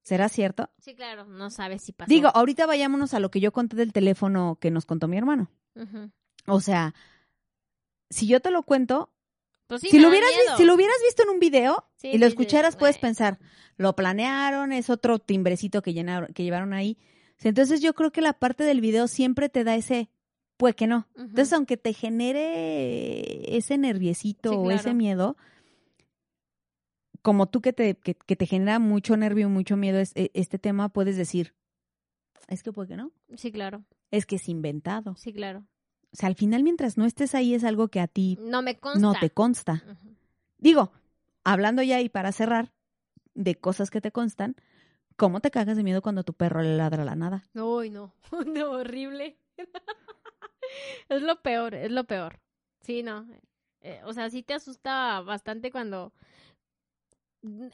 [0.03, 0.69] ¿será cierto?
[0.79, 2.09] Sí, claro, no sabes si pasó.
[2.09, 5.51] Digo, ahorita vayámonos a lo que yo conté del teléfono que nos contó mi hermano.
[6.47, 6.93] O sea,
[8.09, 9.11] si yo te lo cuento,
[9.67, 12.25] Pues sí, si, lo hubieras si lo hubieras visto en un video Sí, y lo
[12.25, 13.39] escucharas, puedes pensar,
[13.77, 16.97] lo planearon, es otro timbrecito que, llenaron, que llevaron ahí.
[17.43, 20.09] Entonces yo creo que la parte del video siempre te da ese,
[20.57, 21.07] pues que no.
[21.15, 25.35] Entonces, aunque te genere ese nerviecito Sí, o ese miedo,
[27.21, 30.59] como tú que te, que, que te genera mucho nervio, mucho miedo es- e- este
[30.59, 31.55] tema, puedes decir,
[32.47, 33.83] es que pues que no, Sí, claro.
[34.11, 35.15] es que es inventado.
[35.15, 35.65] Sí, claro.
[36.11, 38.77] O sea, al final mientras no estés ahí es algo que a ti No me
[38.77, 38.99] consta.
[38.99, 39.83] no te consta.
[40.57, 40.91] Digo,
[41.43, 42.71] hablando ya y para cerrar
[43.33, 44.55] de cosas que te constan,
[45.15, 47.43] ¿cómo te cagas de miedo cuando tu perro le ladra a la nada?
[47.53, 48.13] Uy, no.
[48.45, 49.37] No, horrible.
[51.09, 52.39] es lo peor, es lo peor.
[52.81, 53.25] Sí, no.
[53.81, 56.13] Eh, o sea, sí te asusta bastante cuando...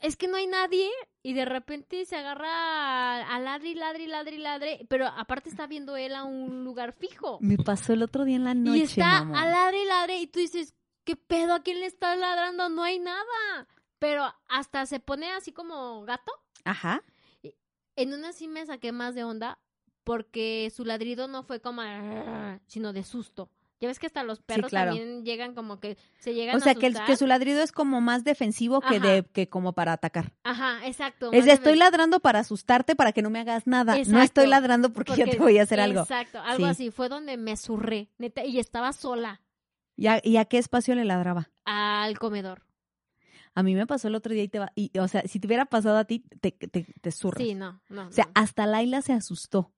[0.01, 0.89] Es que no hay nadie
[1.23, 5.07] y de repente se agarra a, a ladre y ladre y ladre y ladre, pero
[5.07, 7.38] aparte está viendo él a un lugar fijo.
[7.39, 9.35] Me pasó el otro día en la noche, y está mamón.
[9.38, 11.53] a ladre y ladre y tú dices, ¿qué pedo?
[11.53, 12.68] ¿A quién le está ladrando?
[12.68, 13.68] No hay nada.
[13.97, 16.34] Pero hasta se pone así como gato.
[16.65, 17.01] Ajá.
[18.02, 19.60] En una sí me saqué más de onda
[20.03, 21.82] porque su ladrido no fue como
[22.68, 23.49] sino de susto.
[23.80, 24.91] Ya ves que hasta los perros claro.
[24.91, 27.07] también llegan como que se llegan O sea, a que, el- asustar.
[27.07, 30.34] que su ladrido es como más defensivo que, de, que como para atacar.
[30.44, 31.32] Ajá, exacto.
[31.32, 33.98] Es de estoy ladrando para asustarte para que no me hagas nada.
[34.07, 36.02] No estoy ladrando porque, yo te voy a hacer algo.
[36.02, 36.69] Exacto, algo Sí.
[36.72, 36.91] así.
[36.91, 39.41] Fue donde me zurré, neta, y estaba sola
[39.95, 41.49] ¿Y a, y a qué espacio le ladraba?
[41.65, 42.61] al comedor.
[43.53, 44.72] A mí me pasó el otro día y te va.
[44.76, 47.44] Y, o sea, si te hubiera pasado a ti, te, te, te zurras.
[47.44, 48.07] Sí, no, no.
[48.07, 48.32] O sea, no.
[48.36, 49.72] hasta Laila se asustó.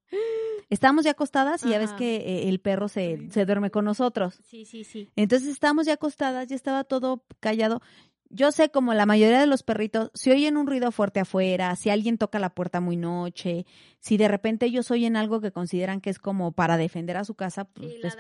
[0.69, 4.39] Estábamos ya acostadas y ya ves que eh, el perro se, se duerme con nosotros.
[4.43, 5.09] Sí, sí, sí.
[5.15, 7.81] Entonces estábamos ya acostadas, ya estaba todo callado.
[8.29, 11.91] Yo sé, como la mayoría de los perritos, si oyen un ruido fuerte afuera, si
[11.91, 13.67] alguien toca la puerta muy noche,
[13.99, 17.35] si de repente ellos oyen algo que consideran que es como para defender a su
[17.35, 18.17] casa, pues, Sí, pues,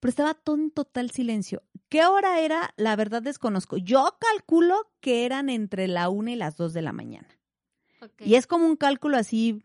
[0.00, 1.62] pero estaba todo en total silencio.
[1.92, 2.72] ¿Qué hora era?
[2.78, 3.76] La verdad desconozco.
[3.76, 7.28] Yo calculo que eran entre la una y las dos de la mañana.
[8.18, 9.62] Y es como un cálculo así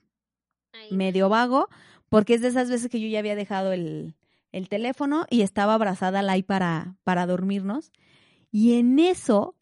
[0.74, 0.94] Ahí.
[0.94, 1.70] medio vago,
[2.10, 4.18] porque es de esas veces que yo ya había dejado el,
[4.52, 7.94] el teléfono y estaba abrazada a Lai para, para dormirnos.
[8.52, 9.56] Y en eso,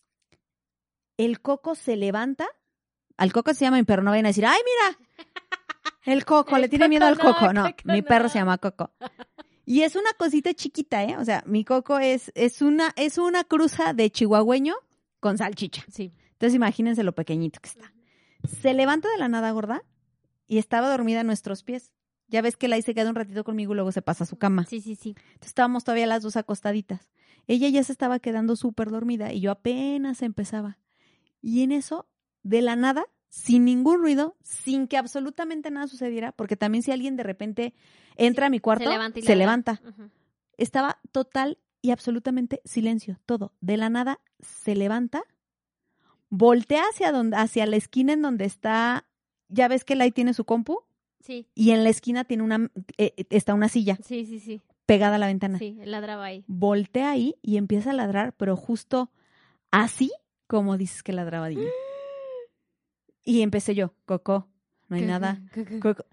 [1.18, 2.48] el coco se levanta.
[3.16, 4.98] Al coco se llama mi perro, no vayan a decir, ¡ay, mira!
[6.04, 7.54] El coco, El le tiene Coco miedo al no, coco.
[7.54, 8.30] No, Coco mi perro no.
[8.30, 8.92] se llama Coco.
[9.66, 11.18] Y es una cosita chiquita, ¿eh?
[11.18, 14.76] O sea, mi coco es, es una, es una cruza de chihuahueño
[15.20, 15.84] con salchicha.
[15.92, 16.14] Sí.
[16.34, 17.92] Entonces imagínense lo pequeñito que está.
[18.62, 19.84] Se levanta de la nada gorda
[20.48, 21.92] y estaba dormida a nuestros pies.
[22.28, 24.38] Ya ves que la se queda un ratito conmigo y luego se pasa a su
[24.38, 24.66] cama.
[24.66, 25.10] Sí, sí, sí.
[25.10, 27.10] Entonces estábamos todavía las dos acostaditas.
[27.48, 30.80] Ella ya se estaba quedando súper dormida y yo apenas empezaba.
[31.42, 32.08] Y en eso,
[32.44, 33.06] de la nada,
[33.36, 37.74] sin ningún ruido, sin que absolutamente nada sucediera, porque también si alguien de repente
[38.16, 39.22] entra a mi cuarto, Se levanta.
[39.22, 39.82] se levanta.
[40.56, 43.52] Estaba total y absolutamente silencio, todo.
[43.60, 45.22] De la nada se levanta,
[46.30, 49.06] voltea hacia donde, hacia la esquina en donde está,
[49.50, 50.80] ya ves que Lai tiene su compu
[51.20, 54.62] Sí, y en la esquina tiene una, eh, está una silla sí, sí, sí.
[54.86, 55.58] pegada a la ventana.
[55.60, 56.46] Sí, ladraba ahí.
[56.48, 59.12] Voltea ahí y empieza a ladrar, pero justo
[59.72, 60.12] así
[60.48, 61.68] como dices que ladraba Dina.
[63.26, 64.48] Y empecé yo, Coco,
[64.88, 65.42] no hay nada.
[65.82, 66.06] Coco.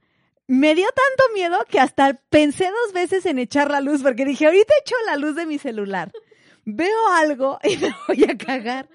[0.49, 4.47] Me dio tanto miedo que hasta pensé dos veces en echar la luz, porque dije,
[4.47, 6.11] ahorita echo la luz de mi celular.
[6.65, 8.89] Veo algo y me voy a cagar.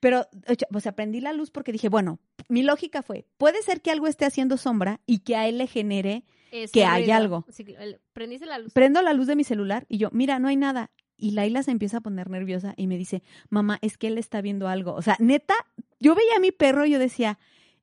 [0.00, 0.26] Pero,
[0.72, 4.06] o sea, prendí la luz porque dije, bueno, mi lógica fue, puede ser que algo
[4.06, 7.16] esté haciendo sombra y que a él le genere Ese que hay ruido.
[7.16, 7.46] algo.
[7.50, 7.64] Sí,
[8.12, 8.72] prendiste la luz.
[8.72, 10.90] Prendo la luz de mi celular y yo, mira, no hay nada.
[11.18, 14.40] Y Laila se empieza a poner nerviosa y me dice, mamá, es que él está
[14.40, 14.94] viendo algo.
[14.94, 15.54] O sea, neta,
[16.00, 17.38] yo veía a mi perro y yo decía,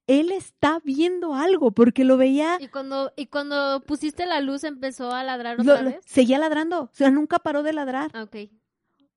[0.07, 5.12] él está viendo algo porque lo veía, Y cuando, y cuando pusiste la luz empezó
[5.12, 5.99] a ladrar otra lo- vez.
[6.06, 6.84] seguía ladrando.
[6.84, 8.10] O sea, nunca paró de ladrar.
[8.14, 8.36] Ah, ok.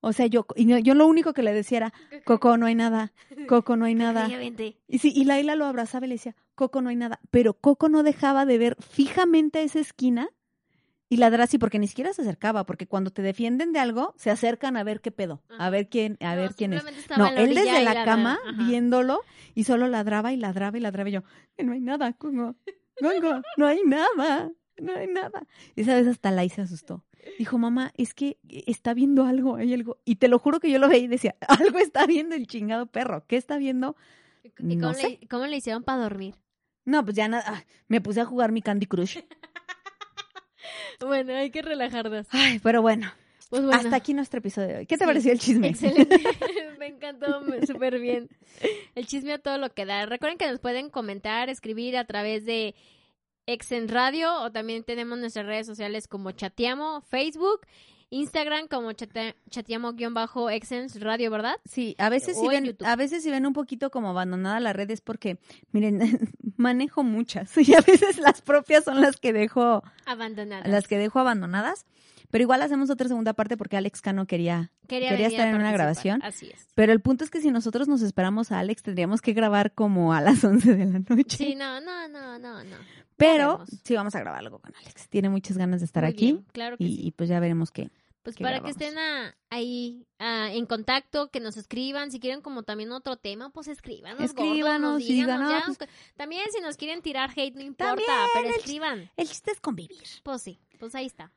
[0.01, 1.93] O sea, yo, y yo lo único que le decía era,
[2.25, 3.13] Coco, no hay nada.
[3.49, 4.29] Coco, no hay nada.
[4.87, 7.21] Y sí, y Laila lo abrazaba y le decía, Coco, no hay nada.
[7.31, 10.29] Pero Coco no dejaba de ver fijamente esa esquina
[11.09, 14.31] y ladrar así, porque ni siquiera se acercaba, porque cuando te defienden de algo, se
[14.31, 16.85] acercan a ver qué pedo, a ver quién, a No, ver quién es.
[17.17, 18.65] No, él desde la cama, Ajá.
[18.65, 19.21] viéndolo,
[19.55, 21.09] y solo ladraba y ladraba y ladraba.
[21.09, 21.23] Y yo,
[21.57, 22.55] "Que no hay nada, Congo.
[23.01, 24.51] Congo, no hay nada.
[24.81, 25.45] No hay nada.
[25.75, 27.05] Y esa vez hasta Lai se asustó.
[27.37, 29.99] Dijo, mamá, es que está viendo algo, hay algo.
[30.05, 32.87] Y te lo juro que yo lo veía y decía, algo está viendo el chingado
[32.87, 33.25] perro.
[33.27, 33.97] ¿Qué está viendo?
[34.59, 36.37] ¿Y No cómo, le, cómo le hicieron para dormir?
[36.85, 37.43] No, pues ya nada.
[37.49, 39.19] ah, Me puse a jugar mi Candy Crush.
[41.01, 42.27] Bueno, hay que relajarnos.
[42.31, 43.13] Ay, pero bueno,
[43.51, 43.79] Pues bueno.
[43.79, 44.87] hasta aquí nuestro episodio de hoy.
[44.87, 45.69] ¿Qué te Sí, pareció el chisme?
[45.69, 46.19] Excelente.
[46.79, 48.29] me encantó súper bien.
[48.95, 50.07] El chisme a todo lo que da.
[50.07, 52.75] Recuerden que nos pueden comentar, escribir a través de
[53.47, 57.61] Exen Radio o también tenemos nuestras redes sociales como Chateamo, Facebook,
[58.11, 61.57] Instagram como chate- chateamo-exens radio, ¿verdad?
[61.65, 62.87] Sí, a veces O en ven, YouTube.
[62.87, 65.39] a veces sí ven un poquito como abandonada la red es porque,
[65.73, 65.99] miren,
[66.57, 70.67] manejo muchas y a veces las propias son las que dejo, Abandonadas.
[70.69, 71.87] las que dejo abandonadas.
[72.31, 74.71] Pero igual hacemos otra segunda parte porque Alex Cano quería.
[74.87, 76.23] quería venir a estar en una grabación.
[76.23, 76.67] Así es.
[76.75, 80.13] Pero el punto es que si nosotros nos esperamos a Alex, tendríamos que grabar como
[80.13, 81.37] a las 11 de la noche.
[81.37, 82.77] Sí, no, no, no, no, no.
[83.17, 85.09] Pero sí vamos a grabar algo con Alex.
[85.09, 87.07] Tiene muchas ganas de estar Muy aquí bien, claro que y, sí.
[87.07, 87.91] y pues ya veremos qué.
[88.23, 88.77] Pues que para grabamos.
[88.77, 93.17] que estén ah, ahí ah, en contacto, que nos escriban, si quieren como también otro
[93.17, 94.21] tema, pues escríbanos.
[94.21, 98.03] Escríbanos, gordos, díganos, "Ah, ya, pues- aunque- También si nos quieren tirar hate, no importa,
[98.35, 99.11] pero el- escriban.
[99.17, 100.03] El chiste es convivir.
[100.23, 101.33] Pues sí, pues ahí está.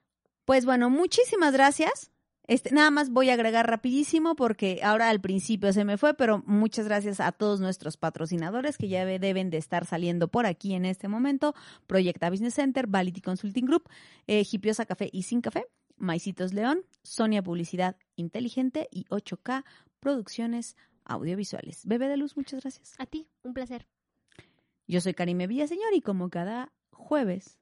[0.46, 2.12] Pues bueno, muchísimas gracias.
[2.48, 6.44] Este, nada más voy a agregar rapidísimo porque ahora al principio se me fue, pero
[6.46, 10.86] muchas gracias a todos nuestros patrocinadores que ya deben de estar saliendo por aquí en
[10.86, 11.54] este momento.
[11.88, 13.90] Proyecta Business Center, Vality Consulting Group,
[14.28, 15.66] eh, Hipiosa Café y Sin Café,
[15.96, 19.64] Maicitos León, Sonia Publicidad Inteligente y 8K
[20.00, 21.86] Producciones Audiovisuales.
[21.86, 22.96] Bebé de Luz, muchas gracias.
[22.98, 23.88] A ti, un placer.
[24.88, 27.60] Yo soy Karime Villaseñor y como cada jueves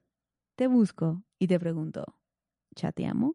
[0.56, 2.16] te busco y te pregunto,
[2.74, 3.34] ¿chateamo?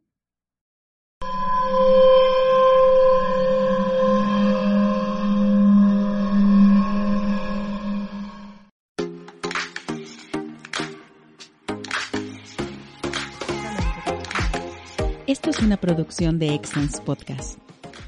[15.28, 17.60] Esto es una producción de Excellence Podcast.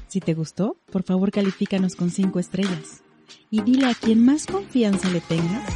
[0.06, 3.02] Si te gustó, por favor califícanos con 5 estrellas
[3.50, 5.68] y dile a quien más confianza le tengas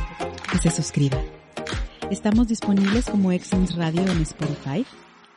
[0.50, 1.20] que se suscriba.
[2.10, 4.86] Estamos disponibles como Excellence Radio en Spotify,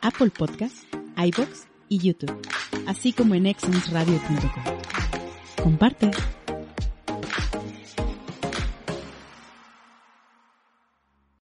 [0.06, 2.40] Apple Podcasts, iBox y YouTube,
[2.86, 4.62] así como en excellenceradio.com.
[5.64, 6.12] Comparte.